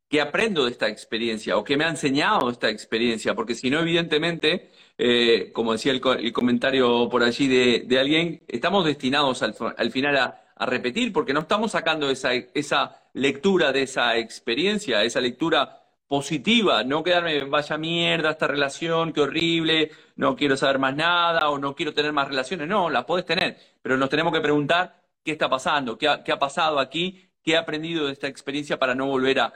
qué 0.09 0.21
aprendo 0.21 0.65
de 0.65 0.73
esta 0.73 0.89
experiencia 0.89 1.57
o 1.57 1.65
qué 1.65 1.77
me 1.77 1.85
ha 1.85 1.89
enseñado 1.89 2.51
esta 2.51 2.69
experiencia, 2.69 3.35
porque 3.35 3.55
si 3.55 3.71
no, 3.71 3.81
evidentemente, 3.81 4.71
eh, 4.99 5.51
como 5.53 5.73
decía 5.73 5.93
el, 5.93 6.01
comentario 6.33 7.09
por 7.09 7.23
allí 7.23 7.49
de, 7.49 7.99
alguien, 7.99 8.43
estamos 8.49 8.85
destinados 8.85 9.43
al, 9.43 9.91
final 9.91 10.17
a, 10.17 10.67
repetir, 10.67 11.13
porque 11.13 11.33
no 11.33 11.41
estamos 11.41 11.73
sacando 11.73 12.09
esa, 12.09 13.03
lectura 13.15 13.73
de 13.73 13.83
esa 13.83 14.17
experiencia, 14.17 15.03
esa 15.03 15.21
lectura 15.21 15.81
positiva, 16.07 16.85
no 16.85 17.03
quedarme, 17.03 17.45
vaya 17.45 17.77
mierda 17.79 18.31
esta 18.31 18.47
relación, 18.47 19.13
qué 19.13 19.23
horrible, 19.23 19.91
no 20.17 20.37
quiero 20.37 20.57
saber 20.57 20.79
más 20.79 20.95
nada 20.95 21.49
o 21.51 21.59
no 21.59 21.75
quiero 21.75 21.95
tener 21.95 22.13
más 22.13 22.29
relaciones. 22.29 22.69
No, 22.69 22.91
las 22.91 23.05
podés 23.05 23.25
tener, 23.25 23.59
pero 23.83 23.97
nos 23.97 24.09
tenemos 24.09 24.33
que 24.33 24.41
preguntar 24.41 25.03
qué 25.25 25.33
está 25.33 25.49
pasando, 25.49 25.99
qué 25.99 26.09
ha, 26.09 26.39
pasado 26.39 26.79
aquí, 26.79 27.29
qué 27.43 27.53
he 27.53 27.57
aprendido 27.57 28.07
de 28.07 28.13
esta 28.13 28.29
experiencia 28.29 28.79
para 28.79 28.95
no 28.95 29.07
volver 29.07 29.41
a, 29.41 29.53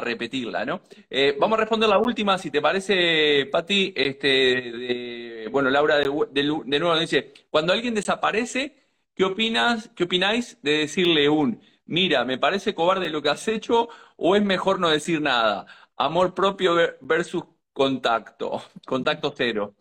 repetirla, 0.00 0.64
¿no? 0.64 0.82
Eh, 1.08 1.36
vamos 1.38 1.58
a 1.58 1.60
responder 1.60 1.88
la 1.88 1.98
última, 1.98 2.38
si 2.38 2.50
te 2.50 2.60
parece, 2.60 3.46
Pati. 3.46 3.92
Este, 3.96 5.48
bueno, 5.50 5.70
Laura 5.70 5.96
de, 5.98 6.42
nuevo 6.44 6.98
dice, 6.98 7.32
cuando 7.50 7.72
alguien 7.72 7.94
desaparece, 7.94 8.74
¿qué 9.14 9.24
opinas, 9.24 9.90
qué 9.94 10.04
opináis 10.04 10.58
de 10.62 10.78
decirle 10.78 11.28
un, 11.28 11.60
mira, 11.86 12.24
me 12.24 12.38
parece 12.38 12.74
cobarde 12.74 13.10
lo 13.10 13.22
que 13.22 13.30
has 13.30 13.46
hecho, 13.48 13.88
o 14.16 14.36
es 14.36 14.42
mejor 14.42 14.80
no 14.80 14.88
decir 14.88 15.20
nada? 15.20 15.66
Amor 15.96 16.34
propio 16.34 16.74
versus 17.00 17.44
contacto, 17.72 18.62
contacto 18.86 19.32
cero. 19.36 19.74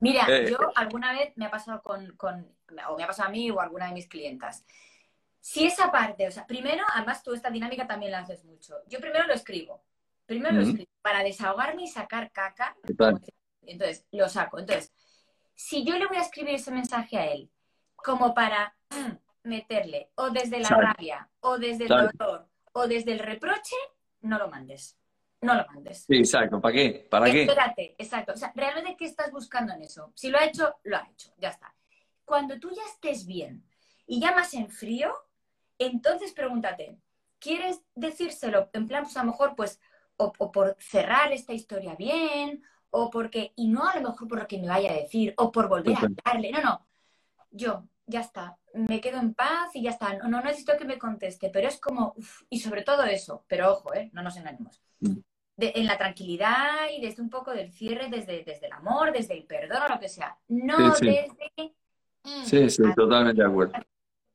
Mira, 0.00 0.26
eh, 0.28 0.48
yo 0.50 0.58
alguna 0.74 1.12
vez 1.12 1.36
me 1.36 1.46
ha 1.46 1.50
pasado 1.50 1.82
con, 1.82 2.16
o 2.88 2.96
me 2.96 3.04
ha 3.04 3.06
pasado 3.06 3.28
a 3.28 3.32
mí 3.32 3.50
o 3.50 3.60
a 3.60 3.64
alguna 3.64 3.86
de 3.86 3.92
mis 3.92 4.08
clientas. 4.08 4.64
Si 5.40 5.64
esa 5.64 5.90
parte, 5.90 6.28
o 6.28 6.30
sea, 6.30 6.46
primero, 6.46 6.84
además 6.94 7.22
tú 7.22 7.32
esta 7.32 7.50
dinámica 7.50 7.86
también 7.86 8.12
la 8.12 8.20
haces 8.20 8.44
mucho. 8.44 8.76
Yo 8.86 9.00
primero 9.00 9.26
lo 9.26 9.34
escribo. 9.34 9.82
Primero 10.26 10.54
lo 10.54 10.62
escribo 10.62 10.90
para 11.02 11.24
desahogarme 11.24 11.84
y 11.84 11.88
sacar 11.88 12.30
caca. 12.30 12.76
Entonces, 13.62 14.06
lo 14.12 14.28
saco. 14.28 14.58
Entonces, 14.58 14.92
si 15.54 15.84
yo 15.84 15.98
le 15.98 16.06
voy 16.06 16.18
a 16.18 16.22
escribir 16.22 16.54
ese 16.54 16.70
mensaje 16.70 17.18
a 17.18 17.26
él, 17.26 17.50
como 17.96 18.32
para 18.32 18.76
mm, 18.90 19.48
meterle, 19.48 20.10
o 20.14 20.30
desde 20.30 20.60
la 20.60 20.68
rabia, 20.68 21.28
o 21.40 21.58
desde 21.58 21.84
el 21.84 21.88
dolor, 21.88 22.48
o 22.72 22.86
desde 22.86 23.12
el 23.12 23.18
reproche, 23.18 23.76
no 24.20 24.38
lo 24.38 24.48
mandes 24.48 24.96
no 25.42 25.54
lo 25.54 25.66
mandes. 25.66 26.04
Sí, 26.06 26.16
exacto. 26.16 26.60
¿Para 26.60 26.74
qué? 26.74 27.06
¿Para 27.10 27.30
qué? 27.30 27.42
Espérate, 27.42 27.94
exacto. 27.98 28.32
O 28.32 28.36
sea, 28.36 28.52
realmente, 28.54 28.96
¿qué 28.96 29.06
estás 29.06 29.30
buscando 29.32 29.72
en 29.72 29.82
eso? 29.82 30.12
Si 30.14 30.28
lo 30.28 30.38
ha 30.38 30.44
hecho, 30.44 30.76
lo 30.84 30.96
ha 30.96 31.08
hecho. 31.10 31.32
Ya 31.38 31.48
está. 31.48 31.74
Cuando 32.24 32.58
tú 32.58 32.70
ya 32.70 32.82
estés 32.92 33.26
bien 33.26 33.64
y 34.06 34.20
llamas 34.20 34.54
en 34.54 34.68
frío, 34.68 35.12
entonces 35.80 36.32
pregúntate, 36.32 36.98
¿quieres 37.38 37.82
decírselo? 37.94 38.70
En 38.72 38.86
plan, 38.86 39.04
pues 39.04 39.16
a 39.16 39.24
lo 39.24 39.32
mejor, 39.32 39.56
pues, 39.56 39.80
o, 40.16 40.32
por 40.52 40.76
cerrar 40.78 41.32
esta 41.32 41.52
historia 41.52 41.96
bien, 41.96 42.62
o 42.90 43.10
porque, 43.10 43.52
y 43.56 43.68
no 43.68 43.88
a 43.88 43.96
lo 43.96 44.10
mejor 44.10 44.28
por 44.28 44.38
lo 44.38 44.46
que 44.46 44.58
me 44.58 44.68
vaya 44.68 44.92
a 44.92 44.96
decir, 44.96 45.34
o 45.38 45.50
por 45.50 45.68
volver 45.68 45.96
a 45.96 46.00
hablarle. 46.00 46.52
No, 46.52 46.62
no. 46.62 46.86
yo, 47.50 47.84
ya 48.06 48.20
está, 48.20 48.58
me 48.74 49.00
quedo 49.00 49.18
en 49.18 49.34
paz 49.34 49.74
y 49.74 49.82
ya 49.82 49.90
está, 49.90 50.14
no, 50.14 50.28
no 50.28 50.42
necesito 50.42 50.76
que 50.76 50.84
me 50.84 50.98
conteste, 50.98 51.48
pero 51.50 51.68
es 51.68 51.80
como, 51.80 52.14
y 52.50 52.60
sobre 52.60 52.82
todo 52.82 53.04
eso, 53.04 53.44
pero 53.48 53.72
ojo, 53.72 53.94
¿eh? 53.94 54.10
no 54.12 54.22
nos 54.22 54.36
engañemos. 54.36 54.82
Mm. 55.00 55.16
en 55.56 55.86
la 55.86 55.96
tranquilidad 55.96 56.90
y 56.94 57.00
desde 57.00 57.22
un 57.22 57.30
poco 57.30 57.52
del 57.52 57.72
cierre, 57.72 58.08
desde, 58.10 58.44
desde 58.44 58.66
el 58.66 58.72
amor, 58.72 59.12
desde 59.12 59.34
el 59.34 59.44
perdón 59.44 59.82
o 59.82 59.94
lo 59.94 60.00
que 60.00 60.08
sea. 60.08 60.36
No 60.48 60.90
desde... 60.90 61.28
Sí, 62.44 62.68
sí, 62.68 62.82
totalmente 62.94 63.42
de 63.42 63.48
acuerdo. 63.48 63.72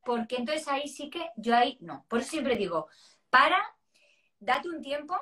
Porque 0.06 0.36
entonces 0.36 0.68
ahí 0.68 0.86
sí 0.86 1.10
que 1.10 1.30
yo 1.36 1.56
ahí 1.56 1.78
no. 1.80 2.06
Por 2.08 2.20
eso 2.20 2.30
siempre 2.30 2.54
digo, 2.54 2.86
para, 3.28 3.58
date 4.38 4.68
un 4.68 4.80
tiempo, 4.80 5.16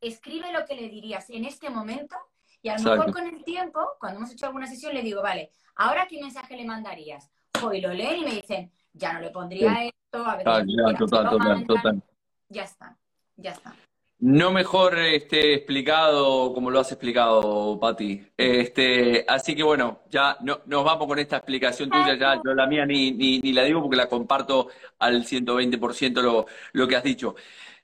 escribe 0.00 0.52
lo 0.52 0.66
que 0.66 0.74
le 0.74 0.88
dirías 0.88 1.30
en 1.30 1.44
este 1.44 1.70
momento 1.70 2.16
y 2.60 2.70
a 2.70 2.76
lo 2.76 2.90
mejor 2.90 3.12
con 3.12 3.24
el 3.24 3.44
tiempo, 3.44 3.80
cuando 4.00 4.18
hemos 4.18 4.32
hecho 4.32 4.46
alguna 4.46 4.66
sesión, 4.66 4.94
le 4.94 5.02
digo, 5.02 5.22
vale, 5.22 5.52
ahora 5.76 6.08
qué 6.08 6.20
mensaje 6.20 6.56
le 6.56 6.64
mandarías. 6.64 7.30
y 7.72 7.80
lo 7.80 7.94
leen 7.94 8.22
y 8.22 8.24
me 8.24 8.34
dicen, 8.34 8.72
ya 8.92 9.12
no 9.12 9.20
le 9.20 9.30
pondría 9.30 9.84
esto, 9.84 10.26
a 10.26 10.36
ver. 10.36 10.48
Ah, 10.48 10.64
ya, 10.66 10.98
total, 10.98 11.30
total, 11.30 11.66
total. 11.66 12.02
Ya 12.48 12.64
está, 12.64 12.98
ya 13.36 13.52
está. 13.52 13.76
No 14.20 14.52
mejor 14.52 14.98
este, 14.98 15.54
explicado 15.54 16.54
como 16.54 16.70
lo 16.70 16.80
has 16.80 16.90
explicado, 16.92 17.78
Pati. 17.78 18.26
Este, 18.36 19.24
así 19.28 19.54
que 19.54 19.62
bueno, 19.62 20.02
ya 20.08 20.36
no, 20.40 20.60
nos 20.66 20.84
vamos 20.84 21.06
con 21.06 21.18
esta 21.18 21.36
explicación 21.36 21.90
tuya. 21.90 22.14
Ya 22.16 22.40
yo 22.42 22.54
la 22.54 22.66
mía 22.66 22.86
ni, 22.86 23.12
ni, 23.12 23.40
ni 23.40 23.52
la 23.52 23.64
digo 23.64 23.82
porque 23.82 23.96
la 23.96 24.08
comparto 24.08 24.68
al 24.98 25.24
120% 25.24 26.22
lo, 26.22 26.46
lo 26.72 26.88
que 26.88 26.96
has 26.96 27.02
dicho. 27.02 27.34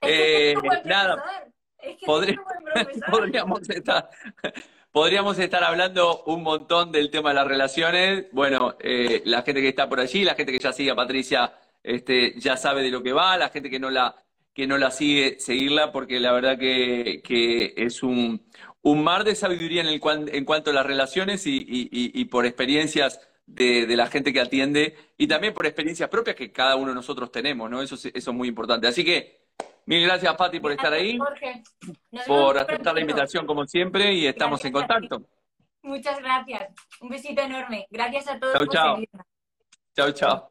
Eh, 0.01 0.55
nada, 0.85 1.23
podríamos 3.11 3.69
estar 3.69 4.09
podríamos 4.91 5.39
estar 5.39 5.63
hablando 5.63 6.23
un 6.25 6.43
montón 6.43 6.91
del 6.91 7.09
tema 7.09 7.29
de 7.29 7.35
las 7.35 7.47
relaciones. 7.47 8.25
Bueno, 8.31 8.75
eh, 8.79 9.21
la 9.25 9.41
gente 9.43 9.61
que 9.61 9.69
está 9.69 9.87
por 9.87 9.99
allí, 9.99 10.23
la 10.23 10.35
gente 10.35 10.51
que 10.51 10.59
ya 10.59 10.73
sigue 10.73 10.91
a 10.91 10.95
Patricia, 10.95 11.53
este, 11.83 12.39
ya 12.39 12.57
sabe 12.57 12.83
de 12.83 12.91
lo 12.91 13.01
que 13.01 13.13
va, 13.13 13.37
la 13.37 13.49
gente 13.49 13.69
que 13.69 13.79
no 13.79 13.89
la, 13.89 14.15
que 14.53 14.67
no 14.67 14.77
la 14.77 14.91
sigue, 14.91 15.39
seguirla, 15.39 15.91
porque 15.91 16.19
la 16.19 16.31
verdad 16.33 16.57
que, 16.57 17.73
es 17.77 18.03
un, 18.03 18.45
mar 18.83 19.23
de 19.23 19.35
sabiduría 19.35 19.81
en, 19.81 19.87
el 19.87 20.01
en 20.33 20.45
cuanto 20.45 20.71
a 20.71 20.73
las 20.73 20.85
relaciones 20.85 21.43
y, 21.45 22.25
por 22.25 22.45
experiencias 22.45 23.19
de, 23.45 23.87
la 23.95 24.07
gente 24.07 24.33
que 24.33 24.41
atiende 24.41 24.95
y 25.17 25.27
también 25.27 25.53
por 25.53 25.65
experiencias 25.65 26.09
propias 26.09 26.35
que 26.35 26.51
cada 26.51 26.75
uno 26.75 26.89
de 26.89 26.95
nosotros 26.95 27.31
tenemos, 27.31 27.69
¿no? 27.69 27.81
Eso, 27.81 27.95
eso 27.95 28.11
es 28.11 28.27
muy 28.27 28.47
importante. 28.47 28.87
Así 28.87 29.03
que 29.03 29.41
Mil 29.85 30.05
gracias, 30.05 30.35
Pati, 30.35 30.59
por 30.59 30.71
estar 30.71 30.93
ahí, 30.93 31.17
por 32.27 32.57
aceptar 32.57 32.93
la 32.93 33.01
invitación 33.01 33.45
como 33.45 33.65
siempre 33.65 34.13
y 34.13 34.27
estamos 34.27 34.63
en 34.63 34.71
contacto. 34.71 35.23
Muchas 35.81 36.19
gracias. 36.19 36.69
Un 37.01 37.09
besito 37.09 37.41
enorme. 37.41 37.87
Gracias 37.89 38.27
a 38.27 38.39
todos 38.39 38.53
chau, 38.53 38.65
por 38.65 38.73
chao. 38.73 38.97
Chao, 39.95 40.11
chao. 40.11 40.50